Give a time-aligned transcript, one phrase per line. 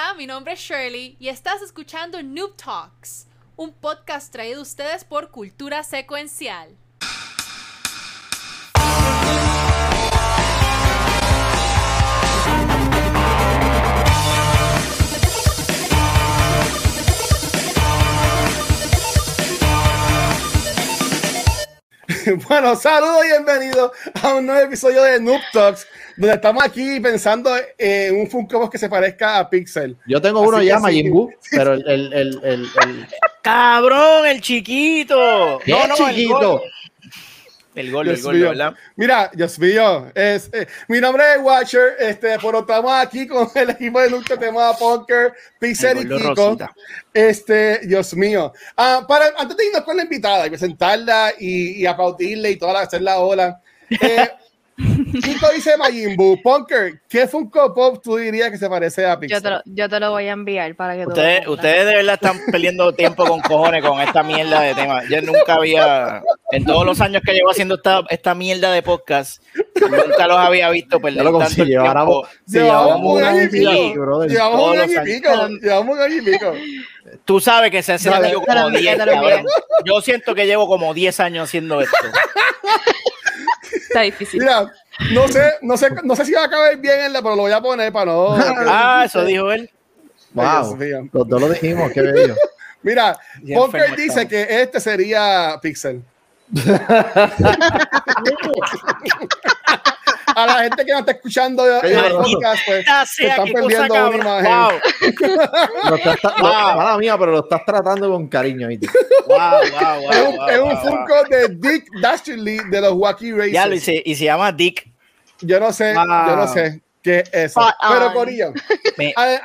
[0.00, 5.02] Hola, mi nombre es Shirley y estás escuchando Noob Talks, un podcast traído a ustedes
[5.02, 6.76] por Cultura Secuencial.
[22.48, 23.90] Bueno, saludos y bienvenidos
[24.22, 25.88] a un nuevo episodio de Noob Talks,
[26.18, 29.96] donde estamos aquí pensando en un Funko Pop que se parezca a Pixel.
[30.06, 31.10] Yo tengo uno ya, Majin.
[31.10, 33.06] Buu, pero el, el, el, el, el-
[33.42, 35.58] ¡Cabrón, el chiquito!
[35.64, 36.62] ¿Qué No, no, el chiquito?
[37.74, 38.48] El gol, el Dios gol, mío.
[38.48, 38.74] ¿verdad?
[38.96, 43.70] Mira, Dios mío, es, eh, mi nombre es Watcher, este, pero estamos aquí con el
[43.70, 46.34] equipo de Noob Talks, tenemos a Punker, Pixel y Kiko.
[46.34, 46.74] Rosita.
[47.14, 48.52] Este, Dios mío.
[48.76, 52.72] Ah, para, antes de irnos con la invitada y presentarla y, y aplaudirle y toda
[52.72, 54.28] la, hacer la ola, eh,
[54.78, 56.40] Kiko dice Majin Buu.
[56.42, 59.38] Punker, ¿qué Funko Pop tú dirías que se parece a Pixel?
[59.38, 61.54] Yo te, lo, yo te lo voy a enviar para que tú Ustedes, compres.
[61.56, 65.02] ustedes de verdad están perdiendo tiempo con cojones con esta mierda de tema.
[65.08, 69.42] Yo nunca había, en todos los años que llevo haciendo esta, esta mierda de podcast,
[69.80, 72.04] nunca los había visto perder lo tanto tiempo.
[72.06, 74.24] vos- Llevamos llevamos un año y pico.
[74.26, 75.48] Llevamos un año y pico.
[75.60, 76.54] Llevamos un año y pico.
[77.24, 79.30] Tú sabes que se lo como envié, 10, te lo envié.
[79.30, 79.46] cabrón.
[79.86, 81.96] Yo siento que llevo como 10 años haciendo esto.
[83.98, 84.40] Está difícil.
[84.40, 84.72] Mira,
[85.12, 87.42] no sé, no sé, no sé si va a caber bien en la, pero lo
[87.42, 88.36] voy a poner para no.
[88.36, 89.68] Ah, eso dijo él.
[90.34, 90.78] Wow,
[91.12, 92.36] los dos lo dijimos, qué bello.
[92.82, 94.28] Mira, enfermo dice estamos.
[94.28, 96.02] que este sería Pixel.
[100.42, 104.08] A la gente que no está escuchando en el podcast, pues, Ya se están perdiendo
[104.08, 104.44] una imagen.
[104.52, 104.70] Wow,
[105.90, 106.76] Lo estás, tra- lo- Wow.
[106.76, 108.68] mala mía, pero lo estás tratando con cariño.
[108.68, 108.78] wow,
[109.28, 110.82] wow, wow, Es un, wow, es un wow, wow.
[110.82, 113.52] Funko de Dick Dastardly de los Wacky Racers.
[113.52, 114.88] Ya lo hice, y se llama Dick.
[115.40, 116.04] Yo no sé, Wow.
[116.28, 117.60] yo no sé qué es eso.
[117.60, 118.12] Spot Pero.
[118.12, 118.52] Corillo,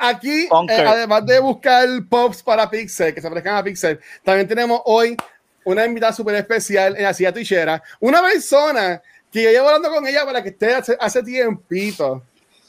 [0.00, 4.80] aquí, eh, además de buscar pops para Pixel, que se parezcan a Pixel, también tenemos
[4.84, 5.16] hoy
[5.64, 7.82] una invitada súper especial en la silla tuichera.
[8.00, 9.00] Una persona
[9.34, 12.22] que yo llevo hablando con ella para que esté hace, hace tiempito.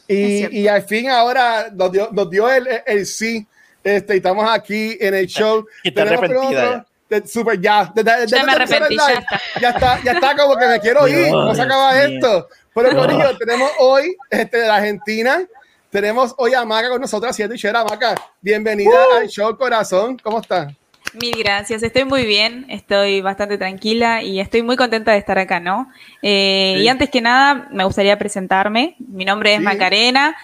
[0.07, 3.45] Y, y al fin ahora nos dio, nos dio el, el, el sí.
[3.83, 5.65] Este, y estamos aquí en el show.
[5.83, 7.91] Y con arrepentida de- Super, ya.
[7.93, 9.41] De- de- de- Ya me de- de- arrepentí, de- ya está.
[9.61, 11.29] ya está, ya está como que me quiero ir.
[11.29, 12.03] ¿Cómo se Dios acaba mío.
[12.17, 12.49] esto?
[12.73, 15.45] Pero Corillo, tenemos hoy este, de la Argentina.
[15.91, 17.83] Tenemos hoy a Maca con nosotros haciendo y.
[17.85, 20.17] Maca, bienvenida al show Corazón.
[20.21, 20.73] ¿Cómo estás?
[21.21, 25.59] Mil gracias, estoy muy bien, estoy bastante tranquila y estoy muy contenta de estar acá,
[25.59, 25.89] ¿no?
[26.21, 26.83] Eh, Sí.
[26.83, 28.95] Y antes que nada, me gustaría presentarme.
[28.99, 29.63] Mi nombre es Sí.
[29.63, 30.35] Macarena,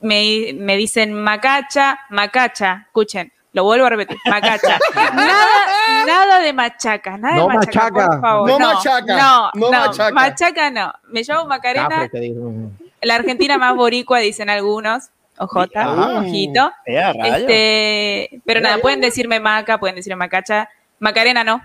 [0.00, 4.78] me, me dicen Macacha, Macacha, escuchen, lo vuelvo a repetir, Macacha.
[5.14, 5.46] nada,
[6.06, 8.06] nada de machaca, nada No de machaca, machaca.
[8.10, 8.48] por favor.
[8.50, 10.14] No machaca, No, no no, machaca.
[10.14, 10.92] machaca no.
[11.08, 12.08] Me llamo Macarena,
[13.02, 15.10] la Argentina más boricua, dicen algunos.
[15.38, 16.20] Ojota, Ah.
[16.20, 16.72] ojito.
[16.84, 20.68] Este, pero nada, pueden decirme Maca, pueden decirme Macacha.
[20.98, 21.62] Macarena no.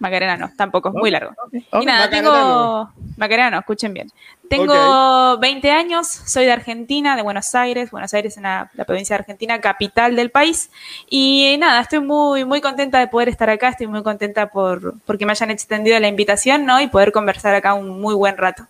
[0.00, 1.32] Macarena no, tampoco, es muy largo.
[1.52, 2.32] Y nada, Macarena tengo.
[2.32, 2.92] no.
[3.16, 4.08] Macarena no, escuchen bien.
[4.48, 7.90] Tengo 20 años, soy de Argentina, de Buenos Aires.
[7.90, 10.70] Buenos Aires es la, la provincia de Argentina, capital del país.
[11.10, 13.70] Y nada, estoy muy, muy contenta de poder estar acá.
[13.70, 16.80] Estoy muy contenta por porque me hayan extendido la invitación, ¿no?
[16.80, 18.66] Y poder conversar acá un muy buen rato.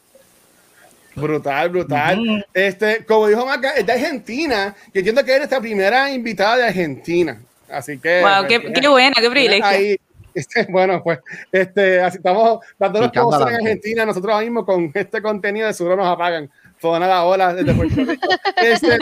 [1.20, 2.18] Brutal, brutal.
[2.20, 2.42] Ujú.
[2.54, 4.74] Este, como dijo Maca, es de Argentina.
[4.92, 7.40] Yo entiendo que eres nuestra primera invitada de Argentina.
[7.70, 8.20] Así que.
[8.22, 9.64] wow, qué, tienes- qué buena, qué privilegio.
[9.66, 9.96] ahí,
[10.34, 11.18] este, bueno, pues,
[11.52, 13.54] este, así estamos dándonos Picando cosas en.
[13.56, 14.06] Argentina.
[14.06, 16.50] Nosotros ahora mismo con este contenido de seguro nos apagan.
[16.80, 18.28] Toda la ola desde Puerto Rico.
[18.62, 18.98] Este,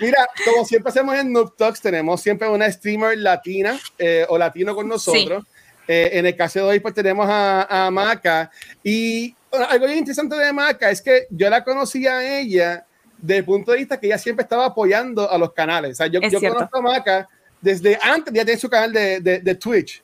[0.00, 4.74] mira, como siempre hacemos en Noob Talks, tenemos siempre una streamer latina eh, o latino
[4.74, 5.44] con nosotros.
[5.88, 8.50] Eh, en el caso de hoy, pues tenemos a, a Maca.
[8.82, 12.84] Y algo bien interesante de Maca es que yo la conocí a ella
[13.18, 15.92] desde el punto de vista que ella siempre estaba apoyando a los canales.
[15.92, 17.28] O sea, yo, yo conozco a Maca
[17.60, 20.02] desde antes, ya tiene su canal de, de, de Twitch.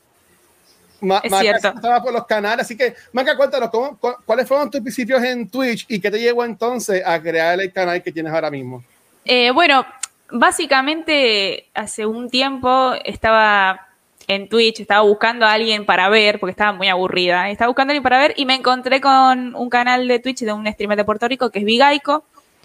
[1.00, 1.68] Ma- Es Maca cierto.
[1.68, 5.48] estaba por los canales, así que Maca, cuéntanos, ¿cómo, cu- ¿cuáles fueron tus principios en
[5.48, 8.84] Twitch y qué te llevó entonces a crear el canal que tienes ahora mismo?
[9.24, 9.84] Eh, bueno,
[10.30, 13.87] básicamente hace un tiempo estaba
[14.28, 17.50] en Twitch, estaba buscando a alguien para ver, porque estaba muy aburrida.
[17.50, 20.52] Estaba buscando a alguien para ver y me encontré con un canal de Twitch de
[20.52, 22.24] un streamer de Puerto Rico que es Vigaico.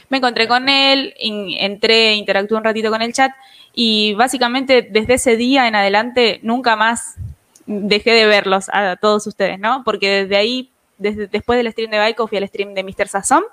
[0.09, 3.31] Me encontré con él, in- entré, interactué un ratito con el chat
[3.73, 7.15] y básicamente desde ese día en adelante nunca más
[7.65, 9.83] dejé de verlos a todos ustedes, ¿no?
[9.85, 13.07] Porque desde ahí, desde, después del stream de Vigaico fui al stream de Mr.
[13.07, 13.43] Sazón.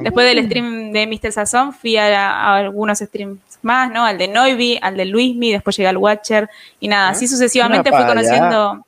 [0.00, 1.32] Después del stream de Mr.
[1.32, 4.04] Sazón fui a, a algunos streams más, ¿no?
[4.04, 6.48] Al de Noivi, al de Luismi, después llegué al Watcher
[6.80, 8.84] y nada, así sucesivamente fui conociendo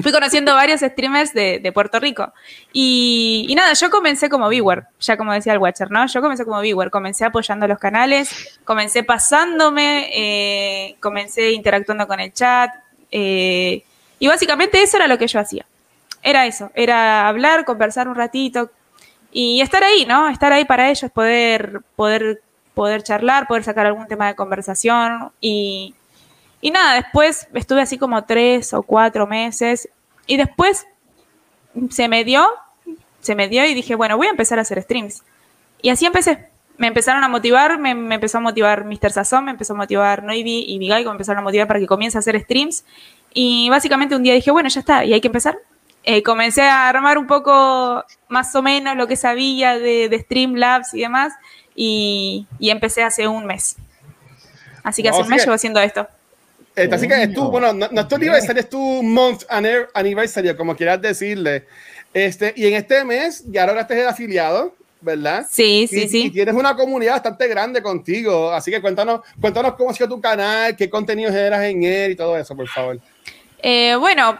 [0.00, 2.32] fui conociendo varios streamers de, de Puerto Rico.
[2.72, 6.06] Y, y nada, yo comencé como viewer, ya como decía el Watcher, ¿no?
[6.06, 12.32] Yo comencé como viewer, comencé apoyando los canales, comencé pasándome, eh, comencé interactuando con el
[12.32, 12.70] chat.
[13.10, 13.82] eh,
[14.20, 15.64] y básicamente eso era lo que yo hacía.
[16.22, 18.70] Era eso, era hablar, conversar un ratito
[19.32, 20.28] y estar ahí, ¿no?
[20.28, 22.42] Estar ahí para ellos, poder, poder,
[22.74, 25.94] poder charlar, poder sacar algún tema de conversación y,
[26.60, 29.88] y nada, después estuve así como tres o cuatro meses
[30.26, 30.86] y después
[31.90, 32.46] se me dio,
[33.20, 35.22] se me dio y dije, bueno, voy a empezar a hacer streams.
[35.82, 36.48] Y así empecé.
[36.76, 39.10] Me empezaron a motivar, me, empezó a motivar Mr.
[39.10, 42.16] Sazón, me empezó a motivar Noivi y Vigai, me empezaron a motivar para que comience
[42.18, 42.84] a hacer streams.
[43.34, 45.58] Y básicamente un día dije, bueno, ya está, y hay que empezar.
[46.04, 50.94] Eh, comencé a armar un poco más o menos lo que sabía de, de Streamlabs
[50.94, 51.34] y demás,
[51.74, 53.76] y, y empecé hace un mes.
[54.82, 56.08] Así que No, hace un mes que- llevo haciendo esto.
[56.74, 59.42] Este, así que es tu, bueno, no, no es tu aniversario, es tu month
[59.94, 61.66] aniversario, como quieras decirle.
[62.14, 65.44] Este, y en este mes ya lograste el afiliado, ¿verdad?
[65.50, 66.30] Sí, sí, y, y sí.
[66.30, 70.76] tienes una comunidad bastante grande contigo, así que cuéntanos, cuéntanos cómo ha sido tu canal,
[70.76, 72.98] qué contenidos generas en él y todo eso, por favor.
[73.60, 74.38] Eh, bueno,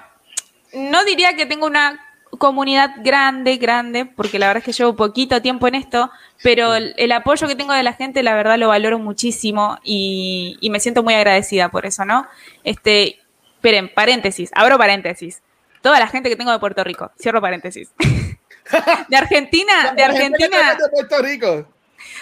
[0.73, 2.05] no diría que tengo una
[2.38, 6.11] comunidad grande, grande, porque la verdad es que llevo poquito tiempo en esto,
[6.43, 10.59] pero el, el apoyo que tengo de la gente, la verdad lo valoro muchísimo y,
[10.61, 12.26] y me siento muy agradecida por eso, ¿no?
[12.65, 13.19] Este,
[13.55, 15.43] esperen, paréntesis, abro paréntesis.
[15.81, 17.91] Toda la gente que tengo de Puerto Rico, cierro paréntesis.
[19.09, 21.67] De Argentina, de Argentina, de Puerto Rico.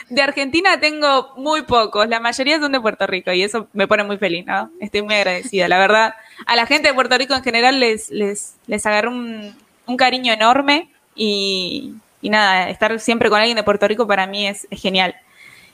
[0.09, 4.05] De Argentina tengo muy pocos, la mayoría son de Puerto Rico y eso me pone
[4.05, 4.71] muy feliz, ¿no?
[4.81, 6.15] Estoy muy agradecida, la verdad.
[6.47, 9.57] A la gente de Puerto Rico en general les, les, les agarró un,
[9.87, 14.47] un cariño enorme y, y nada, estar siempre con alguien de Puerto Rico para mí
[14.47, 15.15] es, es genial.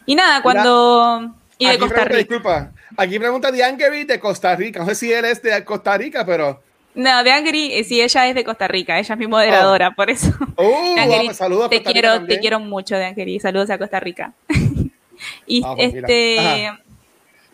[0.06, 1.34] Y nada, cuando...
[1.58, 2.34] Y de Aquí Costa pregunta, Rica.
[2.34, 4.80] Disculpa, aquí pregunta Diangeri de Costa Rica.
[4.80, 6.60] No sé si él es de Costa Rica, pero.
[6.94, 10.10] No, de Angry, eh, sí, ella es de Costa Rica, ella es mi moderadora, por
[10.10, 10.30] eso.
[10.56, 10.62] Oh,
[10.94, 12.38] De Angeri, vamos, saludos a te Costa Rica quiero, también.
[12.38, 13.40] te quiero mucho, de Angeri.
[13.40, 14.32] Saludos a Costa Rica.
[15.46, 16.70] y este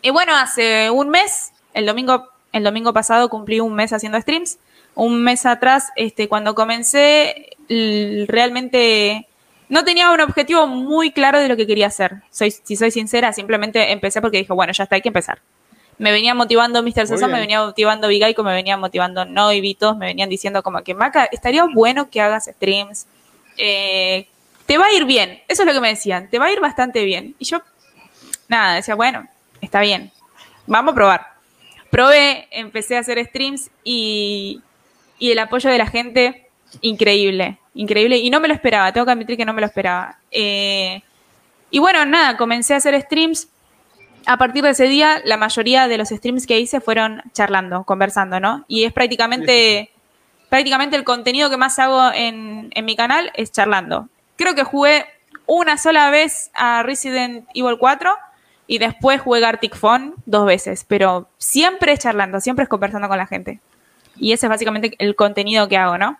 [0.01, 4.59] y bueno, hace un mes, el domingo, el domingo pasado cumplí un mes haciendo streams.
[4.95, 7.57] Un mes atrás, este, cuando comencé,
[8.27, 9.27] realmente
[9.69, 12.23] no tenía un objetivo muy claro de lo que quería hacer.
[12.31, 15.39] Soy, si soy sincera, simplemente empecé porque dije, bueno, ya está, hay que empezar.
[15.99, 17.07] Me venía motivando Mr.
[17.07, 17.31] Sosa, bien.
[17.31, 21.25] me venía motivando Vigaiko, me venía motivando Noivi, todos me venían diciendo como que, Maca,
[21.25, 23.05] estaría bueno que hagas streams.
[23.57, 24.27] Eh,
[24.65, 25.41] te va a ir bien.
[25.47, 26.29] Eso es lo que me decían.
[26.29, 27.35] Te va a ir bastante bien.
[27.37, 27.61] Y yo,
[28.47, 29.27] nada, decía, bueno,
[29.61, 30.11] está bien.
[30.67, 31.27] Vamos a probar.
[31.89, 34.61] Probé, empecé a hacer streams y,
[35.17, 36.47] y el apoyo de la gente,
[36.81, 37.57] increíble.
[37.73, 38.17] Increíble.
[38.17, 38.93] Y no me lo esperaba.
[38.93, 40.17] Tengo que admitir que no me lo esperaba.
[40.31, 41.01] Eh,
[41.71, 43.47] y bueno, nada, comencé a hacer streams.
[44.25, 48.39] A partir de ese día, la mayoría de los streams que hice fueron charlando, conversando,
[48.39, 48.65] ¿no?
[48.67, 49.91] Y es prácticamente,
[50.49, 54.09] prácticamente el contenido que más hago en, en mi canal es charlando.
[54.35, 55.05] Creo que jugué
[55.45, 58.11] una sola vez a Resident Evil 4
[58.67, 63.17] y después jugué Gartic Phone dos veces, pero siempre es charlando, siempre es conversando con
[63.17, 63.59] la gente.
[64.15, 66.19] Y ese es básicamente el contenido que hago, ¿no?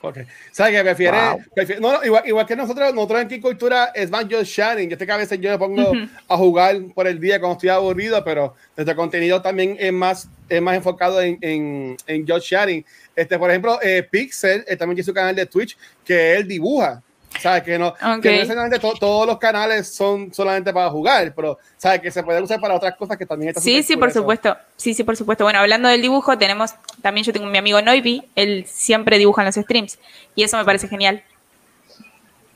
[0.00, 0.18] Ok.
[0.52, 0.82] ¿Sabes qué?
[0.84, 1.42] Prefiere, Wow.
[1.56, 4.88] prefiere- no, no, igual, igual que nosotros, nosotros en Cultura es más yo sharing.
[4.88, 6.06] Yo sé que a veces yo me pongo Ujú.
[6.28, 10.62] a jugar por el día cuando estoy aburrido, pero nuestro contenido también es más, es
[10.62, 12.84] más enfocado en, en, en yo sharing.
[13.16, 17.02] Este, por ejemplo, eh, Pixel eh, también tiene su canal de Twitch que él dibuja.
[17.40, 17.62] ¿Sabes?
[17.62, 18.24] Que no, que no Ok.
[18.24, 22.00] necesariamente to- todos los canales son solamente para jugar, pero ¿sabes?
[22.00, 24.20] Que se puede usar para otras cosas que también está Sí, sí, por eso.
[24.20, 24.56] supuesto.
[24.76, 25.44] Sí, sí, por supuesto.
[25.44, 26.72] Bueno, hablando del dibujo, tenemos
[27.02, 29.98] también yo tengo mi amigo Noivi, él siempre dibuja en los streams
[30.34, 31.22] y eso me parece genial.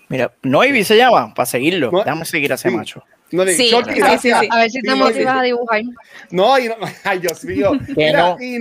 [0.09, 1.91] Mira, Noivi se llama, para seguirlo.
[1.91, 2.75] No- Déjame seguir a ese Sí.
[2.77, 3.03] macho.
[3.31, 4.21] No, le- Sí, Shorty, sí, gracias.
[4.41, 4.49] sí, sí.
[4.51, 5.83] A ver si te motivas a dibujar.
[6.31, 7.73] No, y no, ay, Dios mío.
[7.97, 8.37] Mira, no.
[8.43, 8.59] y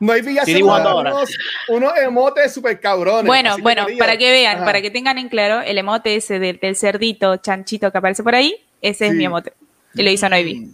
[0.00, 1.30] no hay villas unos,
[1.68, 3.26] unos emotes super cabrones.
[3.26, 4.64] Bueno, bueno, para que vean, ajá.
[4.64, 8.34] para que tengan en claro, el emote ese del, del cerdito chanchito que aparece por
[8.34, 9.52] ahí, ese es mi emote.
[9.94, 10.72] Y lo hizo Noivi.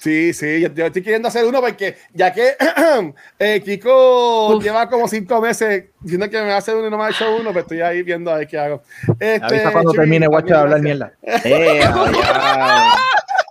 [0.00, 2.56] Sí, sí, yo, yo estoy queriendo hacer uno porque ya que
[3.38, 4.64] eh, Kiko Uf.
[4.64, 7.10] lleva como cinco meses diciendo que me va a hacer uno y no me ha
[7.10, 8.82] hecho uno, pues estoy ahí viendo a ver qué hago.
[9.18, 11.12] Este, Avisa cuando termine Guacho de hablar mierda.
[11.22, 11.82] Eh.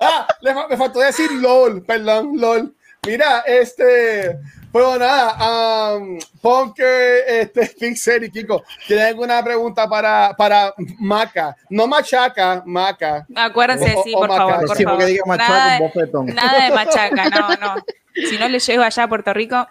[0.01, 0.27] Ah,
[0.69, 2.73] me faltó decir LOL, perdón, LOL.
[3.07, 4.37] Mira, este,
[4.71, 11.55] pues nada, um, Punker, este, Pixel y Kiko, ¿tienen alguna pregunta para, para Maca?
[11.69, 13.25] No Machaca, Maca.
[13.35, 14.49] Acuérdense, O- sí, o por macaco.
[14.51, 14.99] favor, por favor.
[14.99, 16.25] que diga machaca, Nada, un bofetón.
[16.27, 17.75] nada de machaca, no, no.
[18.29, 19.67] Si no le llego allá a Puerto Rico,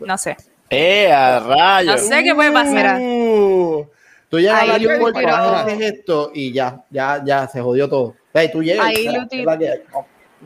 [0.00, 0.36] no sé.
[0.70, 2.02] Eh, a rayos.
[2.02, 2.98] No sé qué puede pasar.
[3.00, 3.86] Uh,
[4.28, 7.60] Tú llegas Ahí a lo la puerta, pero- haces esto y ya, ya, ya se
[7.60, 8.16] jodió todo.
[8.34, 8.86] Ey, tú llegas.
[8.86, 9.06] Ahí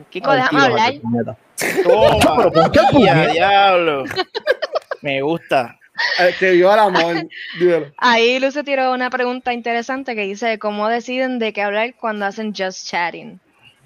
[0.09, 0.93] Kiko, ay, déjame tío, hablar.
[1.83, 2.35] Toma.
[2.37, 3.27] Pero ¿por qué puñeta?
[3.27, 4.03] diablo.
[5.01, 5.77] Me gusta.
[6.19, 7.27] Eh, que viva el amor.
[7.97, 12.53] Ahí Luce tiró una pregunta interesante que dice, ¿cómo deciden de qué hablar cuando hacen
[12.55, 13.39] just chatting?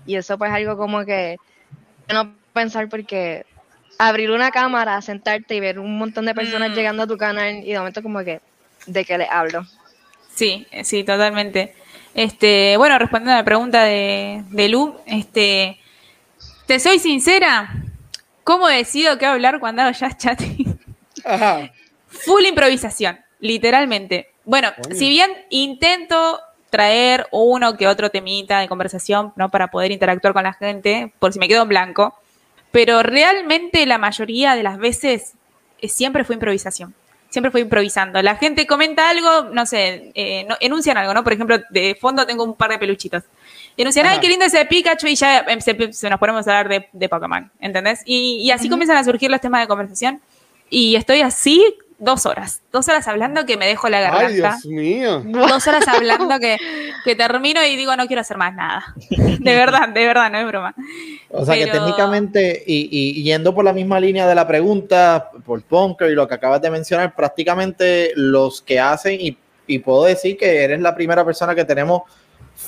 [0.06, 1.38] Y eso pues algo como que
[2.12, 3.46] no pensar porque
[3.98, 6.74] abrir una cámara, sentarte y ver un montón de personas Mm.
[6.74, 8.42] llegando a tu canal y de momento como que,
[8.88, 9.66] ¿de qué le hablo?
[10.34, 11.76] Sí, sí, totalmente.
[12.14, 15.78] Este, bueno, respondiendo a la pregunta de, de Lu, este,
[16.66, 17.70] te soy sincera,
[18.44, 20.80] ¿cómo decido qué hablar cuando hago just chatting?
[21.26, 21.72] Ajá.
[22.08, 24.30] Full improvisación, literalmente.
[24.46, 24.96] Bueno, Coño.
[24.96, 26.40] si bien intento
[26.70, 29.50] traer uno que otro temita de conversación, ¿no?
[29.50, 32.18] Para poder interactuar con la gente, por si me quedo en blanco,
[32.72, 35.34] pero realmente la mayoría de las veces
[35.82, 36.94] eh, siempre fue improvisación.
[37.30, 38.22] Siempre fue improvisando.
[38.22, 41.24] La gente comenta algo, no sé, eh, no- enuncian algo, ¿no?
[41.24, 43.24] Por ejemplo, de fondo tengo un par de peluchitos.
[43.82, 44.22] Enuncian, ay, Ajá.
[44.22, 47.52] qué lindo ese Pikachu, y ya se, se nos ponemos a hablar de, de Pokémon,
[47.60, 48.02] ¿entendés?
[48.06, 50.22] Y, y así comienzan a surgir los temas de conversación.
[50.70, 51.64] Y estoy así
[52.00, 52.62] dos horas.
[52.72, 54.58] Dos horas hablando que me dejo la Ay, garganta.
[54.64, 55.22] Dios mío.
[55.26, 56.58] Dos horas hablando que,
[57.04, 58.96] que termino y digo, no quiero hacer más nada.
[59.10, 60.74] De verdad, de verdad, no es broma.
[61.30, 65.30] O sea que Pero- técnicamente, y, y yendo por la misma línea de la pregunta,
[65.46, 70.06] por Punker y lo que acabas de mencionar, prácticamente los que hacen, y, y puedo
[70.06, 72.04] decir que eres la primera persona que tenemos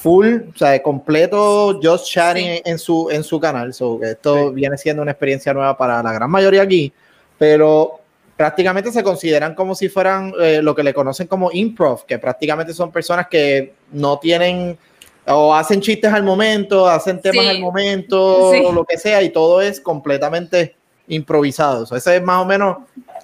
[0.02, 2.62] full, o sea, completo just chatting Sí.
[2.66, 3.74] en, su, en su canal.
[3.74, 4.56] So, esto Sí.
[4.56, 6.92] viene siendo una experiencia nueva para la gran mayoría aquí,
[7.38, 8.00] pero
[8.36, 12.74] prácticamente se consideran como si fueran eh, lo que le conocen como improv, que prácticamente
[12.74, 14.78] son personas que no tienen
[15.26, 17.50] o hacen chistes al momento, hacen temas Sí.
[17.52, 20.76] al momento, o lo que sea, y todo es completamente
[21.08, 21.86] improvisado.
[21.86, 22.78] So, ese es más o menos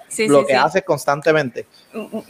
[0.07, 0.59] Sí, lo sí, que sí.
[0.59, 1.65] haces constantemente.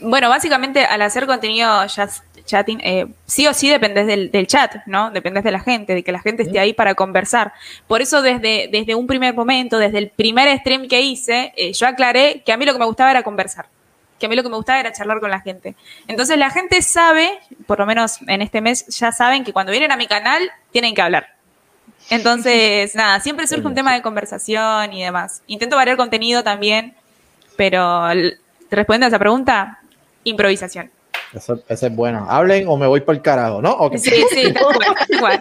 [0.00, 4.76] Bueno, básicamente al hacer contenido just chatting, eh, sí o sí dependes del, del chat,
[4.86, 5.10] ¿no?
[5.10, 7.52] Dependes de la gente, de que la gente esté ahí para conversar.
[7.86, 11.86] Por eso desde, desde un primer momento, desde el primer stream que hice, eh, yo
[11.86, 13.66] aclaré que a mí lo que me gustaba era conversar,
[14.18, 15.74] que a mí lo que me gustaba era charlar con la gente.
[16.08, 19.92] Entonces la gente sabe, por lo menos en este mes ya saben que cuando vienen
[19.92, 21.34] a mi canal tienen que hablar.
[22.08, 25.42] Entonces, nada, siempre surge un tema de conversación y demás.
[25.46, 26.94] Intento variar contenido también,
[27.56, 28.08] pero
[28.70, 29.78] respondiendo a esa pregunta,
[30.24, 30.90] improvisación.
[31.34, 32.26] Eso, ese es bueno.
[32.28, 33.72] Hablen o me voy por el carajo, ¿no?
[33.72, 33.96] Ok.
[33.98, 34.64] Sí, sí, tal
[35.20, 35.40] cual,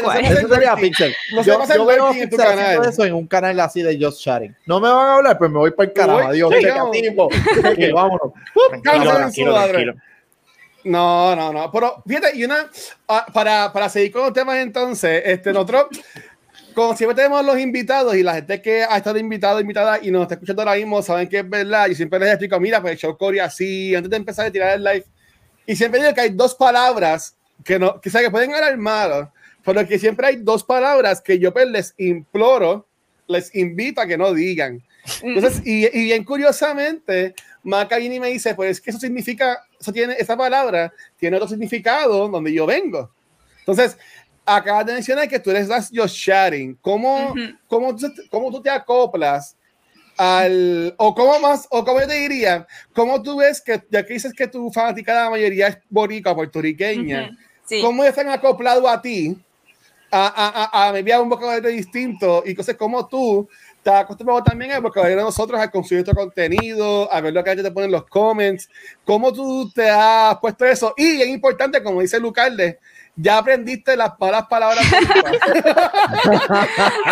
[0.00, 0.24] Igual.
[0.24, 0.74] Eso sería.
[0.76, 1.14] Pixel.
[1.34, 2.88] No yo, yo veo en tu Pixel haciendo canal.
[2.88, 4.56] eso en un canal así de Just Chatting.
[4.66, 6.18] No me van a hablar, pues me voy por el carajo.
[6.18, 6.52] voy, Adiós.
[6.58, 6.66] sí,
[7.14, 7.24] no.
[7.24, 8.32] Ok, vámonos.
[8.82, 9.94] Tranquilo, tranquilo, tranquilo.
[10.84, 11.70] No, no, no.
[11.72, 12.70] Pero fíjate, y una,
[13.08, 15.86] ah, para, para seguir con los temas entonces, este, nosotros,
[16.74, 20.22] como siempre tenemos los invitados y la gente que ha estado invitado, invitada y nos
[20.22, 21.86] está escuchando ahora mismo, saben que es verdad.
[21.88, 24.84] Yo siempre les explico, mira, pues el show así, antes de empezar a tirar el
[24.84, 25.04] live.
[25.66, 29.28] Y siempre digo que hay dos palabras que no, sea, que pueden ganar malos,
[29.64, 32.86] pero que siempre hay dos palabras que yo pues, les imploro,
[33.26, 34.82] les invito a que no digan.
[35.22, 39.92] Entonces, y, y bien curiosamente, Maca viene y me dice, pues que eso significa, eso
[39.92, 43.10] tiene, esa palabra tiene otro significado donde yo vengo.
[43.60, 43.96] Entonces,
[44.44, 46.76] acabas de mencionar que tú eres das just sharing.
[46.80, 47.40] ¿Cómo, Ujú.
[47.66, 49.56] cómo, tú, cómo tú te acoplas
[50.16, 54.14] al, o cómo más, o cómo yo te diría, cómo tú ves que, ya que
[54.14, 57.36] dices que tu fanática la mayoría es boricua, puertorriqueña, Ujú,
[57.66, 57.80] Sí.
[57.80, 59.36] ¿cómo están acoplados a ti?
[60.10, 63.48] A, a, a, a a un vocabulario distinto y entonces cómo tú
[63.82, 67.50] te acostumbrado también al vocabulario de nosotros a consumir nuestro contenido, a ver lo que
[67.50, 68.68] gente te pone en los comments,
[69.04, 72.78] cómo tú te has puesto eso y es importante, como dice Lucalde,
[73.16, 74.84] ya aprendiste las malas palabras.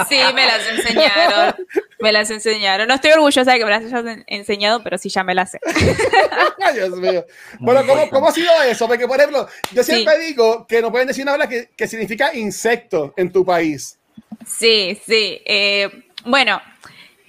[0.09, 1.55] Sí, me las enseñaron.
[2.01, 2.89] Me las enseñaron.
[2.89, 5.61] No estoy orgullosa de que me las hayan enseñado, pero sí ya me las sé.
[6.65, 7.25] Ay, Dios mío.
[7.61, 8.87] Bueno, ¿cómo, ¿cómo ha sido eso?
[8.87, 12.35] Porque, por ejemplo, yo siempre digo que no pueden decir una palabra que, que significa
[12.35, 13.99] insecto en tu país.
[14.47, 15.41] Sí, sí.
[15.45, 16.61] Eh, bueno,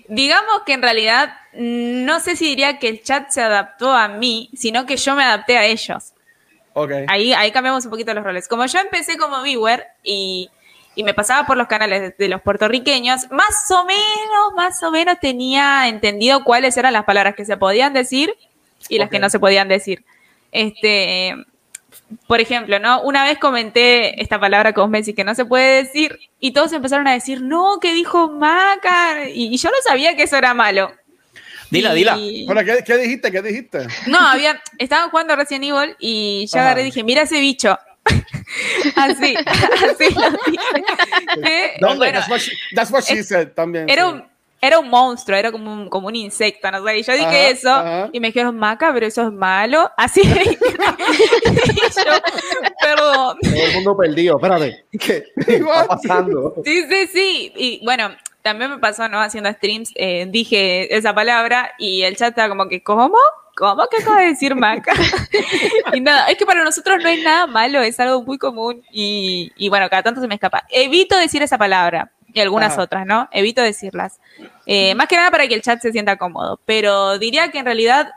[0.08, 4.08] digamos que en realidad mm, no sé si diría que el chat se adaptó a
[4.08, 6.14] mí, sino que yo me adapté a ellos.
[7.08, 8.48] Ahí, ahí cambiamos un poquito los roles.
[8.48, 10.50] Como yo empecé como viewer y,
[10.96, 14.92] y me pasaba por los canales de, de los puertorriqueños, más o menos, más o
[14.92, 18.34] menos tenía entendido cuáles eran las palabras que se podían decir
[18.90, 20.04] y las que no se podían decir.
[20.52, 21.36] Este,
[22.28, 23.02] por ejemplo, ¿no?
[23.02, 27.08] Una vez comenté esta palabra con Messi que no se puede decir y todos empezaron
[27.08, 29.30] a decir, no, que dijo Maca.
[29.30, 30.92] Y, y yo no sabía que eso era malo.
[31.74, 32.46] Dila, Y- dila.
[32.54, 33.32] Bueno, ¿qué, qué dijiste?
[33.32, 33.80] ¿Qué dijiste?
[34.08, 36.68] no, había, estaban jugando Resident Evil y yo Ajá.
[36.68, 37.78] agarré y dije, mira ese bicho.
[38.96, 40.64] así, así lo dije.
[41.44, 41.98] Eh, ¿Dónde?
[41.98, 43.90] bueno, that's, what she, that's what she es- said también.
[43.90, 44.10] era sí.
[44.12, 44.24] un,
[44.62, 46.98] era un monstruo, era como un, como un insecto, no sé.
[47.00, 48.10] Y yo dije Ajá, eso ajá.
[48.14, 49.90] y me dijeron, Maca, pero eso es malo.
[49.98, 50.22] Así.
[50.24, 52.14] y yo,
[52.82, 53.38] perdón.
[53.42, 54.36] Todo el mundo perdido.
[54.38, 54.86] Espérate.
[55.00, 56.56] ¿Qué está pasando?
[56.64, 57.54] Sí, sí, sí.
[57.56, 59.20] Y bueno, también me pasó, ¿no?
[59.20, 63.18] Haciendo streams, eh, dije esa palabra y el chat estaba como que, ¿cómo?
[63.56, 64.94] ¿Cómo que acaba de decir Maca?
[65.94, 69.52] y nada, es que para nosotros no es nada malo, es algo muy común y,
[69.56, 70.66] y bueno, cada tanto se me escapa.
[70.70, 72.82] Evito decir esa palabra y algunas Ajá.
[72.82, 73.30] otras, ¿no?
[73.32, 74.20] Evito decirlas.
[74.66, 77.66] Eh, más que nada para que el chat se sienta cómodo, pero diría que en
[77.66, 78.12] realidad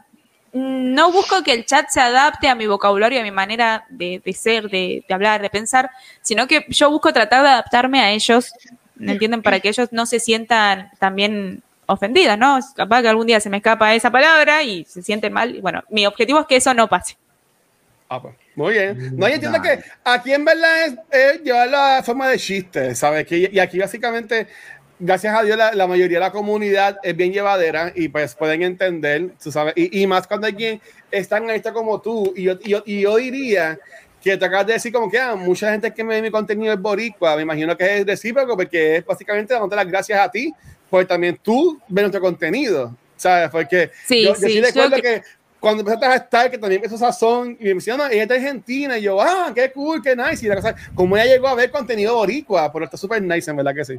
[0.53, 4.33] no busco que el chat se adapte a mi vocabulario, a mi manera de, de
[4.33, 5.91] ser, de, de hablar, de pensar,
[6.23, 8.53] sino que yo busco tratar de adaptarme a ellos,
[8.97, 9.43] ¿me entienden?
[9.43, 12.59] Para que ellos no se sientan también ofendidas, ¿no?
[12.75, 15.55] Capaz que algún día se me escapa esa palabra y se sienten mal.
[15.55, 17.17] Y bueno, mi objetivo es que eso no pase.
[18.09, 19.17] Ah, pues, Muy bien.
[19.17, 23.27] No, yo entiendo que aquí en verdad es, es llevar la forma de chiste, ¿sabes?
[23.27, 24.47] Que, y aquí básicamente,
[24.99, 28.63] gracias a Dios, la, la mayoría de la comunidad es bien llevadera y pues pueden
[28.63, 32.33] entender, tú sabes, y, y más cuando alguien está en esto como tú.
[32.37, 33.79] Y yo, y yo, y yo diría
[34.31, 36.73] que te acabas de decir como que ah, mucha gente que me ve mi contenido
[36.73, 40.53] es boricua, me imagino que es recíproco porque es básicamente dándote las gracias a ti,
[40.91, 43.49] porque también tú ves nuestro contenido, ¿sabes?
[43.51, 45.23] Porque Sí, yo, yo sí, sí yo recuerdo que- que
[45.61, 48.35] cuando empezaste a estar, que también empezó Sazón, y me decían, no, ella es de
[48.35, 51.55] Argentina, y yo, ah, qué cool, qué nice, y la cosa, como ella llegó a
[51.55, 53.95] ver contenido boricua, pero está súper nice, en verdad que sí.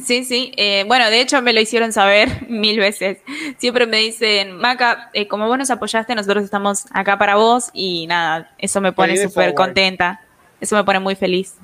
[0.00, 0.52] Sí, sí.
[0.56, 3.18] Eh, bueno, de hecho me lo hicieron saber mil veces.
[3.58, 8.06] Siempre me dicen, Maca, eh, como vos nos apoyaste, nosotros estamos acá para vos y
[8.06, 10.20] nada, eso me pone súper contenta.
[10.60, 11.56] Eso me pone muy feliz.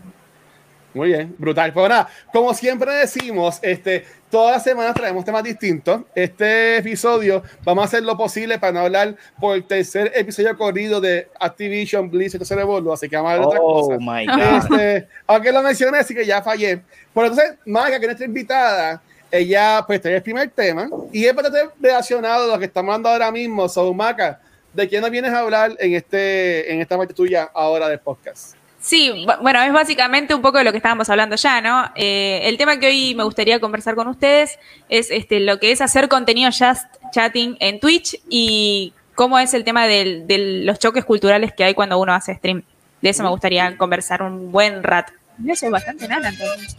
[0.95, 1.73] Muy bien, brutal.
[1.73, 6.03] Pues nada, como siempre decimos, este, todas las semanas traemos temas distintos.
[6.15, 11.01] Este episodio vamos a hacer lo posible para no hablar por el tercer episodio corrido
[11.01, 13.95] de Activision Blizzard Cerebro, así que vamos a hablar de otra cosa.
[13.95, 14.81] Oh my God.
[14.81, 16.81] Este, aunque lo mencioné, así que ya fallé.
[17.13, 21.35] Por entonces, Maga, que es nuestra invitada, ella pues trae el primer tema y es
[21.35, 23.69] bastante relacionado a lo que estamos hablando ahora mismo.
[23.69, 24.41] So, Maca,
[24.73, 28.58] ¿de quién nos vienes a hablar en, este, en esta parte tuya ahora del podcast?
[28.81, 31.91] Sí, bu- bueno, es básicamente un poco de lo que estábamos hablando ya, ¿no?
[31.97, 34.59] Eh, el tema que hoy me gustaría conversar con ustedes
[34.89, 39.65] es este, lo que es hacer contenido just chatting en Twitch y cómo es el
[39.65, 42.63] tema del- de los choques culturales que hay cuando uno hace stream.
[43.03, 45.13] De eso me gustaría conversar un buen rato.
[45.47, 46.77] Eso es bastante nada, entonces.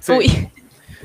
[0.00, 0.12] Sí.
[0.12, 0.48] Uy.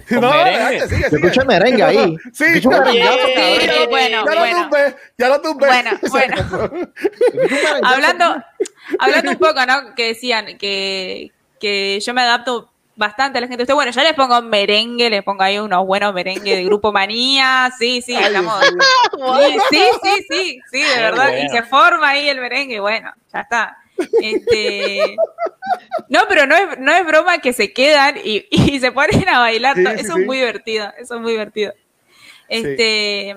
[0.10, 0.79] No, merengue.
[0.89, 1.27] sigue, Yo sigue.
[1.27, 2.17] escucho merengue ahí.
[2.33, 4.25] Sí, Sí, ya- bueno, ya bueno.
[4.25, 5.68] lo tumbé, ya lo tumbé.
[5.68, 6.92] Bueno, bueno.
[7.83, 8.44] Hablando,
[9.00, 9.96] hablando un poco, ¿no?
[9.96, 13.64] Que decían que, que yo me adapto bastante a la gente.
[13.64, 17.72] Usted, bueno, yo les pongo merengue, les pongo ahí unos buenos merengue de Grupo Manía.
[17.80, 18.64] Sí, sí, Ay, estamos.
[18.64, 21.34] Sí, sí, sí, sí, sí, de verdad.
[21.44, 23.77] Y se forma ahí el merengue, bueno, ya está.
[24.22, 25.16] Este,
[26.10, 29.40] no, pero no es, no es broma que se quedan y, y se ponen a
[29.40, 29.75] bailar.
[29.77, 30.20] Sí, to- sí, eso sí.
[30.22, 31.74] es muy divertido, eso es muy divertido.
[32.50, 33.36] Este,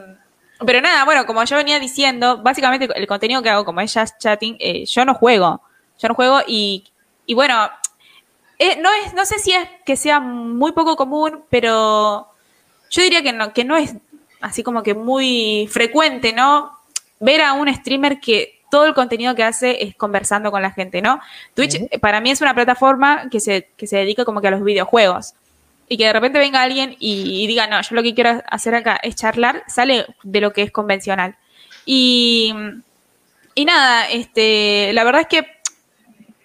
[0.64, 4.18] pero nada, bueno, como yo venía diciendo, básicamente el contenido que hago, como es just
[4.18, 5.60] chatting, eh, yo no juego.
[5.98, 6.84] Yo no juego y,
[7.26, 7.68] y bueno,
[8.58, 12.28] eh, no es, no sé si es que sea muy poco común, pero
[12.90, 13.94] yo diría que no, que no es
[14.40, 16.78] así como que muy frecuente, ¿no?
[17.20, 21.00] Ver a un streamer que todo el contenido que hace es conversando con la gente,
[21.00, 21.20] ¿no?
[21.54, 24.62] Twitch para mí es una plataforma que se, que se dedica como que a los
[24.62, 25.34] videojuegos.
[25.88, 28.74] Y que de repente venga alguien y, y diga, no, yo lo que quiero hacer
[28.74, 31.36] acá es charlar, sale de lo que es convencional.
[31.84, 32.54] Y,
[33.54, 35.46] y nada, este, la verdad es que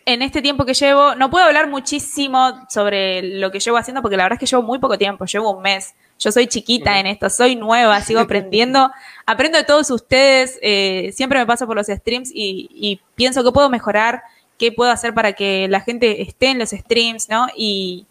[0.06, 4.18] en este tiempo que llevo, no puedo hablar muchísimo sobre lo que llevo haciendo, porque
[4.18, 5.94] la verdad es que llevo muy poco tiempo, llevo un mes.
[6.18, 8.92] Yo soy chiquita en esto, soy nueva, sigo aprendiendo.
[9.26, 13.52] Aprendo de todos ustedes, eh, siempre me paso por los streams y, y pienso que
[13.52, 14.24] puedo mejorar,
[14.58, 17.48] qué puedo hacer para que la gente esté en los streams, ¿no?
[17.56, 18.06] Y,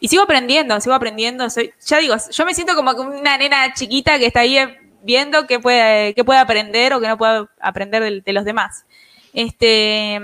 [0.00, 1.48] y sigo aprendiendo, sigo aprendiendo.
[1.50, 5.46] Soy, ya digo, yo me siento como una nena chiquita que está ahí eh, viendo
[5.46, 8.84] qué puede, qué puede aprender o qué no puede aprender de, de los demás.
[9.32, 10.20] Este,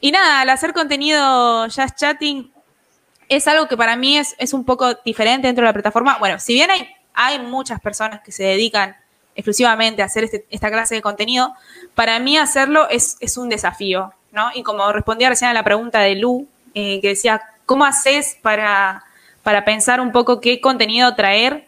[0.00, 2.52] y nada, al hacer contenido Just Chatting
[3.28, 6.16] es algo que para mí es, es un poco diferente dentro de la plataforma.
[6.18, 8.96] Bueno, si bien hay, hay muchas personas que se dedican
[9.36, 11.54] exclusivamente a hacer este- esta clase de contenido,
[11.94, 14.50] para mí hacerlo es, es un desafío, ¿no?
[14.54, 19.04] Y como respondía recién a la pregunta de Lu, eh, que decía, ¿cómo haces para,
[19.50, 21.66] para pensar un poco qué contenido traer?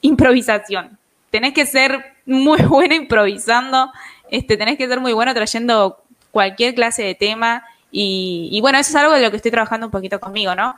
[0.00, 0.98] Improvisación.
[1.30, 3.92] Tenés que ser muy bueno improvisando,
[4.32, 7.62] este, tenés que ser muy bueno trayendo cualquier clase de tema
[7.92, 10.74] y, bueno, eso es algo de lo que estoy trabajando un poquito conmigo, ¿no?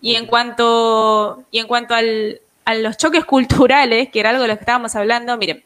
[0.00, 4.48] Y en cuanto, y en cuanto al, a los choques culturales, que era algo de
[4.48, 5.62] lo que estábamos hablando, miren,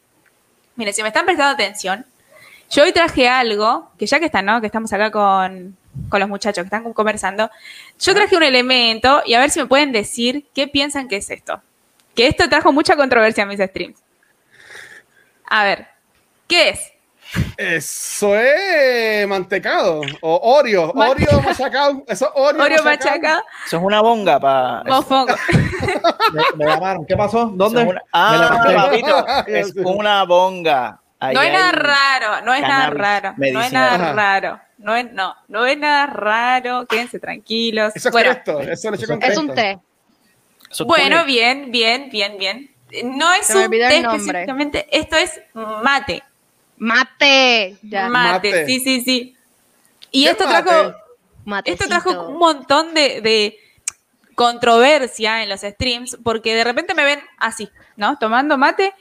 [0.75, 2.05] miren, si me están prestando atención,
[2.69, 4.61] yo hoy traje algo, que ya que están, ¿no?
[4.61, 5.75] Que estamos acá con,
[6.09, 7.49] con los muchachos que están conversando,
[7.99, 11.29] yo traje un elemento y a ver si me pueden decir qué piensan que es
[11.29, 11.61] esto.
[12.15, 13.99] Que esto trajo mucha controversia en mis streams.
[15.49, 15.87] A ver,
[16.47, 16.91] ¿qué es?
[17.57, 22.03] Eso es mantecado o Oreo, Oreo machacado.
[22.07, 23.43] Eso es Oreo, Oreo machacado.
[23.67, 24.83] Eso es una bonga para.
[26.33, 27.05] Me, me llamaron.
[27.05, 27.45] ¿Qué pasó?
[27.53, 27.83] ¿Dónde?
[27.83, 30.99] Una, ah, Me papito, es una bonga.
[31.19, 34.13] Ahí No es nada hay- raro, no es nada raro, no es nada Ajá.
[34.13, 34.59] raro.
[34.79, 37.93] No es, no, no es nada raro, quédense tranquilos.
[37.95, 39.79] Eso es bueno, cresto, eso es con Es un té.
[40.85, 42.71] Bueno, bien, bien, bien, bien.
[43.03, 46.23] No es un té específicamente, esto es mate.
[46.77, 47.77] Mate.
[47.83, 48.07] Ya.
[48.09, 48.65] Mate, Mate.
[48.65, 49.35] sí, sí, sí.
[50.11, 50.63] Y ¿Qué esto mate?
[50.69, 50.95] trajo,
[51.45, 51.83] Matecito.
[51.83, 53.57] esto trajo un montón de, de
[54.35, 58.17] controversia en los streams, porque de repente me ven así, ¿no?
[58.17, 58.93] Tomando mate.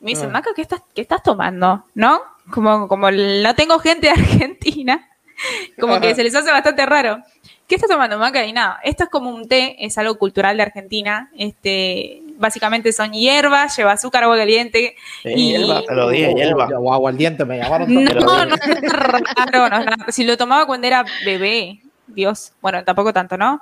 [0.00, 0.32] Me dicen, Ah.
[0.32, 1.84] Maca, ¿qué estás, ¿qué estás tomando?
[1.94, 2.22] ¿No?
[2.50, 5.06] Como, como no tengo gente de Argentina,
[5.80, 7.22] como que se les hace bastante raro.
[7.66, 8.46] ¿Qué estás tomando, Maca?
[8.46, 11.30] Y nada, esto es como un té, es algo cultural de Argentina.
[11.36, 14.94] Este, básicamente son hierbas, lleva azúcar, agua caliente.
[15.22, 16.68] Sí, y- hierba, te lo dije, hierba.
[16.78, 20.04] O aguardiente, me llamaron No, no es raro, no es raro.
[20.12, 23.60] Si lo tomaba cuando era bebé, Dios, bueno, tampoco tanto, ¿no?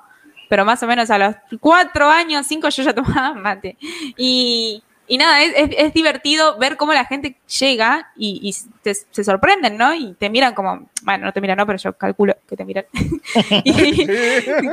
[0.49, 3.75] Pero más o menos a los cuatro años, cinco, yo ya tomaba mate.
[4.17, 8.93] Y, y nada, es, es- es divertido ver cómo la gente llega y, y te-
[8.95, 9.93] se sorprenden, ¿no?
[9.93, 12.85] Y te miran como, bueno, no te miran, no, pero yo calculo que te miran.
[13.63, 14.05] y,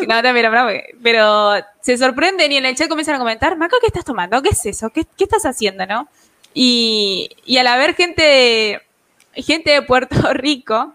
[0.07, 3.77] no te miran, porque- pero se sorprenden y en el chat comienzan a comentar, Maca,
[3.81, 4.41] ¿qué estás tomando?
[4.43, 4.91] ¿Qué es eso?
[4.91, 6.09] ¿Qué, qué estás haciendo, no?
[6.55, 8.81] Y, y al haber gente
[9.35, 10.95] gente de Puerto Rico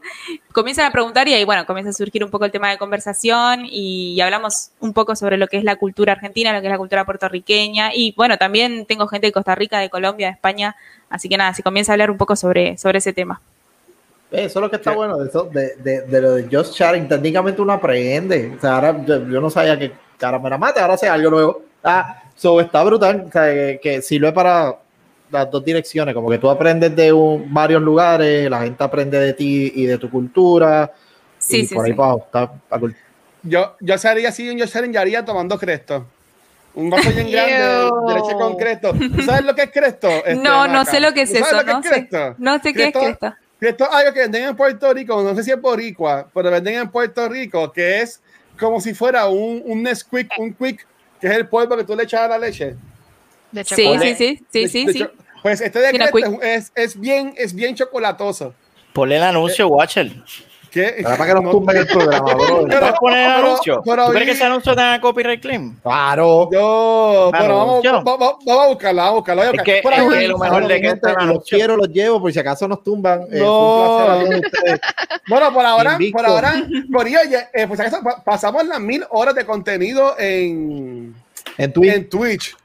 [0.52, 3.66] comienzan a preguntar y ahí, bueno, comienza a surgir un poco el tema de conversación
[3.66, 6.78] y, hablamos un poco sobre lo que es la cultura argentina, lo que es la
[6.78, 10.76] cultura puertorriqueña y, bueno, también tengo gente de Costa Rica, de Colombia, de España,
[11.10, 13.42] así que nada, se comienza a hablar un poco sobre, sobre ese tema.
[14.32, 16.76] Eh, Eso es lo que está bueno de, eso, de, de, de lo de Just
[16.76, 17.08] Chatting.
[17.08, 18.54] Técnicamente uno aprende.
[18.58, 21.30] O sea, ahora yo, yo no sabía que cara me la mate, ahora sé algo
[21.30, 21.62] nuevo.
[21.84, 23.26] Ah, so, está brutal.
[23.28, 24.76] O sea, que, que sirve para
[25.32, 26.14] las dos direcciones.
[26.16, 29.98] Como que tú aprendes de un- varios lugares, la gente aprende de ti y de
[29.98, 30.92] tu cultura.
[31.40, 31.98] Sí, y sí, por ahí sí.
[31.98, 32.96] para cool.
[33.44, 36.06] Yo, yo sería así, yo sería tomando cresto.
[36.74, 38.94] Un vaso bien grande de, leche con cresto.
[38.94, 40.08] ¿Tú sabes lo que es cresto?
[40.26, 40.92] Este, no, no Maca?
[40.92, 42.36] sé lo que es ¿Tú sabes eso, que no es sé, cresto?
[42.38, 43.34] no sé qué es Cresto- Cresto.
[43.60, 46.76] Cresto es algo que venden en Puerto Rico, no sé si es boricua, pero venden
[46.76, 48.22] en Puerto Rico, que es
[48.60, 50.86] como si fuera un, un Nesquik, un quick,
[51.20, 52.76] que es el polvo que tú le echas a la leche.
[53.52, 54.16] De Sí, chocolate.
[54.16, 55.00] sí, sí, sí, De- sí, de sí.
[55.00, 58.54] cho- Pues este de Sí, una Cresto es, es bien, es bien chocolatoso.
[58.94, 60.12] Ponle el anuncio, Watcher.
[60.72, 60.98] ¿Qué?
[61.02, 62.66] Para que nos No- tumben el programa, bro.
[62.68, 63.82] Pero- ¿Puedes poner el pero- anuncio?
[63.86, 65.76] pero ¿Tú crees que ese anuncio tenga copyright claim?
[65.82, 66.50] Claro.
[66.52, 69.44] Yo, Ah, bueno, no, vamos, vamos, vamos- a buscarla, vamos a buscarla.
[69.46, 70.04] vamos a Es que- buscarla.
[70.04, 72.40] Por es ahí- que lo mejor de que el los quiero, los llevo, por si
[72.40, 73.22] acaso nos tumban.
[73.32, 74.18] Eh, No.
[74.20, 74.82] un placer.
[75.30, 76.18] Bueno, por ahora, Invicto.
[76.18, 76.54] por ahora,
[76.92, 81.16] por ello, oye, eh, pues acaso pasamos las mil horas de contenido en,
[81.58, 81.94] En Twitch.
[81.94, 82.56] en Twitch.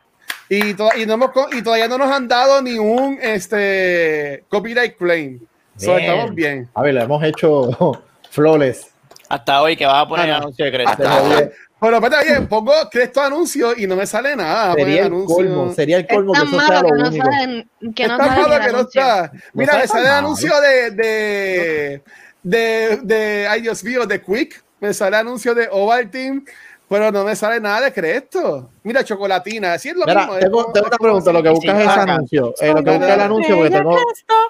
[0.54, 4.96] Y, to- y, no hemos y todavía no nos han dado ni un este, copyright
[4.98, 5.40] claim.
[5.78, 6.68] So, estamos bien.
[6.74, 8.88] A ver, lo hemos hecho flores.
[9.30, 10.90] Hasta hoy que vas a poner Ah, el anuncio de Cresto.
[11.08, 14.74] Hasta- Pero espérate, oye, pongo Cresto anuncio y no me sale nada.
[14.74, 15.34] Sería el anuncio.
[15.36, 17.24] colmo, sería el Es colmo que eso sea lo que no único.
[17.32, 19.32] saben que no malo el que no está.
[19.54, 22.02] Mira, me sale el anuncio de, de,
[22.42, 24.62] de, de, ay Dios mío, de Quick.
[24.80, 26.42] Me sale anuncio de Ovaltine,
[26.92, 28.68] pero no me sale nada de Cresto.
[28.82, 30.38] Mira, chocolatina, así es lo Mira, mismo.
[30.38, 31.32] tengo, tengo una pregunta.
[31.32, 32.14] Lo que buscas es ese Acá.
[32.14, 32.54] anuncio.
[32.60, 33.98] Eh, lo que buscas es el anuncio porque tengo,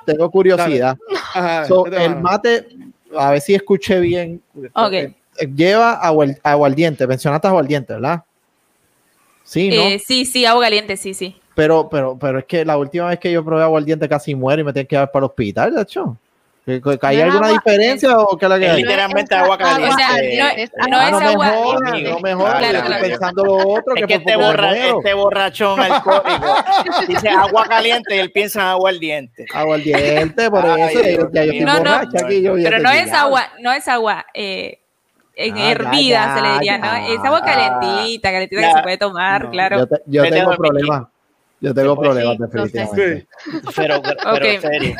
[0.04, 0.98] tengo curiosidad.
[1.34, 2.66] Ajá, So, vete, el mate,
[3.16, 4.42] a ver si escuché bien.
[4.74, 4.92] Ok.
[4.92, 5.14] Eh,
[5.54, 5.92] Lleva
[6.42, 7.06] aguardiente.
[7.06, 8.24] Mencionaste aguardiente, ¿verdad?
[9.44, 9.82] Sí, ¿no?
[9.82, 11.36] Eh, sí, sí, agua caliente, sí, sí.
[11.54, 14.64] Pero, pero, pero es que la última vez que yo probé aguardiente casi muero y
[14.64, 16.16] me tengo que llevar para el hospital, de hecho.
[16.64, 18.82] ¿Que- que- ¿Hay No es alguna agua- diferencia o qué es la que Es hay?
[18.84, 19.94] literalmente No es agua agua caliente.
[19.94, 21.46] O sea, caliente, es no, no Ah, es no agua.
[21.88, 22.10] Amigo.
[22.10, 23.02] no me jodas, Claro, yo estoy claro.
[23.08, 26.56] pensando lo otro Es que que este, borra, este borrachón alcohólico
[27.08, 29.46] dice agua caliente y él piensa en agua ardiente.
[29.52, 31.66] Aguardiente, por Ay, eso ya, ya yo estoy mío.
[31.66, 32.42] No, no, borracha aquí.
[32.42, 34.78] Yo, ya Pero no es agua, no es agua eh,
[35.34, 37.06] en Ah, hervida, ya, se le diría, ya, ¿no?
[37.12, 37.44] Es agua ya.
[37.80, 38.72] calentita, calentita que Ya.
[38.76, 39.78] se puede tomar, No, claro.
[39.78, 41.02] Yo, te- yo tengo problemas.
[41.60, 43.26] Yo tengo problemas, no definitivamente.
[43.74, 44.96] Pero, pero serio.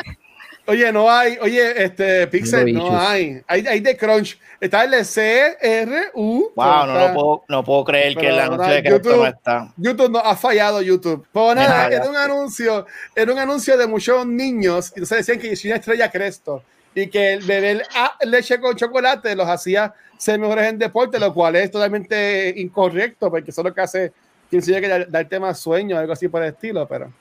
[0.65, 3.41] Oye, no hay, oye, este Pixel, no hay.
[3.47, 3.67] hay.
[3.67, 4.39] Hay de Crunch.
[4.61, 6.51] Está el de C, R, U.
[6.55, 9.17] Wow, no lo puedo, no puedo creer que Pero el ahora anuncio de Cresto YouTube-
[9.17, 9.73] no está.
[9.75, 11.27] YouTube no ha fallado YouTube.
[11.33, 15.67] Pero nada, era un anuncio, era un anuncio de muchos niños y entonces decían que
[15.67, 16.63] una estrella Cresto
[16.95, 17.83] y que el beber
[18.21, 23.51] leche con chocolate los hacía ser mejores en deporte, lo cual es totalmente incorrecto porque
[23.51, 24.13] eso es lo que hace
[24.49, 27.11] quien se que dar- darte más sueño, algo así por el estilo, pero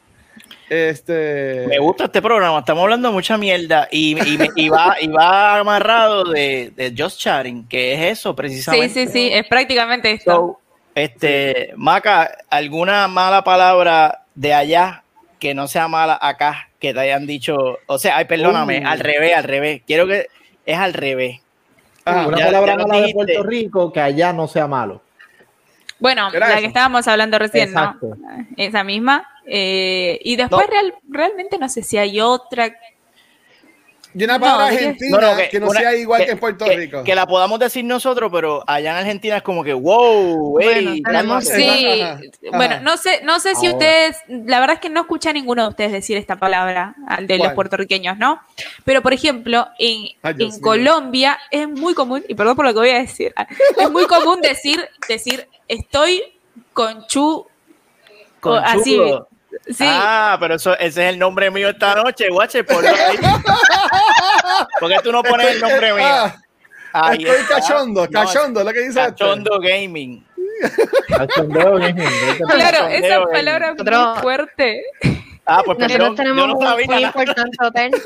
[0.68, 4.97] este Me gusta este programa, estamos hablando de mucha mierda y, y, me- y va,
[5.01, 9.07] y va amarrado de, de Just Chatting, que es eso Sí, precisamente.
[9.07, 10.31] sí, sí, es prácticamente esto.
[10.35, 10.61] So,
[10.95, 15.03] este, Maca, ¿alguna mala palabra de allá
[15.38, 18.88] que no sea mala acá, que te hayan dicho, o sea, ay, perdóname, Uh.
[18.88, 19.83] al revés, al revés.
[19.87, 20.29] Quiero que
[20.64, 21.40] es al revés.
[22.05, 22.27] Ajá.
[22.29, 23.12] Una ya- palabra ya mala de.
[23.12, 25.03] Puerto Rico que allá no sea malo.
[25.99, 26.61] Bueno, Era la eso.
[26.62, 28.14] que estábamos hablando recién, Exacto.
[28.16, 28.47] ¿no?
[28.57, 29.29] Esa misma.
[29.46, 30.72] Eh, y después No.
[30.72, 32.74] real- realmente no sé si hay otra.
[34.14, 36.76] Y una palabra argentina No, no, que, no una- sea igual que, en Puerto que-
[36.76, 37.02] Rico.
[37.02, 41.00] Que la podamos decir nosotros, pero allá en Argentina es como que, wow, Bueno, ey,
[41.02, 41.46] cálmate.
[41.46, 42.57] Sí, Ajá, ajá.
[42.59, 43.78] bueno, no sé, no sé si Ahora.
[43.78, 47.26] ustedes, la verdad es que no escuché a ninguno de ustedes decir esta palabra, al
[47.26, 48.38] de los puertorriqueños, ¿no?
[48.85, 50.61] Pero por ejemplo, en, Ay.
[50.61, 53.33] Colombia es muy común, y perdón por lo que voy a decir,
[53.78, 56.22] es muy común decir, decir, estoy
[56.74, 57.46] con chu,
[58.62, 59.00] así.
[59.67, 62.65] Sí, Ah, pero eso, ese es el nombre mío esta noche, guache.
[62.65, 62.83] ¿Por
[64.88, 66.03] qué tú no pones el nombre mío?
[66.05, 66.35] Ah,
[66.93, 67.55] Ahí estoy está.
[67.57, 69.12] cachondo, No, cachondo, lo que dice este.
[69.12, 70.27] Cachondo Gaming.
[71.09, 72.09] Cachondeo, bien, bien.
[72.49, 74.83] claro, esa palabra es muy fuerte.
[75.47, 77.07] Ah, pues Nosotros tenemos yo no un, sabía un nada.
[77.07, 77.91] importante hotel.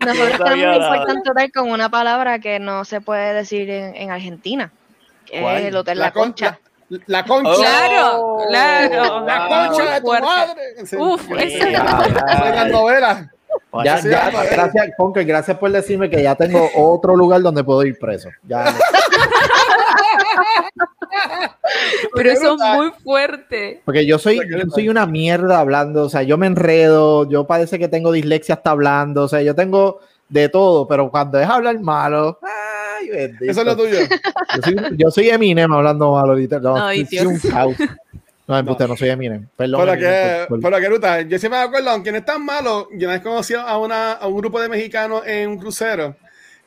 [0.00, 3.96] Nosotros No tenemos un importante hotel con una palabra que no se puede decir en,
[3.96, 4.70] en Argentina.
[5.24, 5.56] Que ¿Cuál?
[5.58, 6.46] es el hotel La, con- Concha.
[6.46, 6.58] La,
[7.06, 7.50] la concha.
[7.50, 7.56] Oh.
[7.60, 9.26] Claro, claro.
[9.26, 9.48] La Wow.
[9.76, 10.26] concha de tu Fuerte.
[10.26, 10.86] madre.
[10.86, 10.96] Sí.
[10.96, 13.26] Uf, Sí, esa- Ya, En las novelas.
[13.84, 14.48] ya, Sí, ya, eh.
[14.52, 18.28] gracias, Conker, gracias por decirme que ya tengo otro lugar donde puedo ir preso.
[18.44, 18.64] Ya,
[22.14, 23.82] pero eso es muy fuerte.
[23.84, 27.78] porque yo soy, yo soy una mierda hablando, o sea, yo me enredo, yo parece
[27.78, 31.78] que tengo dislexia hasta hablando, o sea, yo tengo de todo, pero cuando es hablar
[31.80, 32.38] malo,
[33.12, 33.50] ay, bendito.
[33.50, 33.98] Eso es lo tuyo.
[34.56, 36.58] Yo soy, yo soy Eminem hablando malo ahorita.
[36.60, 37.76] No, Ay, soy- un caos.
[38.48, 38.96] No, embuste, no.
[38.96, 39.46] soy Eminem.
[39.56, 39.88] Perdón.
[39.88, 42.44] Eminem, que, por- por- lo que Ruta, yo siempre me acuerdo, aunque no es tan
[42.44, 46.14] malo, yo una vez conocí a, una, a un grupo de mexicanos en un crucero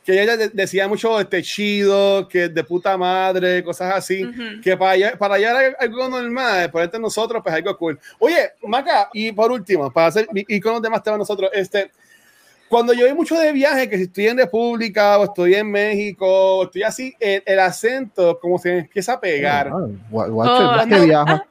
[0.04, 4.60] que ella de- decía mucho este chido, que de puta madre, cosas así, Ujú.
[4.62, 7.98] que para allá, para allá era algo normal, por entre nosotros, pues algo cool.
[8.18, 11.90] Oye, Maca, y por último, para hacer, y con los demás temas nosotros, este,
[12.70, 16.24] cuando yo voy mucho de viaje, que si estoy en República o estoy en México,
[16.58, 19.68] o estoy así, el, el acento como se empieza a pegar.
[19.68, 21.04] Ah, gua- guacho, Oh, es que no.
[21.04, 21.46] viaja.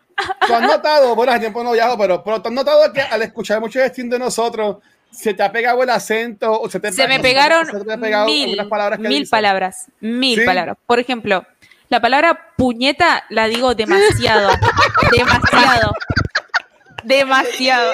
[0.48, 3.22] ¿Tú has notado, bueno, hace tiempo no viajo, pero, pero ¿tú has notado que al
[3.22, 4.78] escuchar muchos streams de nosotros,
[5.12, 7.98] se te ha pegado el acento o se te, Se me pegaron se te ha
[7.98, 10.46] pegado mil, algunas palabras que mil palabras, mil ¿Sí?
[10.46, 10.78] palabras.
[10.86, 11.46] Por ejemplo,
[11.90, 14.50] la palabra puñeta la digo demasiado,
[15.12, 15.94] demasiado,
[17.04, 17.94] demasiado.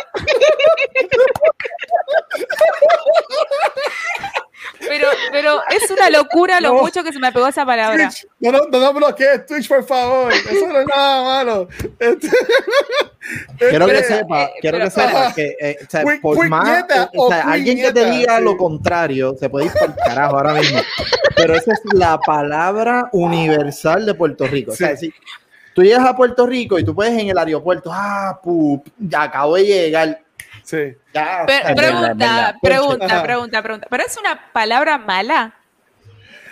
[4.80, 6.82] Pero, pero es una locura lo No.
[6.82, 8.10] mucho que se me pegó esa palabra.
[8.10, 10.32] Twitch, no, no, no, no bloquees Twitch, por favor.
[10.34, 11.68] Eso no es nada malo.
[12.00, 12.30] Este-
[13.58, 16.50] Quiero que este- sepa, eh, quiero que sepa para- que eh, o sea, Pu- por
[16.50, 18.44] más, o sea, alguien que te diga sí.
[18.44, 20.80] lo contrario, se puede ir por el carajo ahora mismo.
[21.36, 24.72] Pero esa es la palabra universal de Puerto Rico.
[24.74, 25.08] O sea, Sí.
[25.08, 25.14] si
[25.76, 29.56] tú llegas a Puerto Rico y tú puedes en el aeropuerto, ah, pup, ya acabo
[29.56, 30.22] de llegar.
[30.64, 30.96] Sí.
[31.14, 32.56] Ya, pregunta, verdad.
[32.62, 33.88] pregunta, pregunta, pregunta.
[33.90, 35.54] ¿Pero es una palabra mala?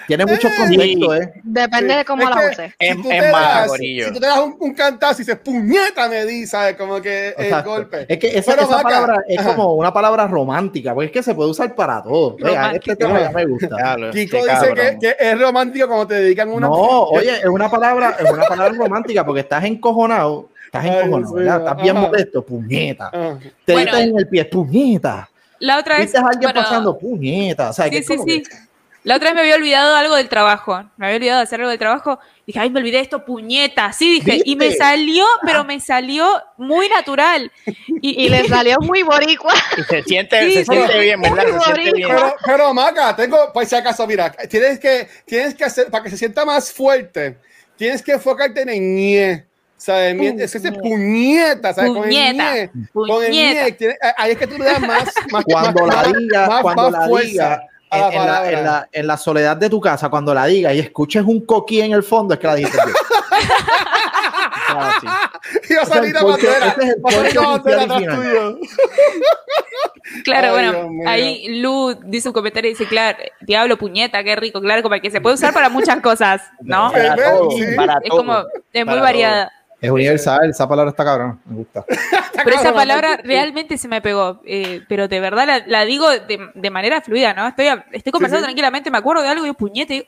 [0.08, 1.34] Tiene muchos Eh, contextos, ¿eh?
[1.44, 1.98] Depende Sí.
[1.98, 2.74] de cómo Es la que uses.
[2.80, 4.06] Es- te más, das- gorillo.
[4.08, 6.76] Si tú te das un, un cantazo y dices puñeta, me di, ¿sabes?
[6.76, 7.70] Como que el Exacto.
[7.72, 8.06] golpe.
[8.08, 9.56] Es que esa, esa palabra es ajá.
[9.56, 12.36] como una palabra romántica, porque es que se puede usar para todo.
[12.38, 13.76] Vea, este tema ya me gusta.
[13.76, 14.76] Diablo, Kiko dice cabrón.
[14.76, 16.68] que, que es romántico cuando te dedican una.
[16.68, 16.74] No,
[17.10, 21.82] oye, es una palabra, es una palabra romántica porque estás encojonado, estás Ay, encojonado, estás
[21.82, 22.08] bien ajá.
[22.08, 23.12] molesto, puñeta.
[23.66, 23.98] Te Bueno.
[23.98, 25.30] en el pie, puñeta.
[25.60, 26.06] La otra vez.
[26.06, 27.70] Viste a alguien bueno, pasando, puñeta.
[27.70, 28.44] O sea, que Sí, es sí, sí.
[28.44, 28.50] que-
[29.04, 30.82] La otra vez me había olvidado algo del trabajo.
[30.98, 32.20] Me había olvidado de hacer algo del trabajo.
[32.48, 33.92] Dije, ay, me olvidé esto, puñeta.
[33.92, 34.42] Sí, dije.
[34.46, 34.84] Y me ¿Viste?
[34.84, 36.26] salió, pero me salió
[36.58, 37.52] muy natural.
[38.02, 39.54] Y, Y le salió muy boricua.
[39.78, 41.44] Y se siente, Sí, se siente bien, ¿verdad?
[41.46, 42.08] Se siente bien.
[42.10, 46.10] Pero, pero Maca, tengo, pues si acaso, mira, tienes que, tienes que hacer, para que
[46.10, 47.38] se sienta más fuerte,
[47.78, 49.46] tienes que enfocarte en el ñe.
[49.76, 50.16] ¿Sabes?
[50.16, 51.90] Mie- Es ese puñeta, ¿sabes?
[51.92, 52.54] Con el Puñeta.
[52.56, 52.70] ñe.
[52.94, 53.70] Con el Puñeta.
[53.86, 53.98] ñe.
[54.18, 56.92] Ahí es que tú le das más, más Cuando más- la diga, más- cuando más
[57.02, 57.62] la fuerza diga,
[57.94, 60.74] en, la en la, en la- en la soledad de tu casa, cuando la diga
[60.74, 62.96] y escuches un coquí en el fondo, es que la dijiste bien.
[64.76, 65.08] Ah, sí.
[65.08, 66.68] Va a es salir bandera.
[66.68, 68.16] es el Va a bandera final.
[68.16, 68.58] tuyo.
[70.24, 74.62] claro, Ay, bueno, ahí Lu dice un comentario y dice, claro, diablo, puñeta, qué rico.
[74.62, 76.92] Claro, como que se puede usar para muchas cosas, ¿no?
[76.92, 77.64] Para todo, sí.
[77.76, 78.18] para Es todo.
[78.18, 79.52] como, es muy variada.
[79.84, 81.86] Es universal, esa palabra está cabrón, me gusta.
[82.44, 84.42] Pero esa palabra realmente se me pegó.
[84.46, 87.48] eh, pero de verdad la, la digo de, de manera fluida, ¿no?
[87.48, 88.46] Estoy, estoy conversando sí.
[88.48, 90.08] tranquilamente, me acuerdo de algo y yo puñete.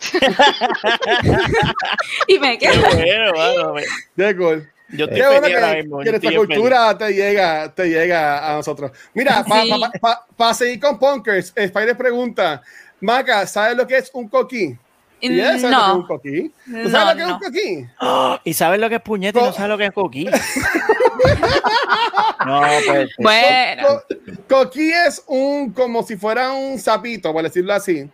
[2.28, 2.80] y me Qué quedo.
[2.82, 3.84] bueno, mano, me-
[4.16, 4.68] Qué cool.
[4.90, 5.98] Yo estoy Qué bueno feliz ahora que, mismo.
[5.98, 6.38] que yo feliz.
[6.38, 8.92] cultura te llega, te llega a nosotros.
[9.14, 10.64] Mira, para Sí.
[10.64, 12.62] seguir con Punkers, Spider pregunta,
[13.00, 14.76] Maca, ¿sabes lo que es un coquí?
[15.20, 16.52] Y eso es lo que es un No, coquí.
[16.66, 17.34] ¿Tú No, sabes lo que es no.
[17.34, 17.86] un coquí?
[18.00, 20.26] Ah, ¿Y sabes lo que es puñete y no Co- sabes lo que es coquí?
[22.46, 23.10] no, pues.
[23.18, 23.82] bueno.
[23.88, 24.02] Co-
[24.48, 28.08] coquí es un, como si fuera un sapito, por decirlo así.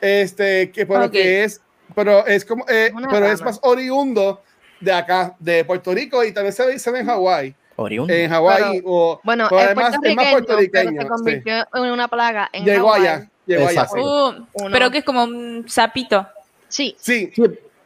[0.00, 1.12] Este, que pero Ok.
[1.12, 1.60] que es,
[1.94, 3.50] pero es como, eh, pero es rama.
[3.52, 4.42] más oriundo
[4.80, 7.54] de acá, de Puerto Rico y también se se ve en Hawái.
[7.76, 8.12] Oriundo.
[8.12, 11.08] En Hawái o Bueno, pero es además es más puertorriqueño, pero se sí.
[11.08, 13.06] convirtió en una plaga en Llegó Hawái.
[13.08, 13.86] allá, llegó allá.
[13.94, 16.26] Uh, pero que es como un sapito.
[16.68, 16.96] Sí.
[16.98, 17.42] Sí, Sí,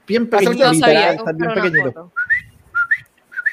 [0.07, 1.13] bien pequeñito, sabía.
[1.13, 1.93] bien.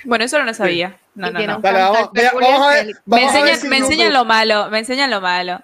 [0.04, 0.98] Bueno, eso no lo sabía.
[1.16, 1.56] No, no, no.
[1.58, 2.86] un Dale, cantar vamos, vea, peculiar vamos a que ver.
[2.88, 5.22] él- Me vamos a ver enseñan, si me YouTube- enseñan lo malo, me enseñan lo
[5.22, 5.62] malo.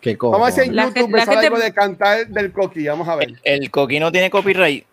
[0.00, 0.32] Qué cosa.
[0.38, 2.86] Vamos a ver si en La YouTube me gente- algo de cantar del coquí.
[2.86, 3.28] Vamos a ver.
[3.28, 4.86] El, el coquí no tiene copyright.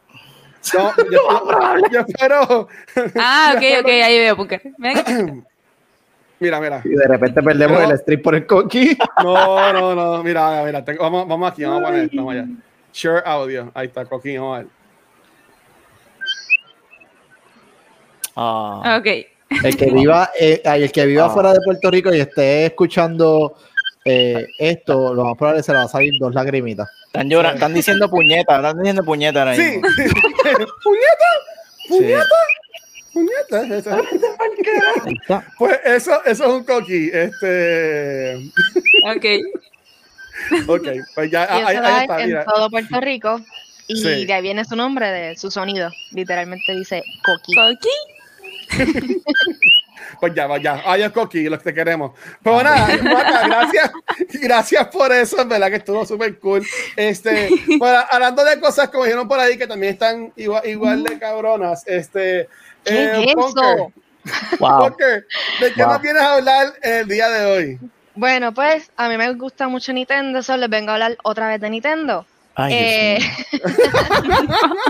[0.73, 2.67] No, yo, yo- yo espero.
[3.15, 4.61] Ah, ok, ok, ahí veo, Punker.
[6.39, 6.81] Mira Mira.
[6.85, 8.97] Y de repente perdemos el stream por el coqui.
[9.23, 10.23] No, no, no.
[10.23, 10.83] Mira, mira.
[10.85, 12.17] tengo- vamos, vamos aquí, vamos a poner esto.
[12.17, 12.45] Vamos allá.
[12.93, 13.71] Share audio.
[13.73, 14.37] Ahí está, coquí.
[14.37, 14.67] Vamos a ver.
[18.35, 19.07] Ah, Ok.
[19.63, 21.29] El que viva, eh, el que viva Ah.
[21.29, 23.55] fuera de Puerto Rico y esté escuchando
[24.03, 26.87] eh, esto, lo más probable es que se le va a salir dos lagrimitas.
[27.07, 29.61] están llorando, están diciendo puñeta, están diciendo puñeta ahora Sí.
[29.61, 29.81] mismo.
[30.83, 31.27] puñeta,
[31.87, 31.87] Sí.
[31.89, 32.23] puñeta, puñeta.
[35.57, 37.09] Pues eso, eso es un coquí.
[37.13, 38.35] Este.
[39.15, 39.25] Ok.
[40.67, 41.45] Ok, pues ya.
[41.45, 42.19] Y ah, Ahí, va ahí está.
[42.21, 42.45] en Mira.
[42.45, 43.41] todo Puerto Rico.
[43.87, 44.25] Y Sí.
[44.25, 45.89] de ahí viene su nombre, de su sonido.
[46.11, 47.53] Literalmente dice coqui.
[47.55, 47.89] Coqui.
[50.19, 50.81] Pues ya, pues ya.
[50.85, 52.11] Ay, es coquí, los que queremos.
[52.41, 53.91] Pues nada, Maca, gracias.
[54.41, 56.65] Gracias por eso, en verdad que estuvo súper cool.
[56.95, 61.19] Este, pues, hablando de cosas como dijeron por ahí que también están igual, igual de
[61.19, 61.83] cabronas.
[61.85, 62.47] Este.
[62.83, 63.91] ¿Qué eh, es eso?
[64.59, 64.95] Wow.
[65.61, 65.93] ¿de qué Wow.
[65.93, 67.79] nos vienes a hablar en el día de hoy?
[68.15, 71.61] Bueno, pues a mí me gusta mucho Nintendo, solo les vengo a hablar otra vez
[71.61, 72.25] de Nintendo.
[72.55, 73.31] Ay, Dios Eh, mío.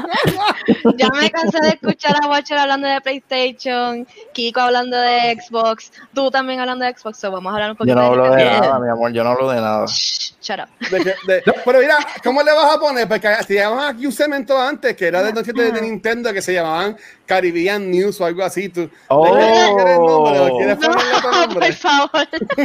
[0.97, 6.29] ya me cansé de escuchar a Watcher hablando de PlayStation, Kiko hablando de Xbox, tú
[6.31, 8.59] también hablando de Xbox, so vamos a hablar un poquito Yo no hablo de Nintendo.
[8.61, 9.85] nada, mi amor, yo no hablo de nada.
[9.85, 10.89] Shh, shut up.
[10.89, 13.07] De de- pero mira, ¿cómo le vas a poner?
[13.07, 17.89] Porque teníamos aquí un segmento antes que era de de Nintendo que se llamaban Caribbean
[17.91, 18.69] News o algo así.
[18.69, 19.25] ¿Tú, Oh.
[19.25, 19.31] ¿de
[19.75, 20.39] quieres nombre?
[20.39, 21.67] ¿O ¿Quieres No, ponerle otro nombre?
[21.67, 22.27] por favor.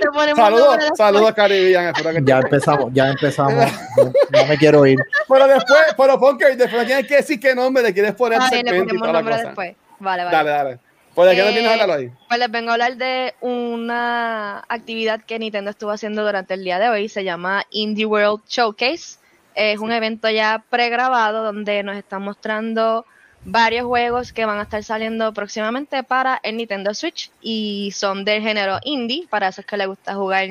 [0.00, 1.86] Te ponemos Saludos, saludos Caribbean.
[1.94, 3.64] espero que- Ya empezamos, ya empezamos.
[3.98, 4.98] No, no me quiero ir.
[5.28, 8.64] Pero después, pero Punker, después tienes que decir qué nombre le quieres poner al bien,
[8.64, 9.46] le segmento y toda la nombre cosa.
[9.46, 9.76] después.
[9.98, 10.36] Vale, vale.
[10.36, 10.78] Dale, dale.
[11.14, 12.12] Pues qué Eh, tienes a hablar hoy.
[12.28, 16.78] Pues les vengo a hablar de una actividad que Nintendo estuvo haciendo durante el día
[16.78, 17.08] de hoy.
[17.08, 19.18] Se llama Indie World Showcase.
[19.56, 23.04] Es un evento ya pregrabado donde nos están mostrando
[23.44, 28.42] varios juegos que van a estar saliendo próximamente para el Nintendo Switch y son del
[28.42, 30.46] género indie, para esos que les gusta jugar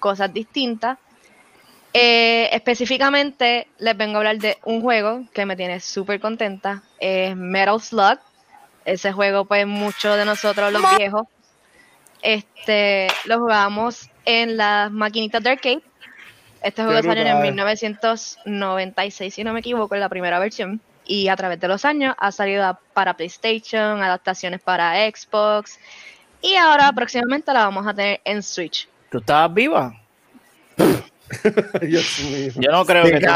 [0.00, 0.98] cosas distintas.
[1.92, 7.34] Eh, específicamente les vengo a hablar de un juego que me tiene súper contenta, es
[7.36, 8.18] Metal Slug.
[8.84, 11.26] Ese juego, pues muchos de nosotros los viejos,
[12.22, 15.82] este, lo jugamos en las maquinitas de arcade.
[16.62, 17.42] Este juego salió en brutal.
[17.42, 20.80] 1996, si no me equivoco, en la primera versión.
[21.04, 25.78] Y a través de los años ha salido a- para PlayStation, adaptaciones para Xbox.
[26.42, 28.88] Y ahora próximamente la vamos a tener en Switch.
[29.10, 29.94] ¿Tú estabas viva?
[31.82, 32.52] Dios mío.
[32.56, 33.26] Yo no creo que tú,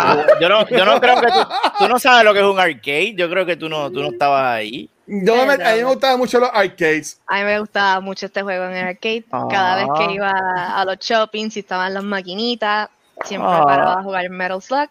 [0.41, 1.39] yo no, yo no creo que tú,
[1.79, 3.15] tú no sabes lo que es un arcade.
[3.15, 4.89] Yo creo que tú no, tú no estabas ahí.
[5.07, 7.21] Yo me, a mí me gustaban mucho los arcades.
[7.27, 9.25] A mí me gustaba mucho este juego en el arcade.
[9.51, 9.95] Cada vez Ah.
[9.99, 12.89] que iba a los shoppings y estaban las maquinitas,
[13.25, 13.65] siempre Ah.
[13.67, 14.89] paraba a jugar Metal Slug.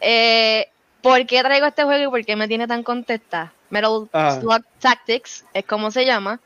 [0.00, 0.68] Eh,
[1.02, 3.52] ¿Por qué traigo este juego y por qué me tiene tan contenta?
[3.70, 4.40] Metal Ajá.
[4.40, 6.40] Slug Tactics es como se llama.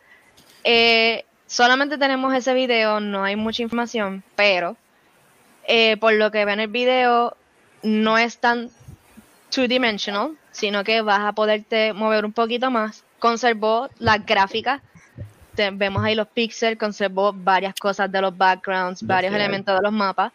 [0.64, 4.76] Eh, solamente tenemos ese video, no hay mucha información, pero
[5.66, 7.36] eh, por lo que ve en el video,
[7.82, 8.70] no es tan
[9.50, 13.04] two-dimensional, sino que vas a poderte mover un poquito más.
[13.18, 14.80] Conservó las gráficas,
[15.54, 19.92] te- vemos ahí los píxeles, conservó varias cosas de los backgrounds, varios elementos de los
[19.92, 20.32] mapas.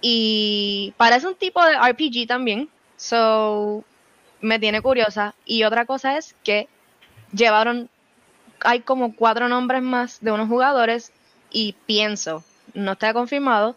[0.00, 3.82] Y parece un tipo de RPG también, so
[4.40, 5.34] me tiene curiosa.
[5.46, 6.68] Y otra cosa es que
[7.32, 7.88] llevaron,
[8.60, 11.12] hay como cuatro nombres más de unos jugadores
[11.50, 13.76] y pienso, no está confirmado,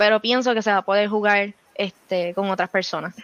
[0.00, 3.14] pero pienso que se va a poder jugar este con otras personas.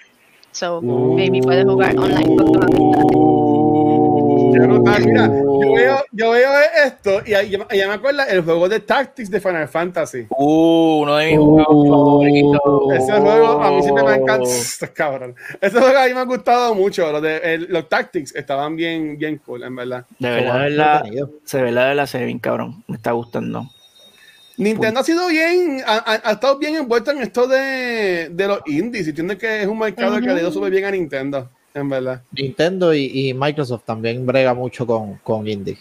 [0.53, 4.67] So, maybe puedes jugar online con tus amistades.
[4.69, 5.05] Brutal.
[5.07, 6.51] Mira, yo veo, yo veo
[6.85, 10.27] esto y ya me acuerdo el juego de Tactics de Final Fantasy.
[10.29, 12.95] Uh, uno de mis juegos favoritos.
[12.95, 14.51] Ese juego a mí siempre me encanta.
[14.95, 15.35] Cabrón.
[15.59, 17.11] Ese juego a mí me ha gustado mucho.
[17.11, 20.05] Los, de, el- los Tactics estaban bien, bien cool, en verdad.
[20.19, 21.05] De verdad, de verdad,
[21.45, 22.85] se ve la de la se ve bien cabrón.
[22.87, 23.65] Me está gustando.
[24.57, 28.61] Nintendo ha sido bien, ha, ha- ha estado bien envuelto en esto de, de los
[28.67, 29.07] indies.
[29.07, 31.89] Y entiendo que es un mercado que le ha ido súper bien a Nintendo, en
[31.89, 32.23] verdad.
[32.33, 35.79] Nintendo y, y Microsoft también brega mucho con, con indie.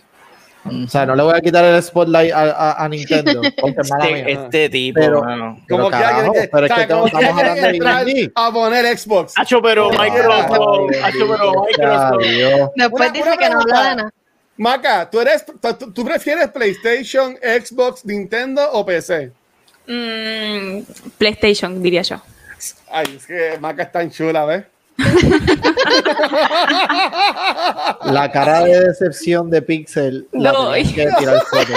[0.68, 3.40] O sea, no le voy a quitar el spotlight a, a- a Nintendo.
[3.56, 5.62] Este, este tipo, Pero- mano.
[5.68, 7.44] Pero Como que carajo, alguien que, pero es que estamos hablando
[8.06, 9.34] de a poner Xbox.
[9.38, 12.72] Hacho, pero Microsoft, hacho, pero Microsoft.
[12.76, 14.14] Después dice que no habla de nada.
[14.58, 19.32] Maca, ¿tú, eres, tú, tú prefieres PlayStation, Xbox, Nintendo o PC?
[19.88, 20.80] Mm,
[21.18, 22.22] PlayStation, diría yo.
[22.90, 24.64] Ay, es que Maca es tan chula, ¿ves?
[28.06, 30.84] La cara de decepción de Pixel la No, que
[31.20, 31.74] tirar foto.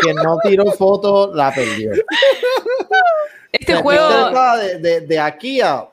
[0.00, 1.92] Quien no tiró foto la perdió.
[3.52, 5.86] Este juego, de, de, de aquí a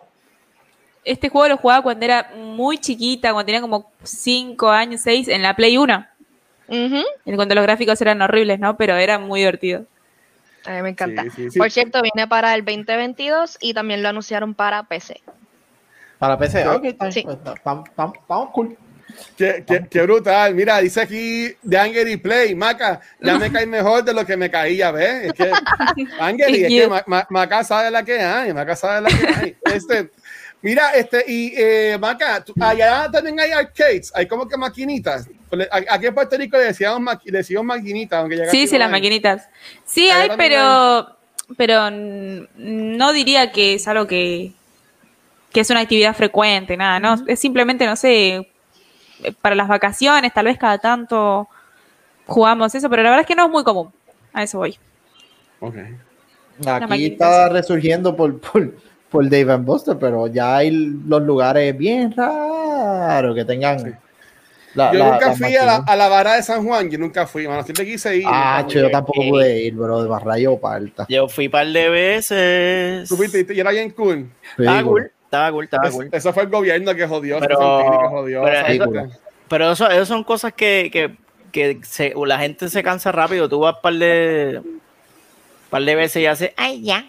[1.04, 5.41] este juego lo jugaba cuando era muy chiquita, cuando tenía como 5 años, 6, en
[5.41, 6.08] la Play 1.
[6.68, 7.04] Ujú.
[7.26, 8.78] En cuanto los gráficos eran horribles, ¿no?
[8.78, 9.86] Pero era muy divertido.
[10.66, 11.24] A mí me encanta.
[11.24, 11.60] Sí, sí, sí.
[11.60, 15.22] Por cierto, viene para el 2022 y también lo anunciaron para PC.
[16.20, 16.68] para PC.
[16.68, 17.16] Ok, bien, pues,
[17.64, 18.78] Vamos, vamos, vamos, cool.
[19.36, 20.54] Qué, qué- qué brutal.
[20.56, 24.49] Mira, dice aquí de Angry Play, Maca, ya me cae mejor de lo que me
[24.49, 25.26] caía, ¿ves?
[25.26, 25.52] Es que
[26.20, 29.58] Angry, es que Ma- Ma- Maca sabe la que hay, Maca sabe la que hay.
[29.74, 30.12] Este,
[30.62, 35.28] mira, este, y eh, Maca, allá también hay arcades, hay como que maquinitas.
[35.72, 38.78] A- Aquí en Puerto Rico le decíamos, maqui- le decíamos maquinitas, aunque ya Sí, sí,
[38.78, 38.91] las hay.
[38.91, 39.49] maquinitas.
[39.86, 41.16] Sí hay, pero,
[41.57, 44.51] pero no diría que es algo que,
[45.51, 47.16] que es una actividad frecuente, nada, ¿no?
[47.28, 48.47] Es simplemente, no sé,
[49.41, 51.49] para las vacaciones, tal vez cada tanto
[52.26, 53.91] jugamos eso, pero la verdad es que no es muy común.
[54.34, 54.78] A eso voy.
[55.59, 55.76] Ok.
[55.76, 58.74] Aquí maquinita, está resurgiendo por, por,
[59.12, 63.99] por Dave and Buster, pero ya hay los lugares bien raros que tengan.
[64.74, 67.45] la- Yo la- nunca fui a a la vara de San Juan, yo nunca fui,
[67.45, 68.24] mano, siempre quise ir.
[68.26, 71.05] Ah, yo tampoco pude ir, bro, de Barrayo Parta.
[71.09, 73.09] Yo fui un par de veces.
[73.09, 74.30] Tú fuiste y era bien cool.
[74.57, 76.09] Estaba cool, estaba cool, estaba Es- cool.
[76.12, 78.43] eso fue el gobierno que jodió, Pero- Santini que jodió.
[78.43, 79.18] pero eso-
[79.49, 81.18] Pero eso, eso son cosas que, que,
[81.51, 83.49] que se- la gente se cansa rápido.
[83.49, 84.62] Tú vas un par de,
[85.70, 87.05] par de veces y haces, ay, ya.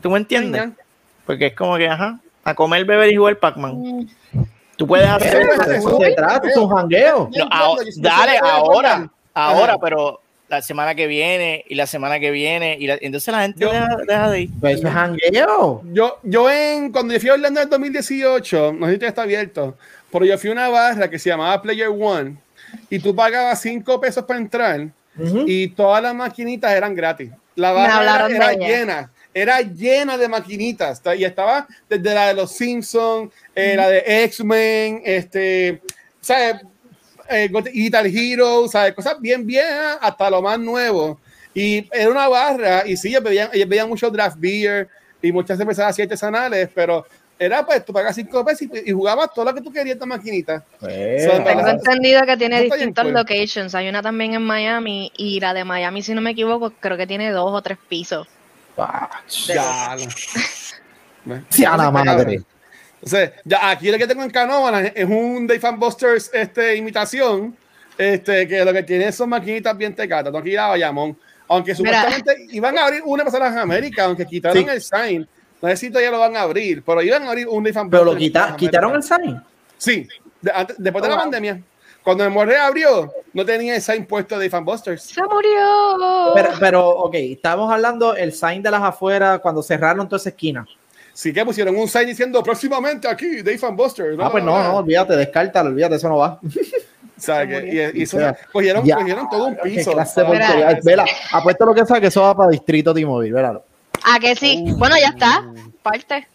[0.00, 0.60] ¿Tú me entiendes?
[0.62, 0.72] Ay,
[1.26, 4.08] Porque es como que, ajá, a comer, beber y jugar Pac-Man.
[4.76, 5.98] Tú puedes hacer eso.
[6.00, 7.28] Se trata, es un jangueo.
[7.36, 12.76] No, yo dale, ahora, ahora, pero la semana que viene y la semana que viene.
[12.80, 14.50] y la- entonces la gente Yo- deja, deja de ir.
[14.58, 15.82] Pues eso es jangueo.
[15.92, 19.08] Yo, yo en, cuando yo fui a Orlando en el 2018, no sé si todavía
[19.08, 19.76] está abierto,
[20.10, 22.36] pero yo fui a una barra que se llamaba Player One
[22.88, 25.44] y tú pagabas 5 pesos para entrar Ujú.
[25.46, 27.30] y todas las maquinitas eran gratis.
[27.54, 32.50] La barra era, llena, era llena de maquinitas ta- y estaba desde la de los
[32.52, 35.80] Simpsons, eh, la de X-Men, este,
[36.20, 36.56] ¿sabes?
[37.28, 38.92] Eh, Guitar Hero, ¿sabes?
[38.94, 41.20] Cosas bien viejas hasta lo más nuevo.
[41.54, 44.88] Y era una barra, y sí, ellos bebían, ellos bebían mucho draft beer
[45.22, 47.04] y muchas cervezas así artesanales, pero
[47.38, 49.92] era pues, tú pagas cinco pesos y, y jugabas todo lo que tú querías en
[49.92, 50.64] esta maquinita.
[50.78, 53.74] Pues, Son- Tengo entendido que tiene distintas locations.
[53.74, 57.06] Hay una también en Miami y la de Miami, si no me equivoco, creo que
[57.06, 58.26] tiene dos o tres pisos.
[58.82, 59.96] Ah,
[61.76, 62.42] la madre.
[63.02, 67.56] Entonces, ya aquí lo que tengo en Canóvana es un Dave Fan Busters este, imitación,
[67.96, 71.16] este, que lo que tiene son maquinitas bien tecatas, no aquí a Bayamón.
[71.48, 72.02] Aunque Mira.
[72.02, 74.68] supuestamente iban a abrir una para las Américas, aunque quitaron Sí.
[74.70, 75.28] el sign.
[75.62, 77.90] No sé si todavía lo van a abrir, pero iban a abrir un Dave Fan
[77.90, 79.42] Pero lo quita- quitaron el sign.
[79.76, 80.06] Sí,
[80.40, 81.22] de- antes- después de Oh, la wow.
[81.24, 81.60] pandemia.
[82.02, 85.02] Cuando el Morre abrió, no tenía el sign puesto de Dave Fan Busters.
[85.02, 86.32] ¡Se murió!
[86.34, 90.66] Pero, pero, ok, estamos hablando el sign de las afueras cuando cerraron toda esa esquina.
[91.12, 94.16] Sí que pusieron un sign diciendo próximamente aquí, Dave Fan Busters.
[94.20, 96.38] Ah, pues no, no, olvídate, descártalo, olvídate, eso no va.
[97.20, 98.96] O sea, que- y, y eso- O sea, cogieron, ya.
[98.96, 99.92] cogieron todo un piso.
[100.06, 100.82] ¿sabes?
[100.82, 103.62] Vela, apuesto lo que sea que eso va para Distrito T-Mobile, vélalo.
[104.10, 104.64] ¿A que sí?
[104.66, 104.76] Uh.
[104.78, 105.44] Bueno, ya está.
[105.82, 106.26] Parte.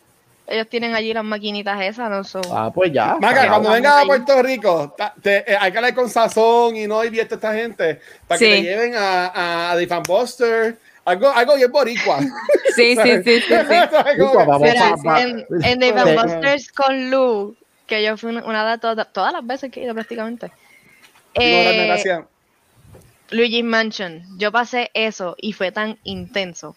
[0.48, 2.44] Ellos tienen allí las maquinitas esas, no son.
[2.52, 3.16] Ah, pues ya.
[3.20, 4.06] Maca, Ya, cuando vengas a.
[4.06, 7.54] Puerto Rico, ta- te- eh, hay que hablar con Sazón y no divierte a esta
[7.54, 8.52] gente para que Sí.
[8.52, 12.20] te lleven a, a The Fan Buster, algo, algo bien boricua.
[12.76, 15.46] Sí, sí, sí, en,
[15.82, 15.90] Sí.
[15.90, 17.56] and Buster's con Lu,
[17.88, 20.48] que yo fui una, de todas, todas las veces que he ido prácticamente.
[20.48, 20.54] No,
[21.42, 22.24] Eh, gracias.
[23.32, 26.76] Luigi's Mansion, yo pasé eso y fue tan intenso.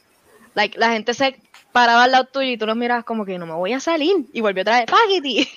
[0.59, 1.37] Like, la gente se
[1.71, 4.27] paraba al lado tuyo y tú los mirabas como que no me voy a salir.
[4.33, 5.49] Y volvió otra vez, ¡Paquiti!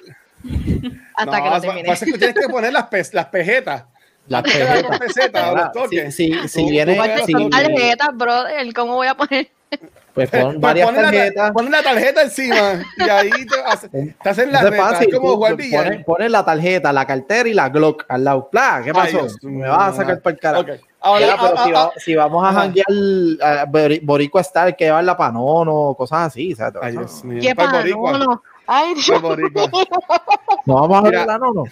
[1.15, 1.87] Hasta No, que lo terminé.
[1.87, 3.85] pasa que tienes que poner las, pes- las pejetas.
[4.27, 4.83] Las dar pesetas.
[4.83, 6.15] con pesetas o los toques.
[6.15, 6.29] Si,
[6.69, 6.95] viene,
[7.25, 7.49] si-.
[7.49, 9.49] Tarjetas, brother, ¿cómo voy a poner?
[9.69, 9.81] pues
[10.29, 11.51] Pues pon varias ponen la- tarjetas.
[11.51, 13.89] ponen la tarjeta encima y ahí te, hace-
[14.23, 14.83] te hacen la reta.
[14.89, 15.07] fácil.
[15.09, 15.57] Es como jugar
[16.29, 18.49] la tarjeta, la cartera y la Glock al lado.
[18.51, 19.17] ¿Qué Ay, pasó?
[19.17, 20.63] Dios Me vas a sacar para el carajo.
[20.73, 20.79] Ok.
[21.01, 22.85] Ahora, pero ah, si, ah, va- si vamos a janguear
[23.41, 26.53] a Bori- Boricua Star, que llevarla para Nono, cosas así.
[26.55, 26.79] ¿sabes?
[26.81, 27.39] Ay, Dios mío.
[27.41, 27.77] ¿Qué Pues pasa?
[27.79, 28.43] boricua, No, no.
[28.67, 29.21] Ay, Dios.
[29.21, 29.69] boricua.
[30.65, 31.19] No vamos a Mira.
[31.19, 31.63] ver la Nono.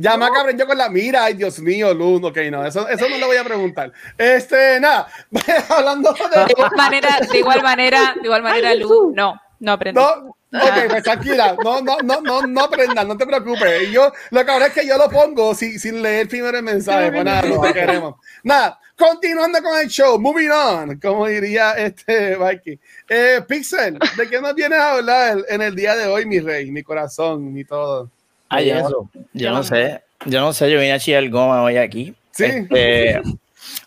[0.00, 3.08] Ya me cabrón yo con la mira, ay Dios mío, Luz, ok, no, eso, eso
[3.08, 3.90] no lo voy a preguntar.
[4.18, 5.06] Este, nada,
[5.70, 6.52] hablando De de...
[6.52, 9.98] igual manera, de igual manera, de igual manera, Lu, no, no aprendí.
[10.00, 13.88] No, ok, pues tranquila, no, no, no, no, no aprendas, no te preocupes.
[13.88, 17.10] Y yo, lo cabrón es que yo lo pongo sin, sin leer primero el mensaje,
[17.10, 18.14] pues nada, no te queremos.
[18.42, 22.78] Nada, continuando con el show, moving on, como diría este Mikey.
[23.08, 26.70] Eh, Pixel, ¿de qué nos vienes a hablar en el día de hoy, mi rey,
[26.70, 28.10] mi corazón, mi todo?
[28.48, 30.02] Ay, yo, yo no sé.
[30.24, 32.14] Yo no sé, yo vine a chillar goma hoy aquí.
[32.30, 32.44] Sí.
[32.44, 33.20] Este,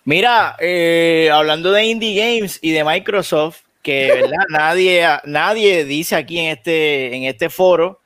[0.04, 6.40] mira, eh, hablando de indie games y de Microsoft, que verdad nadie, nadie dice aquí
[6.40, 8.02] en este, en este foro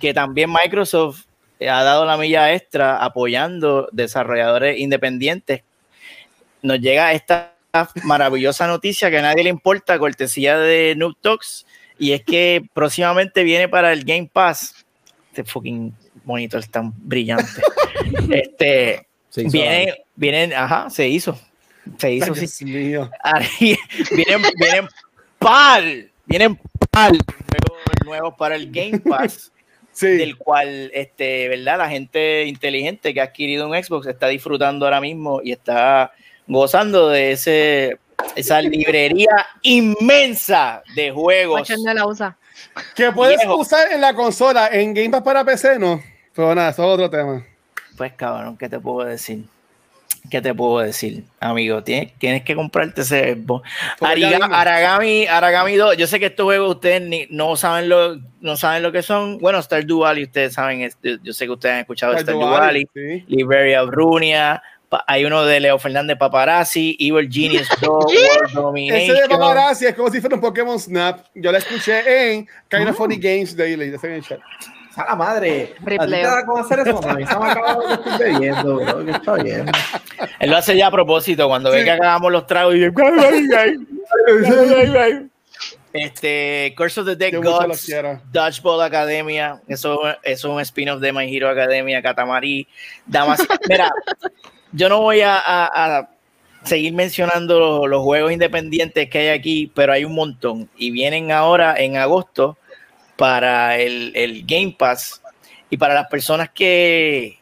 [0.00, 1.24] que también Microsoft
[1.60, 5.62] ha dado la milla extra apoyando desarrolladores independientes.
[6.62, 7.54] Nos llega esta
[8.04, 11.66] maravillosa noticia que a nadie le importa, cortesía de Noob Talks,
[11.98, 14.84] y es que próximamente viene para el Game Pass.
[15.30, 15.92] Este fucking
[16.24, 17.62] monitor es tan brillante.
[18.30, 21.38] este, Se hizo vienen, vienen, ajá, se hizo.
[21.98, 22.64] Se hizo, sí.
[22.64, 23.10] Dios mío.
[23.22, 23.76] Ahí
[24.10, 24.88] vienen, vienen
[25.44, 25.82] par,
[26.26, 26.58] vienen
[26.90, 29.50] par juegos nuevos para el Game Pass,
[29.92, 30.08] Sí.
[30.08, 31.78] del cual, este, ¿verdad?
[31.78, 36.10] La gente inteligente que ha adquirido un Xbox está disfrutando ahora mismo y está
[36.48, 37.98] gozando de ese,
[38.34, 41.68] esa librería inmensa de juegos.
[41.94, 42.36] La usa.
[42.96, 43.56] Que puedes Viejo.
[43.56, 46.02] usar en la consola, en Game Pass para PC, no.
[46.34, 47.46] Pero nada, eso es otro tema.
[47.96, 49.44] Pues cabrón, ¿qué te puedo decir?
[50.30, 51.82] ¿Qué te puedo decir, amigo?
[51.82, 53.68] Tienes, tienes que comprarte ese Xbox.
[54.00, 58.82] Aragami, Aragami 2, yo sé que estos juegos ustedes ni- no saben lo no saben
[58.82, 59.38] lo que son.
[59.38, 60.90] Bueno, Stardew Valley, ustedes saben,
[61.22, 63.24] yo, sé que ustedes han escuchado de Stardew Valley, Sí.
[63.28, 68.04] Liberia of Runia, pa- hay uno de Leo Fernández Paparazzi, Evil Genius 2,
[68.54, 71.20] World Ese de paparazzi es como si fuera un Pokémon Snap.
[71.34, 73.90] Yo la escuché en Kind of Funny Games Daily.
[73.90, 73.98] de.
[74.96, 75.74] ¡A la madre!
[75.98, 77.00] ¿A ti te da con hacer eso?
[77.08, 79.04] A mí se me acaba lo que estoy bebiendo, bro.
[79.04, 79.66] Que está bien.
[80.38, 81.78] Él lo hace ya a propósito, cuando Sí.
[81.78, 82.92] ve que acabamos los tragos y dice,
[85.92, 87.88] Este, Curse of the Dead Gods.
[88.32, 92.66] Dodgeball Academia, eso, eso es un spin-off de My Hero Academia, Katamari,
[93.06, 93.40] Damas.
[93.68, 93.90] Mira,
[94.72, 96.08] yo no voy a, a- a
[96.64, 101.30] seguir mencionando los, los juegos independientes que hay aquí, pero hay un montón y vienen
[101.30, 102.56] ahora en agosto
[103.16, 105.22] para el, el Game Pass
[105.70, 107.38] y para las personas que,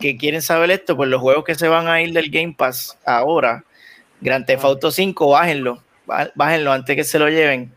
[0.00, 2.98] que quieren saber esto, pues los juegos que se van a ir del Game Pass
[3.06, 3.64] ahora,
[4.20, 7.72] Grand Theft Auto 5, bájenlo, bá- bájenlo antes que se lo lleven.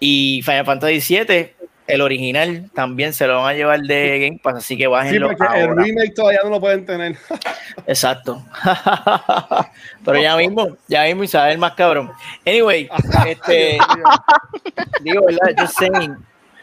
[0.00, 1.50] Y Final Fantasy VII,
[1.86, 5.30] el original, también se lo van a llevar de Game Pass, así que Sí, bájenlo.
[5.30, 5.82] el ahora.
[5.82, 7.16] remake todavía no lo pueden tener.
[7.86, 8.44] Exacto.
[10.04, 12.10] Pero ya mismo, ya mismo Isabel más cabrón.
[12.46, 12.88] Anyway,
[13.26, 13.78] este,
[15.02, 15.54] digo, ¿verdad?
[15.58, 16.16] Just saying.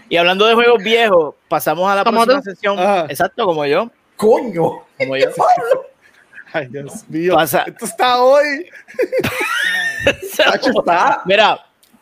[0.09, 2.41] Y hablando de juegos viejos, pasamos a la próxima tú.
[2.41, 2.77] sesión.
[3.09, 3.89] Exacto, como yo.
[4.17, 4.83] ¡Coño!
[4.97, 5.27] Como yo.
[6.53, 7.35] Ay, Dios mío.
[7.35, 8.67] Pasa- Esto está hoy.
[10.31, 11.21] Está.
[11.25, 11.59] Mira,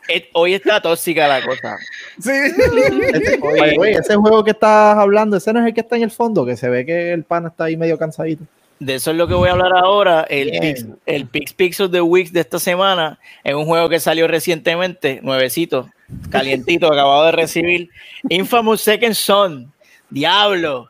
[0.08, 1.78] eh, hoy está tóxica la cosa.
[2.20, 2.32] Sí.
[3.42, 6.12] Oye, güey, ese juego que estás hablando, ese no es el que está en el
[6.12, 8.44] fondo, que se ve que el pan está ahí medio cansadito.
[8.80, 10.26] De eso es lo que voy a hablar ahora.
[10.30, 10.62] El Bien.
[10.62, 14.28] Pix, el Pix Pix of the Week de esta semana es un juego que salió
[14.28, 15.90] recientemente, nuevecito,
[16.30, 17.90] calientito, acabado de recibir.
[18.30, 19.72] Infamous Second Son.
[20.10, 20.90] Diablo.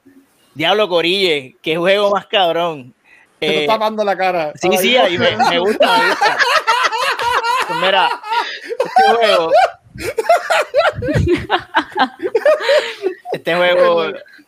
[0.54, 1.56] Diablo Corille.
[1.62, 2.94] Qué juego más cabrón.
[3.40, 4.52] Se Eh, está tapando la cara.
[4.56, 6.38] sí, Ay, sí, ahí me, me gusta, me gusta.
[7.68, 8.10] Pues mira,
[8.80, 9.52] este juego.
[13.34, 14.04] Este juego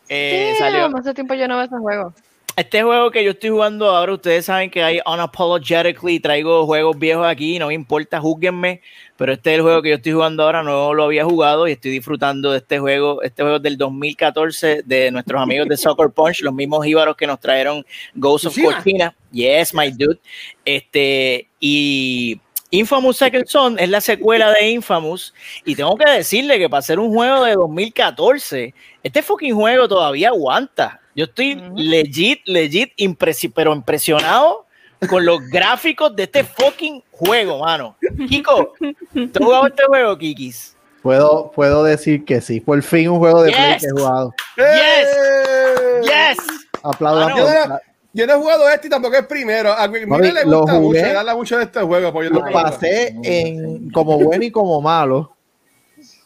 [0.08, 0.80] eh, salió.
[0.82, 2.14] Damn, hace tiempo yo no veo ese juego.
[2.60, 7.26] Este juego que yo estoy jugando ahora, ustedes saben que hay unapologetically, traigo juegos viejos
[7.26, 8.82] aquí, no me importa, júguenme,
[9.16, 11.72] pero este es el juego que yo estoy jugando ahora, no lo había jugado y
[11.72, 16.10] estoy disfrutando de este juego, este juego es del 2014 de nuestros amigos de Soccer
[16.10, 18.57] Punch, los mismos íbaros que nos trajeron Ghost of.
[18.62, 20.20] Cortina, yes, my dude,
[20.66, 22.41] este, y
[22.72, 25.34] Infamous Second Son es la secuela de Infamous
[25.64, 30.28] y tengo que decirle que para ser un juego de 2014, este fucking juego todavía
[30.28, 30.99] aguanta.
[31.16, 31.74] Yo estoy Ujú.
[31.78, 34.66] legit, legit, impresi- pero impresionado
[35.10, 37.95] con los gráficos de este fucking juego, mano.
[38.30, 38.93] Kiko, ¿tú
[39.39, 40.76] has jugado este juego, Kikis?
[41.01, 42.60] Puedo, puedo decir que sí.
[42.60, 43.82] Por fin un juego de Play Yes.
[43.82, 44.34] que he jugado.
[44.57, 46.01] ¡Eh!
[46.03, 46.38] Yes.
[46.84, 47.22] Aplaudo.
[47.22, 47.82] Mano, Yo no, aplaudo.
[48.14, 49.72] yo no he jugado este y tampoco es primero.
[49.74, 50.99] A mí Mami, le lo gusta jugué.
[51.01, 52.12] mucho, le habla mucho de este juego.
[52.14, 52.62] Pues yo Lo conozco.
[52.70, 55.36] pasé en como bueno y como malo.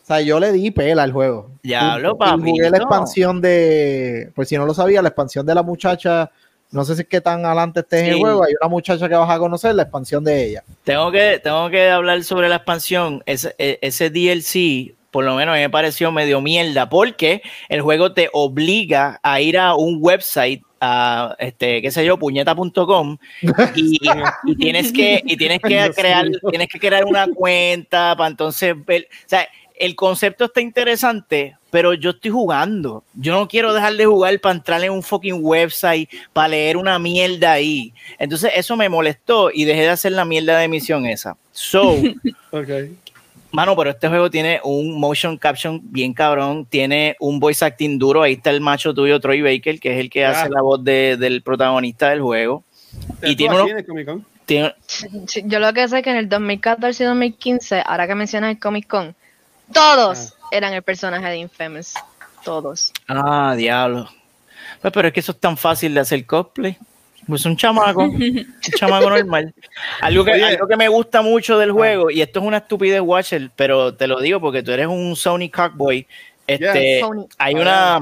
[0.04, 1.50] O sea, yo le di pela al juego.
[1.64, 2.84] Diablo, Y jugué la papito.
[2.84, 6.30] expansión de, por si no lo sabía, la expansión de la muchacha
[6.72, 8.20] No sé si es que tan adelante esté en el Sí.
[8.22, 8.44] juego.
[8.44, 10.64] Hay una muchacha que vas a conocer, la expansión de ella.
[10.84, 13.22] Tengo que, tengo que hablar sobre la expansión.
[13.28, 18.28] Ese, e- ese DLC, por lo menos me pareció medio mierda, porque el juego te
[18.34, 23.18] obliga a ir a un website, a este, qué sé yo, puñeta.com,
[23.76, 24.00] y,
[24.46, 29.08] y tienes que, y tienes que crear, tienes que crear una cuenta para entonces ver.
[29.12, 29.48] O sea,
[29.86, 33.04] el concepto está interesante, pero yo estoy jugando.
[33.14, 36.98] Yo no quiero dejar de jugar para entrar en un fucking website, para leer una
[37.00, 37.94] mierda ahí.
[38.18, 41.36] Entonces, eso me molestó y dejé de hacer la mierda de misión esa.
[41.52, 41.96] So,
[43.52, 48.22] mano, pero este juego tiene un motion caption bien cabrón, tiene un voice acting duro.
[48.24, 51.18] Ahí está el macho tuyo, Troy Baker, que es el que hace la voz de-
[51.18, 52.64] del protagonista del juego.
[53.22, 54.26] Y tiene uno- en el Comic Con.
[54.46, 54.74] Tiene,
[55.46, 58.60] Yo lo que sé es que en el 2014 y 2015, ahora que mencionas el
[58.60, 59.16] Comic Con,
[59.72, 61.94] todos eran el personaje de Infamous.
[62.44, 62.92] Todos.
[63.08, 64.10] Ah, diablo.
[64.82, 66.78] Pues, pero es que eso es tan fácil de hacer cosplay.
[67.26, 69.54] Pues un chamaco, un chamaco normal.
[70.02, 73.50] Algo que, algo que me gusta mucho del juego, y esto es una estupidez, Watcher,
[73.56, 76.06] pero te lo digo porque tú eres un Sony Cockboy.
[76.46, 77.00] Este.
[77.02, 77.26] Pony.
[77.38, 77.96] hay una.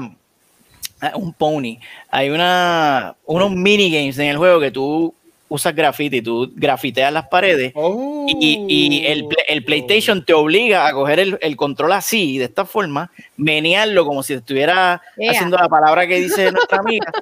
[1.00, 1.78] ah, Un pony.
[2.10, 5.14] Hay una unos minigames en el juego que tú
[5.52, 8.26] usas graffiti, tú grafiteas las paredes Oh.
[8.28, 12.44] y, y el, pla- el PlayStation te obliga a coger el, el control así, de
[12.44, 17.12] esta forma, menearlo como si estuviera haciendo la palabra que dice nuestra amiga.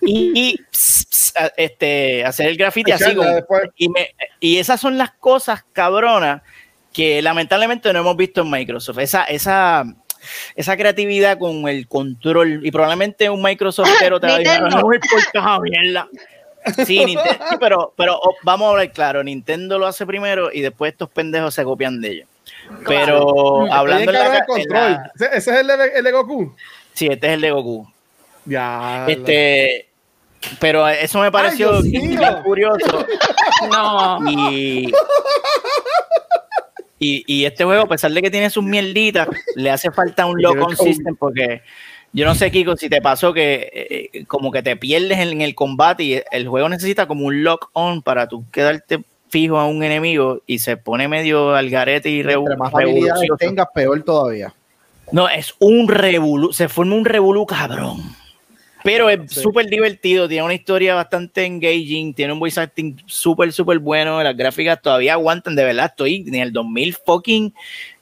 [0.00, 0.60] y y,
[1.56, 3.14] este, hacer el graffiti así.
[3.14, 3.30] Como-
[3.76, 6.42] y, me- y esas son las cosas cabronas
[6.92, 8.98] que lamentablemente no hemos visto en Microsoft.
[8.98, 9.84] Esa, esa,
[10.56, 12.60] esa creatividad con el control.
[12.64, 16.08] Y probablemente un Microsoft pero te va a decir, no me importa esa mierda.
[16.86, 20.60] Sí, Ninte- sí, pero, pero oh, vamos a hablar claro, Nintendo lo hace primero y
[20.60, 22.28] después estos pendejos se copian de ellos.
[22.86, 24.92] Pero hablando en la, control.
[24.92, 26.54] la- ¿Ese, ese es el de, el de Goku.
[26.94, 27.86] Sí, este es el de Goku.
[28.44, 29.04] Ya.
[29.08, 29.88] Este,
[30.60, 31.80] pero eso me pareció
[32.44, 33.06] curioso.
[33.70, 34.20] No.
[34.30, 34.92] Y,
[37.00, 40.40] y, y este juego, a pesar de que tiene sus mierditas, le hace falta un
[40.40, 41.62] lock on system porque
[42.12, 45.54] yo no sé, Kiko, si te pasó que eh, como que te pierdes en, el
[45.54, 49.82] combate y el juego necesita como un lock on para tú quedarte fijo a un
[49.82, 54.54] enemigo y se pone medio al garete y revu- Entre más habilidades tengas, peor todavía.
[55.12, 58.02] No, es un revolú, se forma un revolú cabrón.
[58.84, 59.40] Pero es Sí.
[59.40, 64.36] súper divertido, tiene una historia bastante engaging, tiene un voice acting súper, súper bueno, las
[64.36, 67.52] gráficas todavía aguantan, de verdad, estoy en el 2000 fucking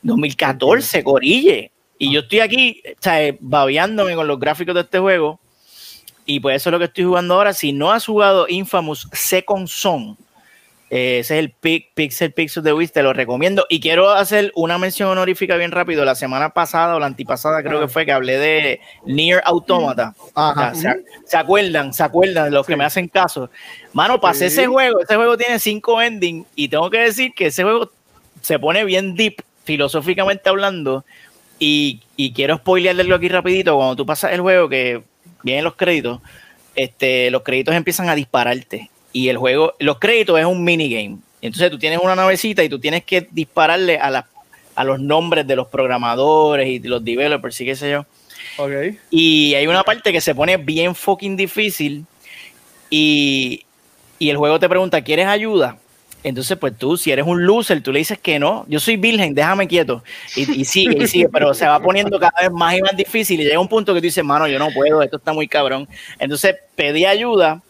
[0.02, 1.70] 2014, corille.
[1.99, 5.40] Y yo estoy aquí, o sea, babeándome con los gráficos de este juego.
[6.26, 7.53] Y pues eso es lo que estoy jugando ahora.
[7.55, 10.16] Si no has jugado Infamous Second Son,
[10.90, 13.64] eh, ese es el Pi- Pixel Pixel de Wiz, te lo recomiendo.
[13.68, 16.05] Y quiero hacer una mención honorífica bien rápido.
[16.05, 20.14] La semana pasada o la antipasada creo que fue que hablé de Near Automata.
[20.34, 20.68] Ajá.
[20.70, 20.88] Ah, ¿Se,
[21.24, 21.92] se acuerdan?
[21.94, 22.53] ¿Se acuerdan?
[22.53, 23.49] Los que me hacen caso.
[23.92, 24.59] Mano, pasé Sí.
[24.61, 25.01] ese juego.
[25.01, 27.90] Ese juego tiene cinco endings y tengo que decir que ese juego
[28.42, 31.05] se pone bien deep, filosóficamente hablando.
[31.59, 33.76] Y, y quiero spoilearlo aquí rapidito.
[33.76, 35.02] Cuando tú pasas el juego, que
[35.42, 36.20] vienen los créditos,
[36.74, 38.90] este, los créditos empiezan a dispararte.
[39.12, 41.18] Y el juego, los créditos es un minigame.
[41.40, 44.26] Entonces tú tienes una navecita y tú tienes que dispararle a, la-
[44.74, 48.04] a los nombres de los programadores y de los developers y qué sé yo.
[48.59, 48.72] Ok.
[49.11, 52.04] Y hay una parte que se pone bien fucking difícil
[52.90, 53.64] y,
[54.18, 55.78] y el juego te pregunta, ¿quieres ayuda?
[56.27, 59.33] Entonces, pues tú, si eres un loser, tú le dices que no, yo soy virgen,
[59.33, 60.03] déjame quieto.
[60.35, 63.41] Y, y sigue, y sigue, pero se va poniendo cada vez más y más difícil
[63.41, 65.89] y llega un punto que tú dices, mano, yo no puedo, esto está muy cabrón.
[66.18, 67.62] Entonces, pedí ayuda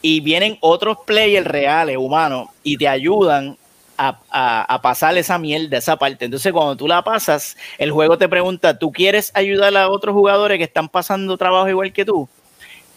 [0.00, 3.58] y vienen otros players reales, humanos, y te ayudan
[3.98, 6.24] a, a, pasar esa mierda, esa parte.
[6.24, 10.56] Entonces, cuando tú la pasas, el juego te pregunta, ¿tú quieres ayudar a otros jugadores
[10.56, 12.26] que están pasando trabajo igual que tú?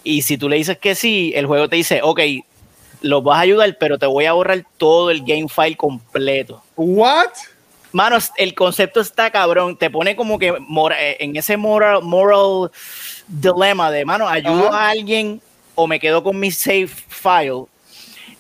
[0.06, 2.22] Y si tú le dices que sí, el juego te dice, ok,
[3.02, 6.62] los vas a ayudar, pero te voy a borrar todo el game file completo.
[6.76, 7.30] What?
[7.92, 9.76] Mano, el concepto está cabrón.
[9.78, 12.72] Te pone como que mora- eh, en ese moral, moral
[13.28, 15.42] dilema de, mano, ayudo a alguien
[15.76, 17.66] o me quedo con mi save file.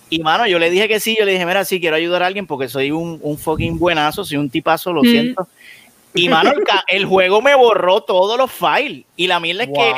[0.10, 1.16] Y, mano, yo le dije que sí.
[1.18, 4.24] Yo le dije, mira, sí, quiero ayudar a alguien porque soy un, un fucking buenazo,
[4.26, 5.08] soy un tipazo, lo Mm.
[5.08, 5.48] siento.
[6.14, 6.52] Y, mano,
[6.88, 9.06] el, juego me borró todos los files.
[9.16, 9.94] Y la mierda es que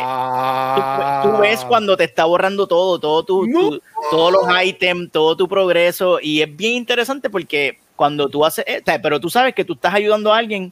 [1.24, 3.60] tú, tú ves cuando te está borrando todo, todo tu, No.
[3.70, 8.64] tu- todos los ítems, todo tu progreso, y es bien interesante porque cuando tú haces,
[8.68, 10.72] eh, pero tú sabes que tú estás ayudando a alguien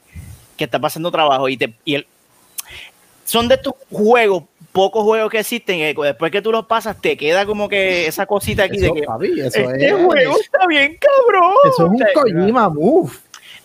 [0.58, 2.08] que está pasando trabajo y te y el-
[3.26, 7.16] son de estos juegos, pocos juegos que existen, que después que tú los pasas te
[7.18, 10.68] queda como que esa cosita aquí Eso, de que papi, eso este es, juego está
[10.68, 11.54] bien cabrón.
[11.66, 13.12] eso es un Kojima move.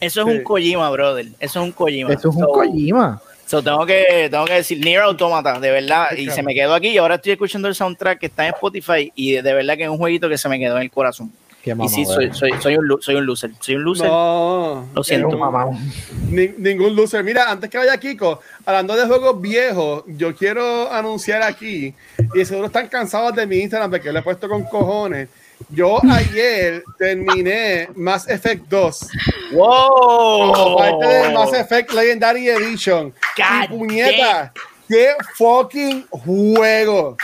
[0.01, 0.33] Eso es Sí.
[0.39, 1.27] un Kojima, brother.
[1.41, 2.13] Eso es un Kojima.
[2.13, 3.21] Eso es un So, Kojima.
[3.47, 6.89] So, tengo, que, tengo que decir Nier Automata, de verdad, y se me quedó aquí
[6.89, 9.85] y ahora estoy escuchando el soundtrack que está en Spotify y de, de verdad que
[9.85, 11.31] es un jueguito que se me quedó en el corazón.
[11.63, 13.51] Qué Y sí, soy, soy, soy, un, soy un loser.
[13.61, 14.07] Soy un loser.
[14.09, 15.29] No, Lo siento.
[15.37, 15.93] un
[16.31, 17.23] ni- ningún loser.
[17.25, 21.93] Mira, antes que vaya Kiko, hablando de juegos viejos, yo quiero anunciar aquí,
[22.35, 25.29] y seguro están cansados de mi Instagram porque lo he puesto con cojones.
[25.71, 29.09] Yo ayer terminé Mass Effect 2.
[29.53, 30.53] ¡Wow!
[30.53, 33.13] Como parte de Mass Effect Legendary Edition.
[33.37, 34.53] God y puñeta,
[34.89, 37.17] qué fucking juego.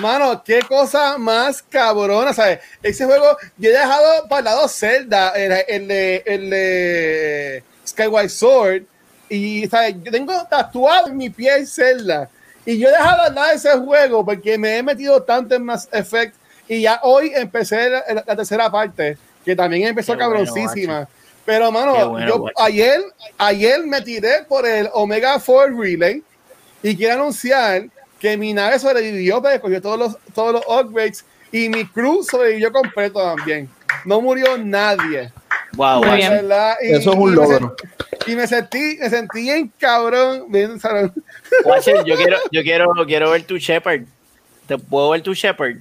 [0.00, 2.60] Mano, qué cosa más cabrona, ¿sabes?
[2.82, 8.28] Ese juego, yo he dejado para el lado Zelda, el, el de, el de Skyward
[8.28, 8.82] Sword,
[9.28, 9.96] y ¿sabes?
[10.02, 12.28] yo tengo tatuado en mi piel Zelda,
[12.66, 15.88] y yo he dejado al lado ese juego porque me he metido tanto en Mass
[15.92, 16.34] Effect,
[16.68, 21.08] y ya hoy empecé la, la- la tercera parte, que también empezó Qué bueno, cabroncísima.
[21.44, 22.60] Pero, mano, bueno, yo guacho.
[22.60, 23.00] ayer,
[23.38, 26.22] ayer me tiré por el Omega 4 Relay
[26.82, 27.84] y quiero anunciar
[28.20, 32.72] que mi nave sobrevivió, porque cogió todos los, todos los upgrades y mi crew sobrevivió
[32.72, 33.68] completo también.
[34.04, 35.30] No murió nadie.
[35.74, 36.02] Wow.
[36.16, 36.20] Y-
[36.92, 37.76] Eso es un logro.
[37.76, 37.92] sent-
[38.26, 40.46] Y me sentí, me sentí bien cabrón.
[40.48, 41.12] bien, ¿sabes?
[41.64, 44.02] Watcher, yo quiero, yo quiero, quiero ver tu Shepard.
[44.66, 45.76] ¿Te puedo ver tu Shepard?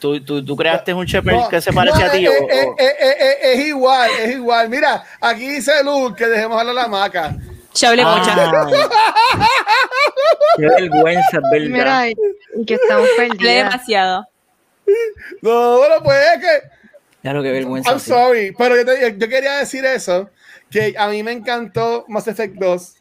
[0.00, 2.26] ¿Tú, tú, tú creaste un Shepard No, que se parece no, a ti?
[2.26, 4.68] eh, es igual, es igual.
[4.70, 7.36] Mira, aquí dice Luz que dejemos hablar la maca.
[7.74, 8.02] Ya hablé.
[8.04, 8.20] Ay.
[10.56, 11.70] Qué vergüenza, es ¿verdad?
[11.70, 13.64] Mira, y que estamos Hablé perdidas.
[13.72, 14.26] demasiado.
[15.42, 16.68] No, bueno, pues es que
[17.22, 17.90] Ya lo que vergüenza.
[17.90, 18.10] I'm sí.
[18.10, 20.30] sorry, pero yo, te- yo quería decir eso,
[20.70, 22.94] que a mí me encantó Mass Effect 2.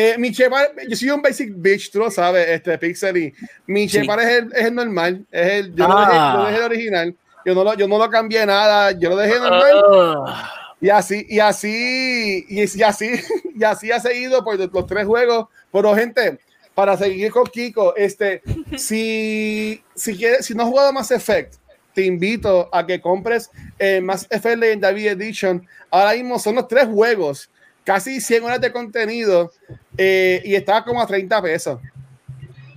[0.00, 3.34] Eh, mi Shepard, yo soy un basic bitch, tú lo sabes, este Pixel, y
[3.66, 3.98] mi Sí.
[3.98, 6.36] Shepard es, el, es el normal, es el, yo, Ah.
[6.38, 9.40] dejé, dejé el original, yo no, lo, yo no lo cambié nada, yo lo dejé
[9.40, 9.82] normal,
[10.28, 13.10] Ah, y así, y así, y, y así,
[13.56, 15.46] y así ha seguido por los tres juegos.
[15.72, 16.38] Pero, gente,
[16.74, 18.42] para seguir con Kiko, este,
[18.76, 21.54] si, si quieres, si no has jugado Mass Effect,
[21.92, 25.66] te invito a que compres eh, Mass Effect Legendary Edition.
[25.90, 27.50] Ahora mismo son los tres juegos,
[27.88, 29.50] casi 100 horas de contenido,
[29.96, 31.80] eh, y está como a 30 pesos.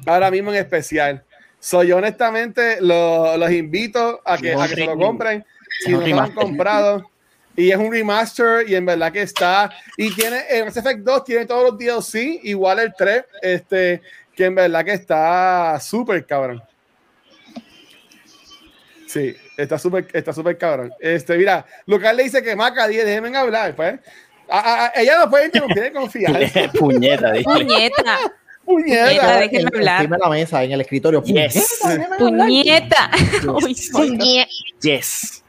[0.05, 1.21] Ahora mismo en especial.
[1.59, 5.45] So, yo honestamente lo- los invito a que, a que se lo compren.
[5.83, 7.11] Si no lo han comprado.
[7.57, 9.69] Y es un remaster y en verdad que está.
[9.97, 14.01] Y tiene, el Mass Effect 2 tiene todos los DLC, igual el 3, este,
[14.33, 16.63] que en verdad que está súper cabrón.
[19.07, 20.93] Sí, está súper está súper cabrón.
[21.01, 23.99] Este, mira, Lucas le dice que Maca 10, déjenme hablar, pues.
[24.51, 26.71] A- a- a- ella no puede interrumpir en confianza.
[26.79, 27.43] Puñeta, dije.
[27.45, 27.63] Puñeta.
[27.65, 28.19] Puñeta.
[28.65, 29.95] Puñeta, déjenme En- hablar.
[30.01, 31.23] Encima de la mesa, en el escritorio.
[31.23, 31.79] Yes.
[32.17, 33.09] Puñeta.
[33.63, 34.47] Uy, Puñe-
[34.81, 35.43] Yes.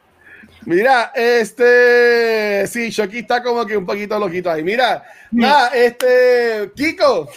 [0.64, 2.66] Mira, este.
[2.68, 4.62] Sí, Shoki está como que un poquito loquito ahí.
[4.62, 6.70] Mira, nada, este.
[6.76, 7.28] Kiko,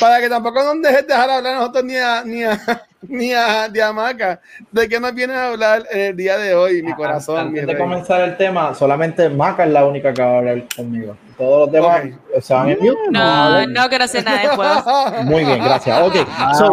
[0.00, 2.58] para que tampoco nos dejes dejar hablar a nosotros ni a, ni a,
[3.02, 4.40] ni a Diamaca,
[4.72, 7.52] ¿de qué nos vienes a hablar el día de hoy, mi corazón?
[7.52, 7.82] mi Antes de rey?
[7.82, 11.16] comenzar el tema, solamente Maca es la única que va a hablar conmigo.
[11.36, 12.02] Todos los demás
[12.40, 12.98] se van en mute.
[13.10, 14.84] No, no quiero hacer nada de juegos.
[15.24, 16.00] Muy bien, gracias.
[16.02, 16.14] Ok,
[16.58, 16.72] so,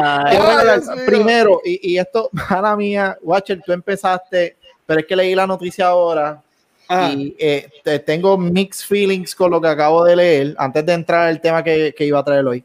[1.06, 5.88] primero, y, y esto, mala mía, Watcher, tú empezaste, pero es que leí la noticia
[5.88, 6.42] ahora
[6.88, 7.12] Ajá.
[7.12, 11.28] y eh, te- tengo mixed feelings con lo que acabo de leer antes de entrar
[11.28, 12.64] al tema que, que iba a traer hoy.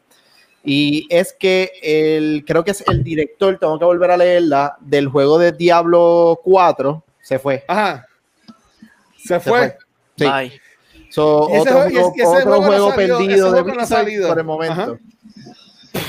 [0.64, 5.08] Y es que el, creo que es el director, tengo que volver a leerla, del
[5.08, 7.64] juego de Diablo 4, se fue.
[7.66, 8.06] Ajá.
[9.16, 9.76] Se Se fue.
[10.16, 10.24] Sí.
[10.26, 10.60] Bye.
[11.10, 14.28] So, otro juego- otro juego perdido de juego no ha Blizzard salido.
[14.28, 14.98] por el momento.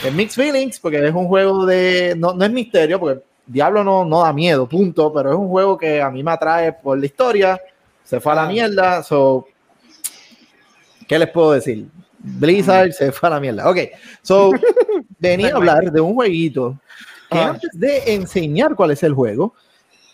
[0.06, 2.14] Es Mixed Feelings, porque es un juego de.
[2.18, 5.12] No, no es misterio, porque Diablo no, no da miedo, punto.
[5.14, 7.60] Pero es un juego que a mí me atrae por la historia.
[8.04, 8.48] Se fue a la Ah.
[8.48, 9.04] mierda.
[9.04, 9.48] So,
[11.08, 11.88] ¿Qué les puedo decir?
[12.24, 13.70] Blizzard se fue a la mierda.
[13.70, 13.78] Ok,
[14.22, 14.52] so
[15.20, 16.78] venía a hablar de un jueguito
[17.30, 17.50] que Ah.
[17.52, 19.54] antes de enseñar cuál es el juego,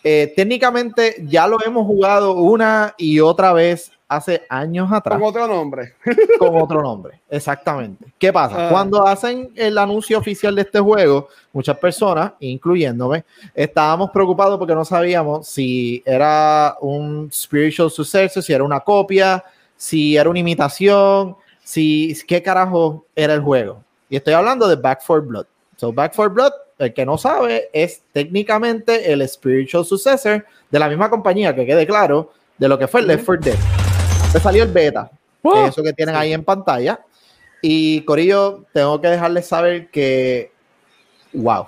[0.04, 5.46] eh, técnicamente ya lo hemos jugado una y otra vez hace años atrás Con otro
[5.46, 5.94] nombre.
[6.38, 7.20] con otro nombre.
[7.28, 8.06] Exactamente.
[8.18, 8.68] ¿Qué pasa?
[8.68, 8.70] Ah.
[8.70, 14.84] Cuando hacen el anuncio oficial de este juego, muchas personas, incluyéndome, estábamos preocupados porque no
[14.84, 19.44] sabíamos si era un spiritual successor, si era una copia,
[19.76, 21.36] si era una imitación,
[21.68, 23.84] si qué carajo era el juego.
[24.08, 25.46] Y estoy hablando de Back 4 Blood.
[25.76, 30.88] So Back 4 Blood, el que no sabe, es técnicamente el spiritual successor de la
[30.88, 33.58] misma compañía, que quede claro, de lo que fue Left 4 Dead.
[34.14, 35.10] Entonces salió el beta,
[35.42, 37.00] que es eso que tienen ahí en pantalla.
[37.60, 40.50] Y Corillo, tengo que dejarles saber que,
[41.34, 41.66] wow,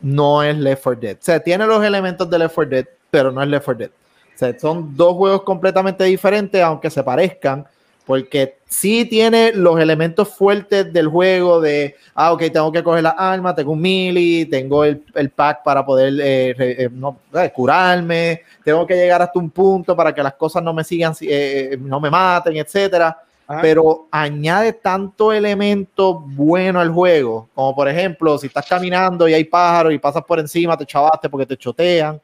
[0.00, 1.16] no es Left 4 Dead.
[1.16, 3.90] O sea, tiene los elementos de Left 4 Dead, pero no es Left 4 Dead.
[3.90, 7.66] O sea, son dos juegos completamente diferentes, aunque se parezcan.
[8.06, 13.10] Porque sí tiene los elementos fuertes del juego de, ah, ok, tengo que coger la
[13.10, 17.50] arma, tengo un melee, tengo el, el pack para poder eh, re- eh, no, eh,
[17.54, 21.70] curarme, tengo que llegar hasta un punto para que las cosas no me sigan, eh,
[21.72, 23.18] eh, no me maten, etcétera.
[23.46, 23.60] Ajá.
[23.60, 29.44] Pero añade tanto elemento bueno al juego, como por ejemplo, si estás caminando y hay
[29.44, 32.18] pájaros y pasas por encima, te chavaste porque te chotean.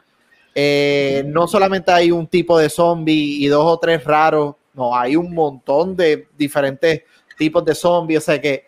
[0.54, 5.16] Eh, no solamente hay un tipo de zombie y dos o tres raros, no, hay
[5.16, 7.02] un montón de diferentes
[7.36, 8.18] tipos de zombies.
[8.18, 8.66] O sea que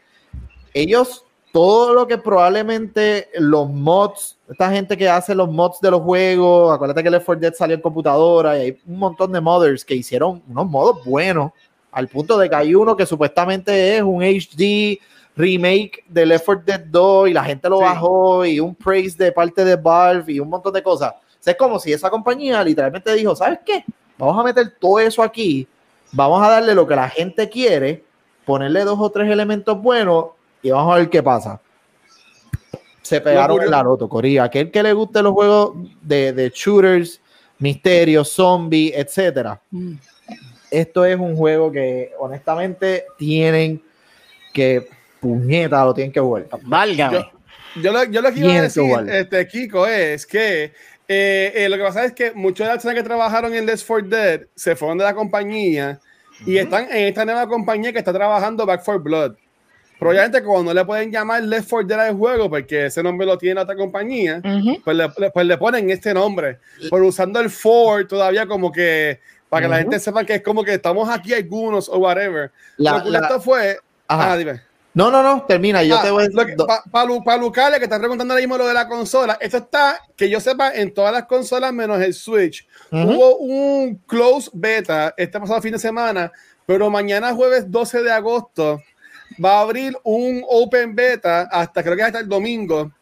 [0.75, 6.01] ellos, todo lo que probablemente los mods, esta gente que hace los mods de los
[6.01, 9.85] juegos, acuérdate que Left 4 Dead salió en computadora y hay un montón de modders
[9.85, 11.53] que hicieron unos modos buenos,
[11.91, 14.99] al punto de que hay uno que supuestamente es un HD
[15.37, 17.85] remake de Left 4 Dead 2 y la gente lo Sí.
[17.85, 21.13] bajó y un praise de parte de Valve y un montón de cosas.
[21.13, 23.85] O sea, es como si esa compañía literalmente dijo, ¿sabes qué?
[24.17, 25.67] Vamos a meter todo eso aquí,
[26.13, 28.05] vamos a darle lo que la gente quiere,
[28.45, 30.27] ponerle dos o tres elementos buenos
[30.63, 31.61] y vamos a ver qué pasa.
[33.03, 34.45] Se pegaron la loto, Corea.
[34.45, 37.21] Aquel que le guste los juegos de, de shooters,
[37.59, 39.61] misterios, zombies, etcétera.
[40.71, 43.83] Esto es un juego que honestamente tienen
[44.53, 44.89] que
[45.21, 46.47] puñeta, lo tienen que jugar.
[46.63, 47.31] Válgame.
[47.81, 50.73] Yo lo, yo lo que iba a decir, este, Kiko, es que
[51.15, 53.87] eh, eh, lo que pasa es que muchos de las personas que trabajaron en Left
[53.87, 56.01] 4 Dead se fueron de la compañía
[56.47, 59.35] y están en esta nueva compañía que está trabajando Back 4 Blood.
[59.99, 63.37] Probablemente como no le pueden llamar Left 4 Dead al juego porque ese nombre lo
[63.39, 64.81] tiene otra compañía, Ujú.
[64.83, 66.59] pues le, le- pues le ponen este nombre.
[66.91, 69.83] Pero usando el 4 todavía como que para que la Ujú.
[69.83, 72.51] gente sepa que es como que estamos aquí algunos o whatever.
[72.79, 73.79] La- lo que la- esto fue...
[74.09, 74.33] Ajá.
[74.33, 74.61] Ah, dime.
[74.95, 75.83] No, no, no, termina.
[75.83, 76.83] Yo Ah, te voy a que- pa-
[77.25, 80.39] pa Lucale, que está preguntando ahora mismo lo de la consola, esto está, que yo
[80.39, 82.67] sepa, en todas las consolas menos el Switch.
[82.91, 86.31] Hubo un close beta este pasado fin de semana,
[86.67, 88.83] pero mañana jueves 12 de agosto
[89.43, 92.93] va a abrir un open beta hasta creo que hasta el domingo.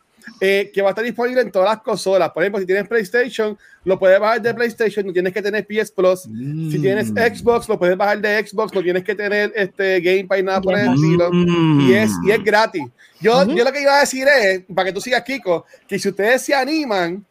[0.40, 2.30] Eh, que va a estar disponible en todas las consolas.
[2.30, 5.92] Por ejemplo, si tienes PlayStation, lo puedes bajar de PlayStation, no tienes que tener PS
[5.92, 6.22] Plus.
[6.22, 7.16] Si tienes Mm.
[7.18, 10.74] Xbox, lo puedes bajar de Xbox, no tienes que tener este Game Pass, nada por
[10.78, 11.80] el Game estilo Mm.
[11.88, 12.82] y es, y es gratis.
[13.20, 16.08] Yo, yo lo que iba a decir es, para que tú sigas, Kiko, que si
[16.08, 17.24] ustedes se animan,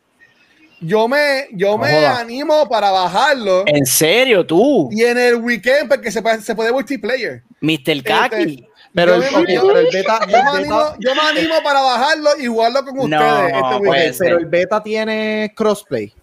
[0.81, 4.89] yo me, yo me animo para bajarlo ¿En serio, tú?
[4.91, 7.41] y en el weekend, porque se puede, se puede multiplayer.
[7.59, 8.01] Mr.
[8.03, 8.65] Kaki.
[8.93, 11.15] Pero, Yo el, me- ok, yo- pero el beta, el Yo me, beta- animo, yo
[11.15, 13.79] me animo para bajarlo y jugarlo con No, ustedes este pues.
[13.89, 14.15] weekend.
[14.19, 16.13] pero el beta tiene crossplay.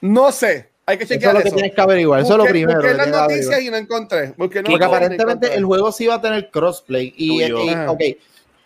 [0.00, 1.48] No sé, hay que Eso es chequear lo eso.
[1.50, 2.20] que tienes que averiguar.
[2.20, 2.78] Eso es lo primero.
[2.80, 4.32] busqué que las noticias y no encontré.
[4.36, 5.54] Porque, no Porque no aparentemente encontré.
[5.54, 7.12] el juego sí va a tener crossplay.
[7.16, 7.90] Y, y- Ajá.
[7.90, 8.00] ok,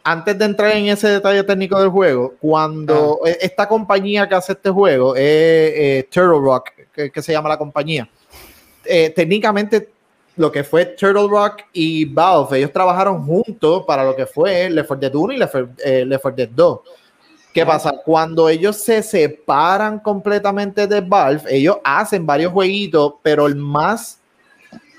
[0.05, 4.53] antes de entrar en ese detalle técnico del juego, cuando eh, esta compañía que hace
[4.53, 8.09] este juego es eh, Turtle Rock, que, que se llama la compañía,
[8.85, 9.89] eh, técnicamente
[10.41, 14.89] lo que fue Turtle Rock y Valve, ellos trabajaron juntos para lo que fue Left
[14.89, 16.81] 4 Dead 1 y Left 4 eh, Left 4 Dead 2.
[17.53, 17.93] ¿Qué pasa?
[18.07, 24.19] Cuando ellos se separan completamente de Valve, ellos hacen varios jueguitos, pero el más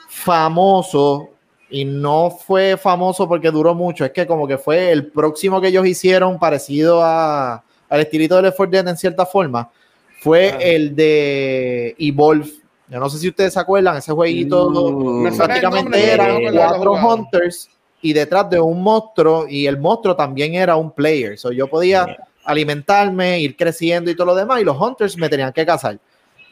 [0.07, 1.29] famoso,
[1.71, 5.69] y no fue famoso porque duró mucho, es que como que fue el próximo que
[5.69, 9.71] ellos hicieron parecido a, al estilito de Left 4 Dead en cierta forma,
[10.19, 10.57] fue Ah.
[10.61, 12.60] el de Evolve.
[12.91, 15.37] Yo no sé si ustedes se acuerdan, ese jueguito Mm.
[15.37, 17.69] Prácticamente eran cuatro hunters
[18.01, 21.39] y detrás de un monstruo y el monstruo también era un player.
[21.39, 25.53] So, yo podía alimentarme, ir creciendo y todo lo demás y los hunters me tenían
[25.53, 25.99] que cazar.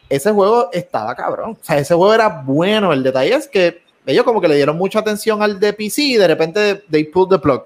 [0.07, 1.57] Ese juego estaba cabrón.
[1.59, 2.93] O sea, ese juego era bueno.
[2.93, 6.15] El detalle es que ellos como que le dieron mucha atención al de PC y
[6.15, 7.63] de repente they pulled the plug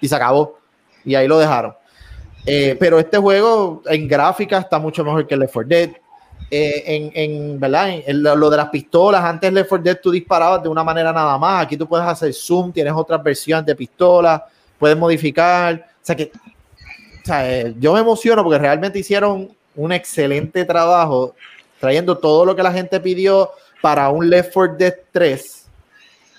[0.00, 0.58] y se acabó.
[1.04, 1.74] Y ahí lo dejaron.
[2.44, 5.90] Eh, pero este juego en gráfica está mucho mejor que el Left 4 Dead.
[6.56, 7.88] Eh, en, en, ¿verdad?
[7.88, 10.84] En- en lo lo de las pistolas, antes Left 4 Dead tú disparabas de una
[10.84, 11.64] manera nada más.
[11.64, 14.46] Aquí tú puedes hacer zoom, tienes otras versiones de pistola,
[14.78, 15.74] puedes modificar.
[15.74, 21.34] O sea que o sea, eh, yo me emociono porque realmente hicieron un excelente trabajo
[21.80, 23.50] trayendo todo lo que la gente pidió
[23.82, 25.66] para un Left 4 Dead 3.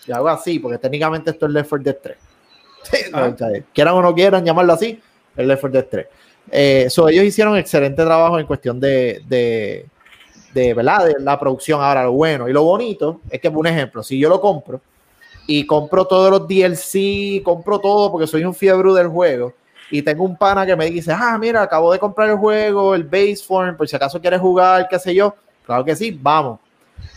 [0.08, 2.18] Y algo así, porque técnicamente esto es Left 4 Dead 3.
[3.14, 3.32] Ah.
[3.34, 5.02] O sea, quieran o no quieran llamarlo así,
[5.36, 6.08] el Left 4 Dead 3.
[6.52, 9.88] Eh, so, ellos hicieron excelente trabajo en cuestión de, de,
[10.56, 11.06] de, ¿verdad?
[11.06, 11.82] de la producción.
[11.82, 14.80] Ahora, lo bueno y lo bonito es que, por un ejemplo, si yo lo compro
[15.46, 19.54] y compro todos los DLC, compro todo porque soy un fiebre del juego
[19.92, 23.04] y tengo un pana que me dice, ah, mira, acabo de comprar el juego, el
[23.04, 25.36] base form, por si acaso quieres jugar, qué sé yo.
[25.66, 26.60] Claro que sí, vamos.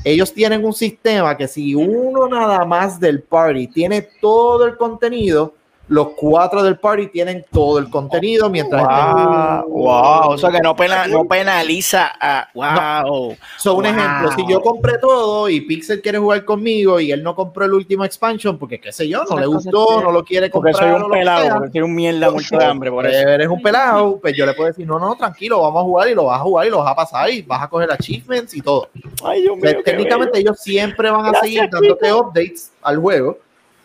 [0.04, 5.54] Ellos tienen un sistema que si uno nada más del party tiene todo el contenido,
[5.88, 10.76] los cuatro del party tienen todo el contenido mientras Wow, wow, o sea que no,
[10.76, 12.48] pena- no penaliza a.
[12.54, 13.36] Wow.
[13.56, 13.92] So, un Wow.
[13.94, 17.72] ejemplo, si yo compré todo y Pixel quiere jugar conmigo y él no compró el
[17.72, 20.90] último expansion porque qué sé yo, no le gustó, que- no lo quiere Porque comprar.
[20.92, 23.28] soy o un pelado, sea, porque soy un mierda muerto de hambre, por pues, eso.
[23.28, 26.14] eres un pelado, pues yo le puedo decir, no, no, tranquilo, vamos a jugar y
[26.14, 28.60] lo vas a jugar y lo vas a pasar y vas a coger achievements y
[28.60, 28.88] todo.
[29.24, 32.72] Ay, Dios O sea, mío, qué técnicamente ellos siempre van a Gracias, seguir dándote updates
[32.82, 33.38] al juego.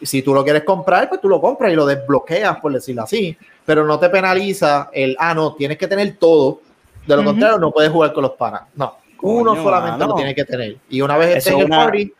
[0.04, 3.36] Si tú lo quieres comprar, pues tú lo compras y lo desbloqueas, por decirlo así.
[3.66, 6.60] Pero no te penaliza el, ah, no, tienes que tener todo.
[7.08, 8.64] De lo contrario, no puedes jugar con los panas.
[8.76, 10.08] No, uno Coño, solamente mano.
[10.12, 10.78] lo tienes que tener.
[10.90, 12.14] Y una vez estés en el una- party,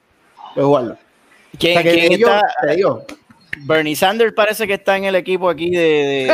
[0.54, 0.94] puedes jugarlo.
[0.94, 2.74] O ¿Quién, sea, que quién ellos, está?
[2.74, 3.04] digo,
[3.66, 6.34] Bernie Sanders parece que está en el equipo aquí de, de- de-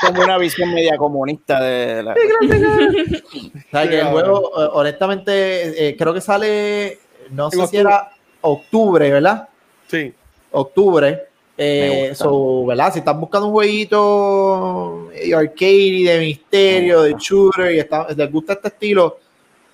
[0.00, 2.12] como una visión media comunista de la.
[2.12, 6.98] o sea, que el juego, eh, honestamente, eh, creo que sale,
[7.30, 8.10] no sé si era
[8.40, 9.48] octubre, ¿verdad?
[9.92, 10.12] Sí.
[10.50, 11.22] octubre.
[11.56, 12.92] Eh, so, ¿verdad?
[12.92, 18.54] Si están buscando un jueguito eh, arcade, de misterio, de shooter, y está- les gusta
[18.54, 19.18] este estilo,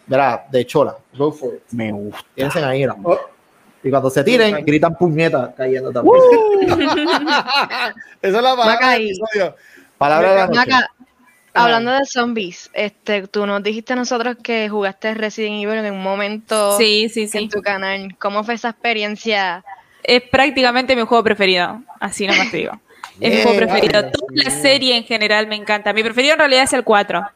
[0.07, 0.47] ¿verdad?
[0.49, 0.97] De chola.
[1.17, 1.63] Go for it.
[1.73, 2.21] Me gusta.
[2.35, 2.97] Piensen ahí, ¿no?
[3.83, 6.17] Y cuando se tiren, gritan puñetas cayendo también.
[8.23, 9.55] Esa es la palabra del episodio.
[9.97, 10.59] Palabra de la noche.
[10.59, 10.91] Maca,
[11.55, 16.03] hablando de zombies, este, tú nos dijiste a nosotros que jugaste Resident Evil en un
[16.03, 17.49] momento Sí, sí, en sí.
[17.49, 18.17] tu canal.
[18.19, 19.65] ¿Cómo fue esa experiencia?
[20.09, 21.83] Es prácticamente mi juego preferido.
[22.01, 22.73] Así nomás te digo.
[23.21, 24.11] Es mi juego preferido.
[24.11, 25.93] Toda la serie en general me encanta.
[25.93, 27.29] Mi preferido en realidad es el 4.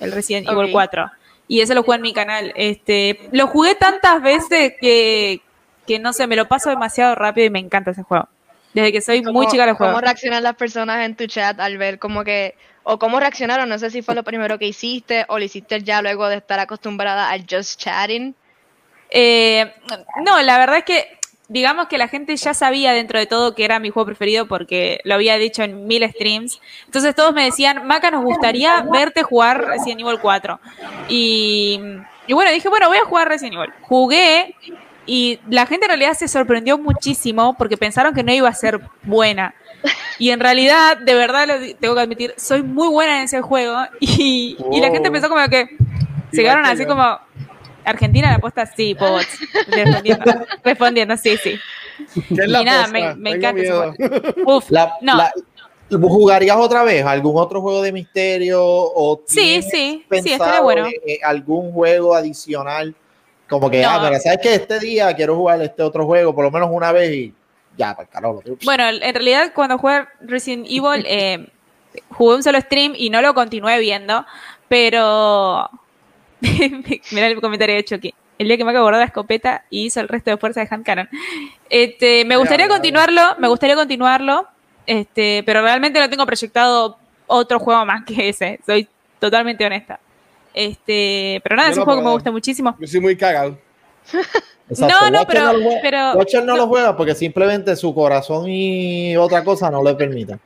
[0.00, 0.70] El Resident Evil Ok.
[0.72, 1.10] 4.
[1.48, 2.52] Y ese lo jugué en mi canal.
[2.54, 5.40] Este, lo jugué tantas veces que,
[5.86, 8.28] que no sé, me lo paso demasiado rápido y me encanta ese juego.
[8.74, 9.94] Desde que soy muy ¿Cómo- chica lo juego.
[9.94, 13.66] ¿Cómo reaccionan las personas en tu chat al ver como que, o cómo reaccionaron?
[13.68, 16.60] No sé si fue lo primero que hiciste o lo hiciste ya luego de estar
[16.60, 18.34] acostumbrada al just chatting.
[19.10, 19.72] Eh,
[20.22, 21.17] no, la verdad es que
[21.48, 25.00] digamos que la gente ya sabía dentro de todo que era mi juego preferido porque
[25.04, 26.60] lo había dicho en mil streams.
[26.84, 30.60] Entonces todos me decían, Maca, nos gustaría verte jugar Resident Evil 4.
[31.08, 31.80] Y,
[32.26, 33.72] y bueno, dije, bueno, voy a jugar Resident Evil.
[33.82, 34.54] Jugué
[35.06, 38.80] y la gente en realidad se sorprendió muchísimo porque pensaron que no iba a ser
[39.02, 39.54] buena.
[40.18, 43.78] Y en realidad, de verdad, lo tengo que admitir, soy muy buena en ese juego.
[44.00, 45.12] Y, y la gente Oh.
[45.12, 45.76] pensó como que
[46.32, 47.18] se quedaron que así como,
[47.90, 49.38] Argentina la apuesta sí, Pobots.
[49.66, 50.24] Respondiendo,
[50.64, 51.58] respondiendo, sí, sí.
[52.34, 52.98] ¿Qué es la Y nada, posta?
[52.98, 54.42] me, me encanta ese.
[54.44, 55.16] Uf, La- no.
[55.16, 55.32] la-
[55.90, 58.62] ¿Jugarías otra vez algún otro juego de misterio?
[58.62, 60.86] O Sí, sí, sí, estaría bueno.
[60.86, 62.94] en- en algún juego adicional?
[63.48, 63.88] Como que, No.
[63.90, 66.92] ah, pero sabes que este día quiero jugar este otro juego por lo menos una
[66.92, 67.34] vez y
[67.78, 68.42] ya, pues carajo.
[68.44, 71.48] lo- Bueno, en realidad cuando jugué Resident Evil eh,
[72.10, 74.26] jugué un solo stream y no lo continué viendo,
[74.68, 75.70] pero
[77.10, 78.14] mira el comentario de Chucky.
[78.38, 80.84] El día que me acordó la escopeta y hizo el resto de fuerza de hand
[80.84, 81.08] cannon.
[81.68, 84.46] Este, me gustaría continuarlo, me gustaría continuarlo,
[84.86, 88.60] este, pero realmente no tengo proyectado otro juego más que ese.
[88.64, 89.98] Soy totalmente honesta.
[90.54, 92.76] Este, pero nada, Yo es un no juego que me gusta muchísimo.
[92.78, 93.58] Yo soy muy cagado.
[94.70, 94.94] Exacto.
[95.00, 98.44] No, no, Watcher pero, lo juega- pero, Watcher no lo juega porque simplemente su corazón
[98.48, 100.40] y otra cosa no le permiten.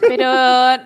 [0.00, 0.32] pero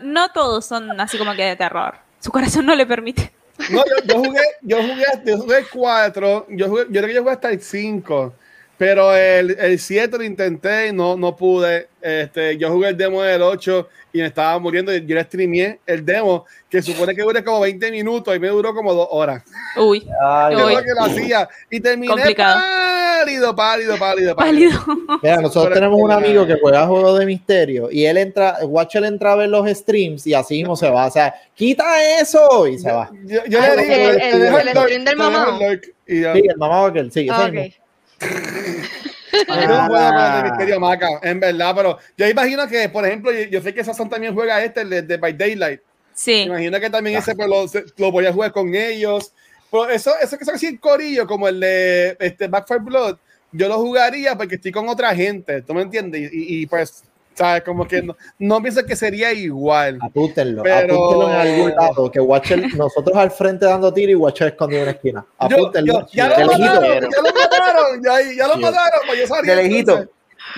[0.03, 1.97] no todos son así como que de terror.
[2.19, 3.33] Su corazón no le permite.
[3.71, 7.21] No, yo, jugué, yo jugué, yo jugué el 4, yo, jugué, yo creo que yo
[7.23, 8.35] jugué hasta el 5,
[8.79, 11.89] pero el, el 7 lo intenté y no, no pude.
[12.01, 14.95] Este, yo jugué el demo del 8 y me estaba muriendo.
[14.97, 18.73] Yo le streameé el demo, que supone que dura como 20 minutos y me duró
[18.73, 19.43] como 2 horas.
[19.77, 20.61] Uy, Ay, Uy.
[20.63, 22.61] Yo lo que lo hacía y terminé Complicado.
[22.61, 24.71] pálido, pálido, pálido, pálido.
[24.87, 25.19] pálido.
[25.25, 29.03] Mira, nosotros Pero- tenemos un amigo que juega juegos de misterio y él entra, Watcher
[29.05, 31.07] entra a ver los streams y así mismo se va.
[31.07, 33.11] O sea, quita eso y se va.
[33.25, 36.43] Yo, yo Ah, le digo, el- el- el lurk, stream del el y yo- Sí,
[36.49, 37.75] el mamá que él sigue.
[38.21, 39.61] Ah.
[39.61, 43.45] Yo no hablar de Misterio Maca, en verdad, pero yo imagino que, por ejemplo, yo,
[43.45, 45.81] yo sé que Sazón también juega este, el de, de By Daylight.
[46.15, 46.43] Sí.
[46.43, 47.67] Imagino que también ese pues, lo,
[47.97, 49.33] lo voy a jugar con ellos.
[49.71, 53.17] Pero eso, eso que son así en corillo, como el de este, Back 4 Blood,
[53.53, 56.33] yo lo jugaría porque estoy con otra gente, ¿tú me entiendes?
[56.33, 57.05] Y, y, pues,
[57.39, 57.63] ¿sabes?
[57.63, 59.99] Como que no, no pienso que sería igual.
[60.03, 62.11] Apúntenlo, Pero- apúntenlo en algún lado.
[62.11, 65.25] Que Watcher, nosotros al frente dando tiro y Watcher escondido en una esquina.
[65.41, 66.01] Yo- Apúntenlo.
[66.01, 68.61] yo- ya lo mataron, ya lo mataron, ya, ya lo Sí.
[68.61, 69.93] mataron, pues yo salí, De lejito.
[69.93, 70.09] entonces.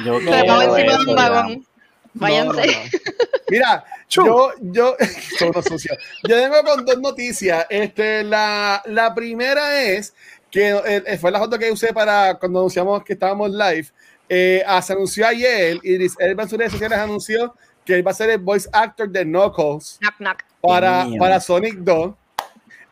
[0.05, 1.67] Yo Se quiero encima de un vagón.
[2.15, 2.67] Váyanse.
[2.67, 2.91] No, no, no.
[3.49, 4.97] Mira, yo, yo,
[5.39, 5.97] son unos sucios.
[6.29, 7.67] Yo vengo con dos noticias.
[7.71, 10.13] Este, la, la primera es
[10.51, 13.87] que eh, fue la foto que usé para cuando anunciamos que estábamos live.
[14.33, 17.53] Eh, ah, se anunció ayer y Elba en sus redes sociales anunció
[17.85, 20.45] que él va a ser el voice actor de Knuckles Knock, knock.
[20.61, 22.15] para, para Sonic 2.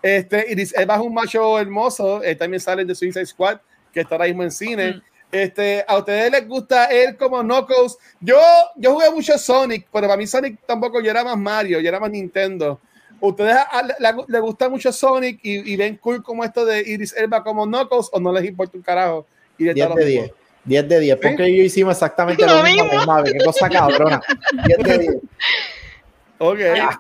[0.03, 2.25] Este, Idris Elba es un macho hermoso.
[2.25, 3.61] Él también sale de Suicide Squad,
[3.93, 4.93] que está ahora mismo en cine.
[4.95, 5.03] Mm.
[5.31, 7.99] Este, ¿A ustedes les gusta él como Knuckles?
[8.21, 8.41] Yo,
[8.75, 12.01] yo jugué mucho Sonic, pero para mí Sonic tampoco, yo era más Mario, yo era
[12.01, 12.81] más Nintendo.
[13.21, 13.57] ¿Ustedes
[14.29, 18.09] les gusta mucho Sonic y, y, ven cool como esto de Iris Elba como Knuckles
[18.13, 19.25] o no les importa un carajo?
[19.57, 20.33] Y de 10 de 10.
[20.69, 21.57] 10 de 10, porque ¿Sí?
[21.57, 23.25] yo hicimos exactamente lo, lo mismo, mismo.
[23.25, 24.21] Qué cosa cabrona.
[24.67, 25.17] 10 de 10.
[26.39, 26.59] Ok.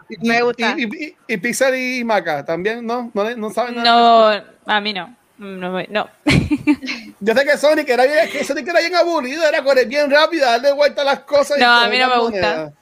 [0.08, 0.74] y, me gusta.
[0.76, 3.10] Y, y, y, Pixar y Maca también, ¿no?
[3.14, 4.44] ¿No, no saben nada?
[4.66, 5.14] No, a mí no.
[5.38, 6.08] No, no.
[7.20, 10.46] Yo sé que Sonic era bien, que Sonic era bien aburrido, era correr bien rápido,
[10.46, 11.58] darle vuelta a las cosas.
[11.58, 12.72] No, a mí no me gusta.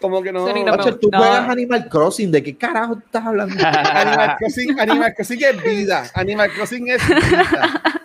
[0.00, 0.46] Como que no.
[0.46, 1.18] no Pacho, tú no.
[1.18, 3.56] juegas Animal Crossing, ¿de qué carajo estás hablando?
[3.66, 6.10] Animal Crossing, Animal Crossing es vida.
[6.14, 7.82] Animal Crossing es vida.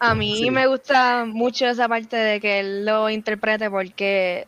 [0.00, 0.50] A mí sí.
[0.50, 4.46] me gusta mucho esa parte de que él lo interprete porque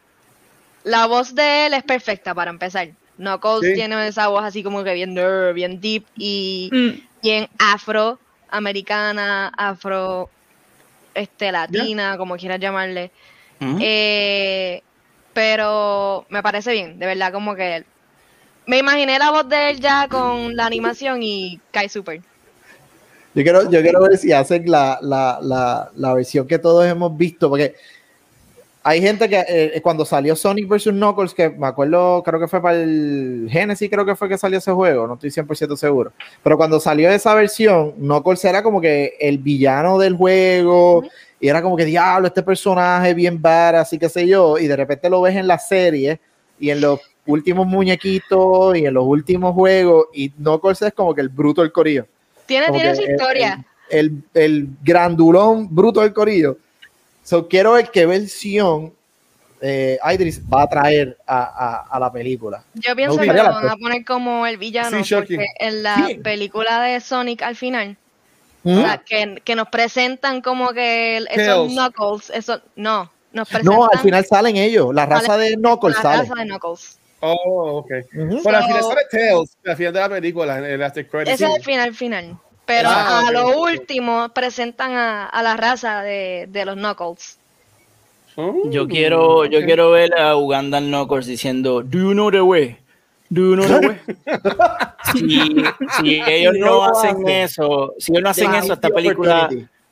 [0.84, 2.88] la voz de él es perfecta para empezar.
[3.16, 3.74] Knuckles sí.
[3.74, 7.22] tiene esa voz así como que bien nerd, bien deep y mm.
[7.22, 10.30] bien afroamericana, afro
[11.14, 12.16] este latina, yeah.
[12.16, 13.11] como quieras llamarle.
[13.59, 13.78] Mm -hmm.
[13.82, 14.82] eh,
[15.34, 17.84] pero me parece bien, de verdad, como que
[18.66, 22.22] me imaginé la voz de él ya con la animación y cae súper.
[23.34, 27.16] Yo quiero, yo quiero ver si hacen la, la, la, la, versión que todos hemos
[27.16, 27.76] visto, porque
[28.82, 30.86] hay gente que eh, cuando salió Sonic vs.
[30.86, 34.58] Knuckles, que me acuerdo, creo que fue para el Genesis, creo que fue que salió
[34.58, 36.12] ese juego, no estoy 100% seguro,
[36.42, 41.04] pero cuando salió esa versión, Knuckles era como que el villano del juego,
[41.38, 44.74] y era como que diablo, este personaje bien badass, así que sé yo, y de
[44.74, 46.18] repente lo ves en la serie
[46.58, 51.20] y en los últimos muñequitos y en los últimos juegos, y Knuckles es como que
[51.20, 52.06] el bruto del corillo.
[52.51, 53.64] Tiene, tiene su historia.
[53.88, 56.59] El, el, el, grandulón bruto del corillo.
[57.22, 58.92] So, quiero ver qué versión
[59.61, 62.64] eh, Idris va a traer a, a, a la película.
[62.74, 66.14] Yo pienso que lo van a poner como el villano, sí, porque en la sí.
[66.16, 67.96] película de Sonic al final,
[68.64, 68.78] ¿Mm?
[68.78, 73.76] o sea, que, que, nos presentan como que el, esos Knuckles, eso, no, nos presentan,
[73.76, 76.22] No, al final salen ellos, la raza sale, de Knuckles la sale.
[76.22, 76.98] raza de Knuckles.
[77.20, 77.90] Oh, ok.
[77.90, 78.42] Uh -huh.
[78.42, 81.32] Bueno, al final sale Tails, al final de la película, el After Credits.
[81.32, 82.36] Ese es el final, final.
[82.64, 83.34] Pero ah, a okay.
[83.34, 87.36] lo último presentan a, a la raza de, de los Knuckles.
[88.36, 89.50] Oh, yo quiero, okay.
[89.50, 92.78] yo quiero ver a Uganda Knuckles diciendo, Do you know the way?
[93.28, 93.98] Do you know the way?
[95.12, 95.64] si,
[96.00, 99.48] si, ellos no, no hacen eso, si ellos no hacen eso, esta película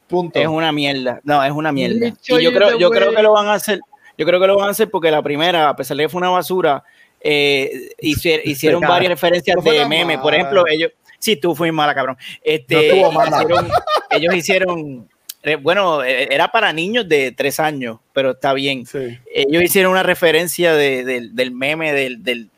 [0.07, 0.39] Punto.
[0.39, 1.20] es una mierda.
[1.24, 2.07] No, es una mierda.
[2.07, 3.81] Y yo creo, yo creo que lo van a hacer.
[4.16, 6.18] Yo creo que lo van a hacer porque la primera, a pesar de que fue
[6.18, 6.83] una basura,
[7.21, 10.19] eh, hicieron, hicieron varias referencias de memes.
[10.19, 12.16] Por ejemplo, ellos, Sí, tú fuiste mala, cabrón.
[12.43, 13.43] Este, no mala.
[13.43, 13.69] Hicieron,
[14.11, 15.09] ellos hicieron,
[15.43, 18.87] eh, bueno, eh, era para niños de tres años, pero está bien.
[18.87, 19.19] Sí.
[19.35, 22.49] Ellos hicieron una referencia de, de, del meme del, del,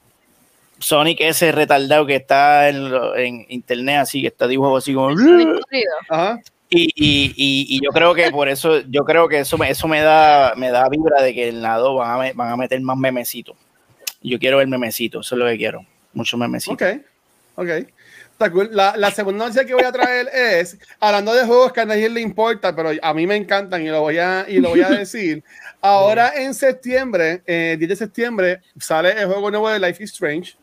[0.79, 5.15] Sonic ese retardado que está en, en, internet, así que está dibujado así como.
[6.09, 6.41] Ajá.
[6.71, 10.01] Y, y, y, y, yo creo que por eso, yo creo que eso, eso me
[10.01, 12.97] da, me da vibra de que en la 2 van a, van a meter más
[12.97, 13.57] memecitos.
[14.23, 15.87] Yo quiero ver memecitos, eso es lo que quiero.
[16.13, 16.75] Muchos memecitos.
[16.75, 17.01] Ok,
[17.57, 17.71] ok.
[18.71, 22.09] La, la, segunda noticia que voy a traer es, hablando de juegos que a nadie
[22.09, 24.89] le importa, pero a mí me encantan y lo voy a, y lo voy a
[24.99, 25.45] decir.
[25.81, 30.57] Ahora en septiembre, eh, 10 de septiembre, sale el juego nuevo de Life is Strange,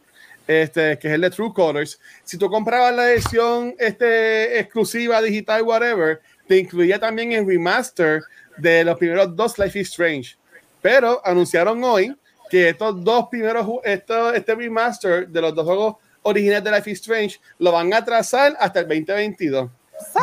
[0.47, 1.99] este, que es el de True Colors.
[2.23, 8.23] Si tú comprabas la edición este, exclusiva, digital, whatever, te incluía también el remaster
[8.57, 10.35] de los primeros dos Life is Strange.
[10.81, 12.15] Pero anunciaron hoy
[12.49, 16.99] que estos dos primeros, esto, este remaster de los dos juegos originales de Life is
[16.99, 19.69] Strange lo van a atrasar hasta el 2022.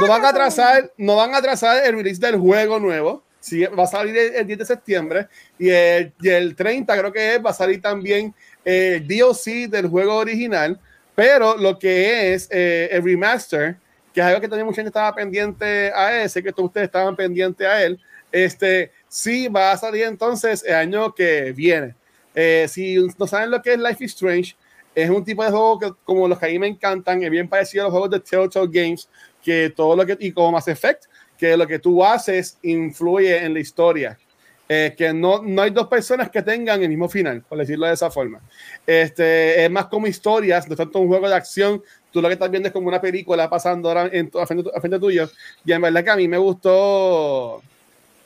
[0.00, 3.22] No van a atrasar, no van a atrasar el release del juego nuevo.
[3.40, 7.12] Sí, va a salir el, el 10 de septiembre y el, y el, 30 creo
[7.12, 10.80] que es, va a salir también el DLC del juego original,
[11.14, 13.76] pero lo que es eh, el remaster,
[14.14, 17.14] que es algo que también mucha gente estaba pendiente a ese, que todos ustedes estaban
[17.14, 18.00] pendientes a él,
[18.32, 21.94] este, sí va a salir entonces el año que viene.
[22.34, 24.56] Eh, si no saben lo que es Life is Strange,
[24.94, 27.48] es un tipo de juego que, como los que a mí me encantan, es bien
[27.48, 29.08] parecido a los juegos de Telltale Games,
[29.42, 31.04] que todo lo que, y como Mass Effect,
[31.36, 34.18] que lo que tú haces influye en la historia.
[34.66, 37.92] Eh, que no, no hay dos personas que tengan el mismo final, por decirlo de
[37.92, 38.40] esa forma.
[38.86, 41.82] Este, es más como historias, no tanto un juego de acción.
[42.10, 44.80] Tú lo que estás viendo es como una película pasando ahora en, a, frente, a
[44.80, 45.28] frente tuyo.
[45.66, 47.62] Y en verdad que a mí me gustó,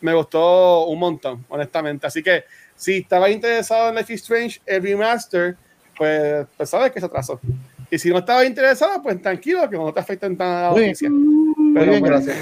[0.01, 2.07] me gustó un montón, honestamente.
[2.07, 2.45] Así que
[2.79, 5.57] si estabas interesado en Life is Strange, el remaster,
[5.97, 7.41] pues, pues sabes que se atrasó.
[7.91, 11.11] Y si no estabas interesado, pues tranquilo, que no te afecta en nada la audiencia.
[11.75, 12.37] Pero bien, gracias.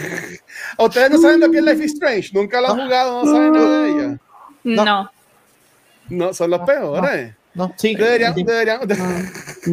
[0.78, 2.30] ¿Ustedes no saben lo que es Life is Strange?
[2.34, 3.24] ¿Nunca lo han jugado?
[3.24, 4.18] ¿No saben nada de ella?
[4.62, 5.10] No.
[6.08, 7.34] No, son los peores.
[7.54, 7.94] No, no sí.
[7.94, 8.80] Deberían, deberían,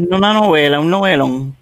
[0.10, 1.56] Una novela, un novelón.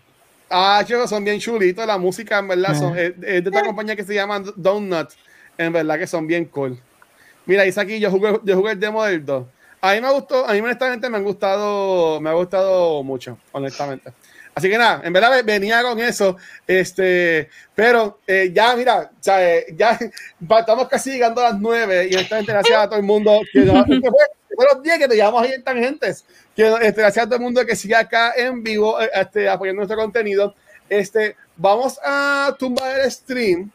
[0.48, 1.88] Ah, chicos, son bien chulitos.
[1.88, 5.10] La música, en verdad, son, es, es de esta compañía que se llama Donut.
[5.57, 6.78] En verdad que son bien cool.
[7.45, 9.45] Mira, dice aquí, yo jugué, yo jugué el demo del 2.
[9.81, 14.13] A mí me gustó, a mí honestamente me han gustado, me ha gustado mucho, honestamente.
[14.53, 16.35] Así que nada, en verdad venía con eso,
[16.68, 19.97] este, pero eh, ya, mira, o sea, eh, ya
[20.59, 23.89] estamos casi llegando a las nueve y honestamente gracias a todo el mundo que nos,
[23.89, 27.38] este fue, los días que te llevamos ahí en tangentes, que este, gracias a todo
[27.38, 30.53] el mundo que sigue acá en vivo, eh, este, apoyando nuestro contenido.
[30.89, 33.72] Este, vamos a tumbar el stream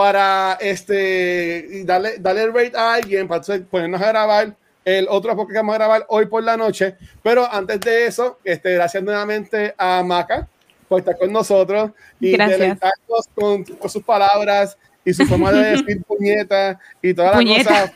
[0.00, 5.50] para este darle, darle el rate a alguien para ponernos a grabar el otro podcast
[5.50, 6.94] que vamos a grabar hoy por la noche.
[7.22, 10.48] Pero antes de eso, este, gracias nuevamente a Maca
[10.88, 16.02] por estar con nosotros y deleitarnos con, con sus palabras y su forma de decir
[16.08, 17.92] puñeta y todas las cosas.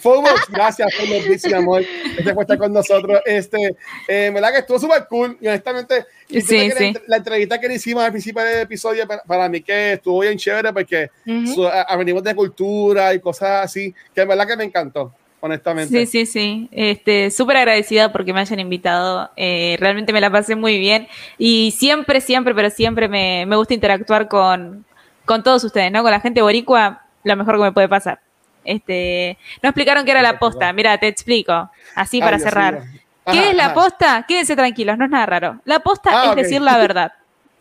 [0.00, 1.82] Fomos, gracias por mi amor.
[2.18, 3.20] Este por estar con nosotros.
[3.24, 3.76] Este,
[4.08, 5.36] eh, verdad que estuvo súper cool.
[5.40, 6.92] Y honestamente, Sí, que sí.
[6.92, 10.20] La, la entrevista que le hicimos al principio del episodio, para, para mí que estuvo
[10.20, 11.10] bien chévere porque
[11.54, 15.12] su- a- a- venimos de cultura y cosas así, que en verdad que me encantó,
[15.40, 16.04] honestamente.
[16.06, 16.68] Sí, sí, sí.
[16.72, 19.30] Este, súper agradecida porque me hayan invitado.
[19.36, 21.06] Eh, realmente me la pasé muy bien.
[21.38, 24.84] Y siempre, siempre, pero siempre me, me gusta interactuar con,
[25.24, 26.02] con todos ustedes, ¿no?
[26.02, 28.18] Con la gente boricua, lo mejor que me puede pasar.
[28.66, 30.72] Este, no explicaron qué era la posta.
[30.72, 31.70] Mira, te explico.
[31.94, 32.82] Así para cerrar.
[33.30, 33.74] ¿Qué es la ajá.
[33.74, 34.24] posta?
[34.28, 35.60] Quédense tranquilos, no es nada raro.
[35.64, 37.12] La posta Ah, es decir la verdad.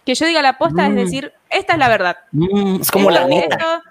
[0.05, 2.17] Que yo diga la posta es decir, esta es la verdad.
[2.31, 3.55] Mm, es como Esto- la neta.
[3.55, 3.83] esto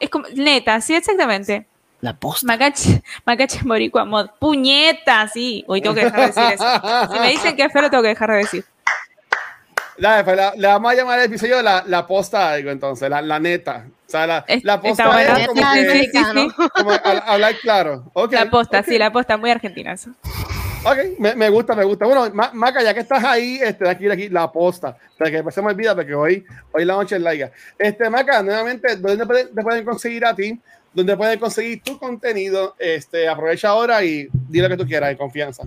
[0.00, 1.66] Es como, neta, sí, exactamente.
[2.00, 2.46] La posta.
[2.46, 4.28] Macache, Macache Boricua Mod.
[4.38, 5.64] Puñeta, sí.
[5.66, 7.12] Hoy tengo que dejar de decir eso.
[7.12, 8.64] Si me dicen que es feo, tengo que dejar de decir.
[10.24, 13.40] Pues, la- le vamos a llamar al episodio la, la posta algo, entonces, la, la
[13.40, 13.84] neta.
[14.08, 15.36] O sea, la, Es- la posta bueno.
[15.36, 16.48] es como Neta, que, sí, sí, sí.
[16.74, 18.10] como a- hablar claro.
[18.30, 18.86] La posta, ok.
[18.86, 20.10] sí, la posta, muy argentina eso.
[20.84, 22.06] Ok, me, me gusta, me gusta.
[22.06, 24.96] Bueno, Ma- Maca, ya que estás ahí, este, aquí, aquí, la posta.
[25.14, 27.50] O sea, que se me olvida porque hoy, hoy la noche es larga.
[27.78, 30.58] Este, Maca, nuevamente, ¿dónde pueden- te pueden conseguir a ti?
[30.94, 32.76] ¿Dónde pueden conseguir tu contenido?
[32.78, 35.64] Este, aprovecha ahora y di lo que tú quieras, de confianza.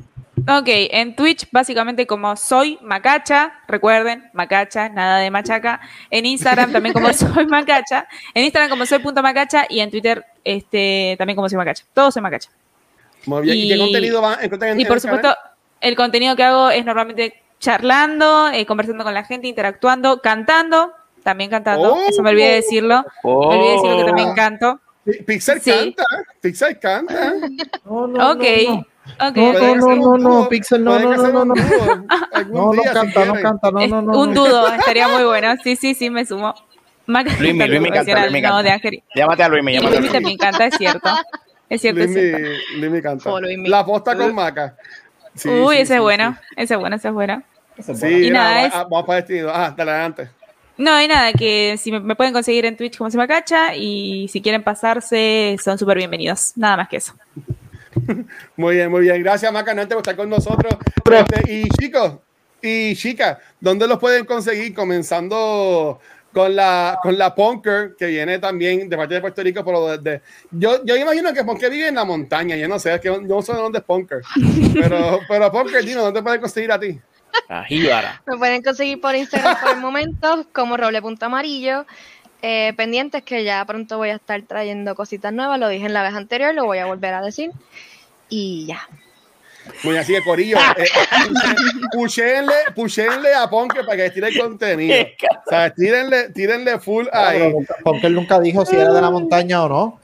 [0.47, 5.81] Ok, en Twitch básicamente como soy Macacha, recuerden, Macacha, nada de machaca.
[6.09, 8.07] En Instagram también como soy Macacha.
[8.33, 11.83] En Instagram como soy punto Macacha y en Twitter este, también como soy Macacha.
[11.93, 12.49] Todo soy Macacha.
[13.25, 13.57] Muy bien.
[13.57, 14.45] ¿Y, Y- qué contenido va en
[14.79, 15.01] Y por el canal?
[15.01, 15.35] supuesto,
[15.81, 20.91] el contenido que hago es normalmente charlando, eh, conversando con la gente, interactuando, cantando,
[21.23, 21.93] también cantando.
[21.93, 22.01] Oh.
[22.09, 23.05] Eso me olvidé decirlo.
[23.23, 24.79] Me olvidé decirlo que también canto.
[25.05, 25.71] Pi- Pixel Sí.
[25.71, 26.03] canta,
[26.41, 27.33] Pixel canta.
[27.85, 28.85] No, no, Ok, no,
[29.19, 29.27] no.
[29.29, 29.35] ok.
[29.37, 29.59] No, ok.
[29.59, 31.55] no, no, no, no, Pixel, no, no, no, no, no.
[31.55, 34.19] No, no canta, no canta, no, Es no, no.
[34.19, 34.43] un no.
[34.45, 35.53] dudo, estaría muy bueno.
[35.63, 36.53] Sí, sí, sí, me sumo.
[37.07, 37.59] Maca Luismi,
[37.91, 39.03] canta Luismi canta, No, de Ángel.
[39.15, 40.13] Llámate a Luis, me Y llámate a Luismi Luis.
[40.13, 41.09] también canta, es cierto.
[41.69, 43.03] Es cierto, es Luismi, cierto.
[43.03, 43.31] Canta.
[43.33, 43.39] Oh.
[43.41, 44.75] La posta con Maca.
[45.35, 46.55] Sí, Uy, sí, ese sí, es bueno, sí.
[46.57, 47.43] ese es bueno, ese es bueno.
[47.77, 48.17] Esa es Sí, buena.
[48.17, 49.49] Y mira, nada, es- ah, vamos para destino.
[49.51, 50.29] Ah, dale adelante.
[50.77, 54.27] No, y nada, que si me, me pueden conseguir en Twitch como se Macacha y
[54.29, 56.53] si quieren pasarse, son súper bienvenidos.
[56.57, 57.13] Nada más que eso.
[58.55, 59.21] Muy bien, muy bien.
[59.21, 60.75] Gracias, Maca, no por estar con nosotros.
[61.11, 62.13] Este, y chicos,
[62.61, 64.73] y chicas, ¿dónde los pueden conseguir?
[64.73, 65.99] Comenzando
[66.33, 70.21] con la, con la Punker, que viene también de parte de Puerto Rico, pero desde.
[70.51, 73.21] Yo, yo imagino que Punker vive en la montaña, yo no sé, es que yo
[73.21, 74.21] no sé dónde es Punker.
[74.73, 76.99] Pero, pero Punker, Dino, ¿dónde pueden conseguir a ti?
[77.47, 78.21] A Jíbara.
[78.27, 81.85] Me pueden conseguir por Instagram por el momento como roble punto amarillo.
[82.43, 85.59] Eh, pendientes que ya pronto voy a estar trayendo cositas nuevas.
[85.59, 87.51] Lo dije en la vez anterior, lo voy a volver a decir.
[88.31, 88.87] Y ya.
[89.83, 90.57] Muy así de Corillo.
[90.77, 90.87] Eh,
[91.93, 94.95] puchenle, puchenle a Punker para que tire el contenido.
[95.45, 97.37] O sea, tírenle, tírenle full ahí.
[97.39, 99.99] Pero nunca- Porque él nunca dijo si era de la montaña o no.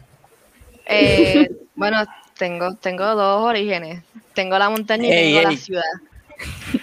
[0.85, 2.03] Eh, bueno,
[2.37, 4.03] tengo, tengo dos orígenes.
[4.35, 5.55] Tengo la montaña y Ey, tengo ey.
[5.55, 5.83] la ciudad.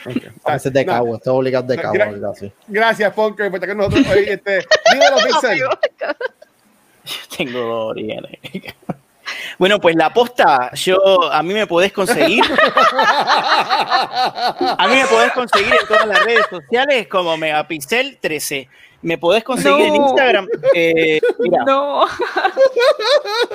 [0.06, 0.30] Okay.
[0.44, 2.52] A veces de No, cabo, esto es obligado de cabo, Gra- algo así.
[2.66, 4.24] Gracias, Punker, por estar con nosotros hoy.
[4.28, 5.60] Este, dímelo, Pixel.
[7.36, 8.38] Tengo dos orígenes.
[9.58, 12.42] Bueno, pues la posta, yo a mí me podés conseguir.
[14.76, 18.68] A mí me podés conseguir en todas las redes sociales como Megapixel 13.
[19.02, 19.96] Me podés conseguir en.
[19.96, 20.48] Instagram.
[20.74, 22.06] eh, mira, No,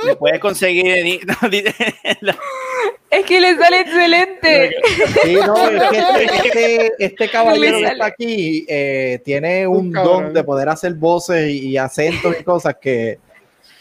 [0.06, 1.20] me podés conseguir en.
[1.28, 1.36] no,
[2.22, 2.38] la-
[3.10, 4.76] es que le sale excelente.
[5.24, 10.32] Sí, no, es que este, este, este caballero que está aquí eh, tiene Un don
[10.34, 13.18] de poder hacer voces y, y acentos y cosas que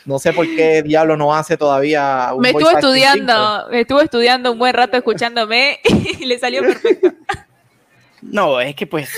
[0.08, 2.30] no sé por qué diablo no hace todavía.
[2.34, 5.80] un Me estuvo estudiando, me estuvo estudiando un buen rato escuchándome
[6.18, 7.12] y le salió perfecto.
[8.20, 9.08] No, es que pues,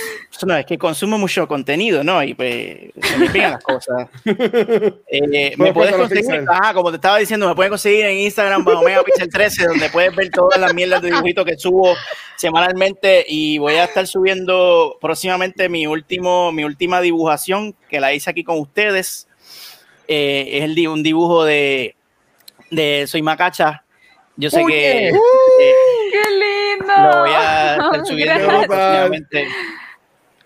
[0.44, 2.22] no, es que consumo mucho contenido, ¿no?
[2.22, 4.08] Y pues se me pegan las cosas.
[4.26, 8.82] Eh, me puedes conseguir, ajá, como te estaba diciendo, me pueden conseguir en Instagram bajo
[8.82, 11.96] Megapixel 13, donde puedes ver todas las mierdas de dibujitos que subo
[12.36, 18.28] semanalmente y voy a estar subiendo próximamente mi último, mi última dibujación que la hice
[18.28, 19.29] aquí con ustedes.
[20.10, 21.94] Eh, es el, di- un dibujo de,
[22.70, 23.84] de Soy Macacha.
[24.36, 25.12] Yo sé que eh,
[26.12, 26.92] ¡Qué lindo!
[27.12, 29.20] lo voy a estar subiendo.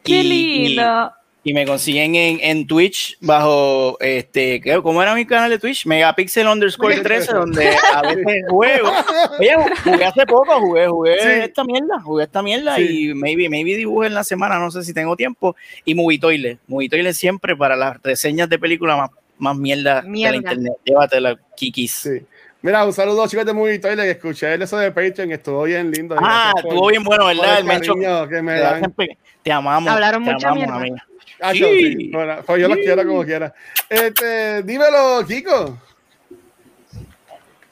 [0.02, 1.12] ¡Qué Y- y- lindo!
[1.46, 5.84] Y me consiguen en, en Twitch bajo, este, ¿qué- ¿cómo era mi canal de Twitch?
[5.84, 8.90] Megapixel underscore 13, donde a veces juego.
[9.38, 9.54] Oye,
[9.84, 11.28] jugué hace poco, jugué, jugué Sí.
[11.42, 13.10] esta mierda, jugué esta mierda Sí.
[13.10, 15.54] y maybe, maybe dibujé en la semana, no sé si tengo tiempo.
[15.84, 20.30] Y Movitoile, Movitoile siempre para las reseñas de películas más, más mierda, de Mierda.
[20.32, 20.72] la internet.
[20.84, 21.92] Llévatela, Kikis.
[21.92, 22.22] Sí.
[22.62, 26.16] Mira, un saludo chicos de Movie Toilet, que escuché eso de Patreon, estuvo bien lindo.
[26.18, 27.54] Ah, estuvo bien bueno, ¿verdad?
[27.54, 27.94] el El Mencho.
[28.28, 28.94] que me Te, dan.
[29.42, 29.90] te amamos.
[29.92, 31.06] Hablaron te mucha amamos, mierda.
[31.40, 31.58] Ah, Sí.
[31.58, 32.10] yo sí.
[32.12, 33.52] Bueno, pues yo los quiero como quiera.
[33.90, 35.78] Este, dímelo, Kiko.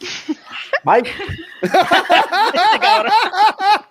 [0.85, 1.03] Bye.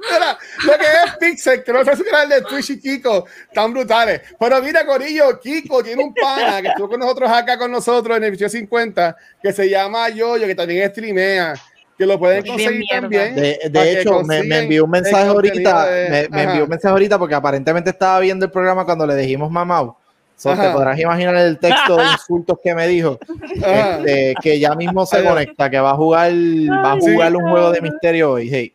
[0.09, 3.71] Mira, lo que es Pixel, que no sé su canal de Twitch y Kiko, tan
[3.71, 4.21] brutales.
[4.39, 8.23] Pero mira, Corillo, Kiko tiene un pana que estuvo con nosotros acá con nosotros en
[8.23, 11.53] el episodio 50, que se llama Yoyo, que también streamea,
[11.97, 13.35] que lo pueden conseguir también.
[13.35, 13.59] De,
[14.01, 15.85] hecho, me, envió un mensaje el ahorita.
[15.85, 19.15] de- me, me envió un mensaje ahorita porque aparentemente estaba viendo el programa cuando le
[19.15, 19.95] dijimos mamau.
[20.41, 23.19] So, te podrás imaginar el texto de insultos que me dijo.
[23.55, 27.11] Este, que ya mismo se conecta, que va a jugar, va a Sí.
[27.13, 28.49] jugar un juego de misterio hoy.
[28.51, 28.73] Hey.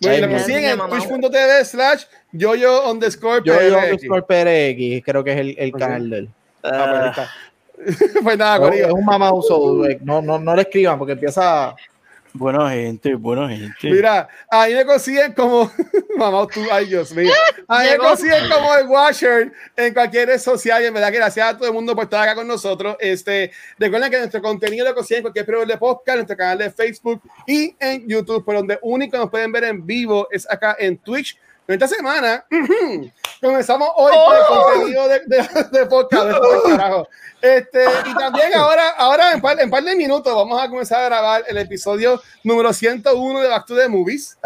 [0.00, 3.84] Bueno, consiguen en twitch.tv slash yoyo underscore Yo, yo PRX.
[3.84, 5.78] underscore PRX, creo que es el, el Ok.
[5.80, 6.28] canal de él.
[6.62, 7.28] Ah, pues
[8.22, 8.94] pues nada, Es Corillo.
[8.94, 11.74] un mamau, so, eh, no, no, no le escriban porque empieza.
[12.32, 13.90] Buena gente, buena gente.
[13.90, 15.70] Mira, ahí me consiguen como
[16.16, 17.32] mamá, tú, ay Dios mío.
[17.66, 20.82] Ahí me consiguen como el Washer en cualquier red social.
[20.82, 22.96] Y en verdad que gracias a todo el mundo por estar acá con nosotros.
[23.00, 26.58] Este, recuerden que nuestro contenido lo consiguen en cualquier proveedor de podcast, en nuestro canal
[26.58, 30.76] de Facebook y en YouTube, por donde único nos pueden ver en vivo es acá
[30.78, 31.38] en Twitch.
[31.68, 32.46] Pero esta semana
[33.42, 36.24] comenzamos hoy con el contenido de, de, de podcast.
[36.24, 37.08] de el carajo.
[37.42, 41.04] Este, y también ahora, ahora en par, en par de minutos vamos a comenzar a
[41.04, 44.38] grabar el episodio número 101 de Back to the Movies.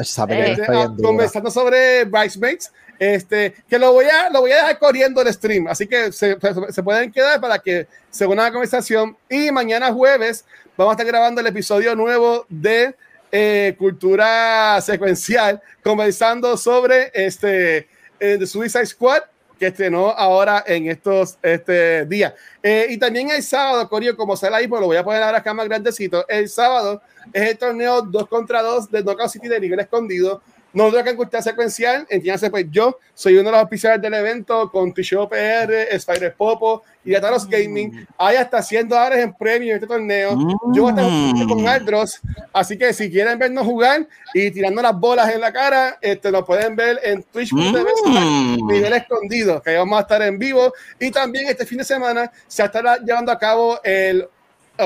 [0.50, 0.66] Este,
[1.00, 2.72] conversando sobre Bridesmaids.
[2.98, 6.36] Este, que lo voy a lo voy a dejar corriendo el stream, así que se,
[6.40, 9.16] se- se pueden quedar para que se una la conversación.
[9.28, 10.44] Y mañana jueves
[10.76, 12.96] vamos a estar grabando el episodio nuevo de
[13.32, 17.88] eh, Cultura Secuencial, conversando sobre este
[18.20, 19.22] eh, The Suicide Squad
[19.58, 22.34] que estrenó ahora en estos este, días.
[22.62, 25.38] Eh, y también el sábado, Corio, como sale ahí, pues lo voy a poner ahora
[25.38, 26.26] acá más grandecito.
[26.28, 27.00] El sábado
[27.32, 30.42] es el torneo 2 contra 2 de Knockout City de nivel escondido.
[30.72, 34.70] Nosotros acá en Cultura Secuencial, entiéndase, pues yo soy uno de los oficiales del evento
[34.70, 38.06] con T-Show PR, Spider Popo y Ataros Gaming.
[38.16, 40.36] Hay hasta 100 dólares en premio en este torneo.
[40.72, 42.20] Yo voy a estar jugando con Aldros,
[42.52, 46.44] así que si quieren vernos jugar y tirando las bolas en la cara, este, lo
[46.44, 48.66] pueden ver en Twitch.tv Mm.
[48.66, 50.72] nivel escondido, que vamos a estar en vivo.
[50.98, 54.26] Y también este fin de semana se estará llevando a cabo el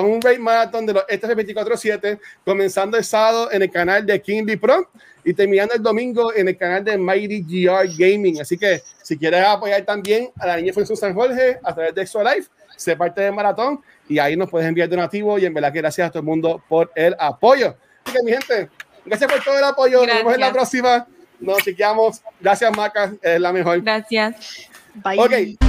[0.04, 4.20] un raid marathon de los E ETF 24-7, comenzando el sábado en el canal de
[4.20, 4.90] Kingly Pro
[5.24, 8.40] y terminando el domingo en el canal de Mighty GR Gaming.
[8.40, 12.02] Así que si quieres apoyar también a la niña Fuenzo San Jorge a través de
[12.02, 15.72] Extra Life, sé parte del maratón y ahí nos puedes enviar donativo y en verdad
[15.72, 17.74] que gracias a todo el mundo por el apoyo.
[18.04, 18.68] Así que mi gente,
[19.04, 20.06] gracias por todo el apoyo.
[20.06, 20.52] Nos vemos en la Gracias.
[20.80, 21.06] próxima.
[21.40, 22.22] Nos chequeamos.
[22.40, 23.12] Gracias, Maca.
[23.20, 23.82] Es la mejor.
[23.82, 24.68] Gracias.
[24.94, 25.18] Bye.
[25.56, 25.65] Ok.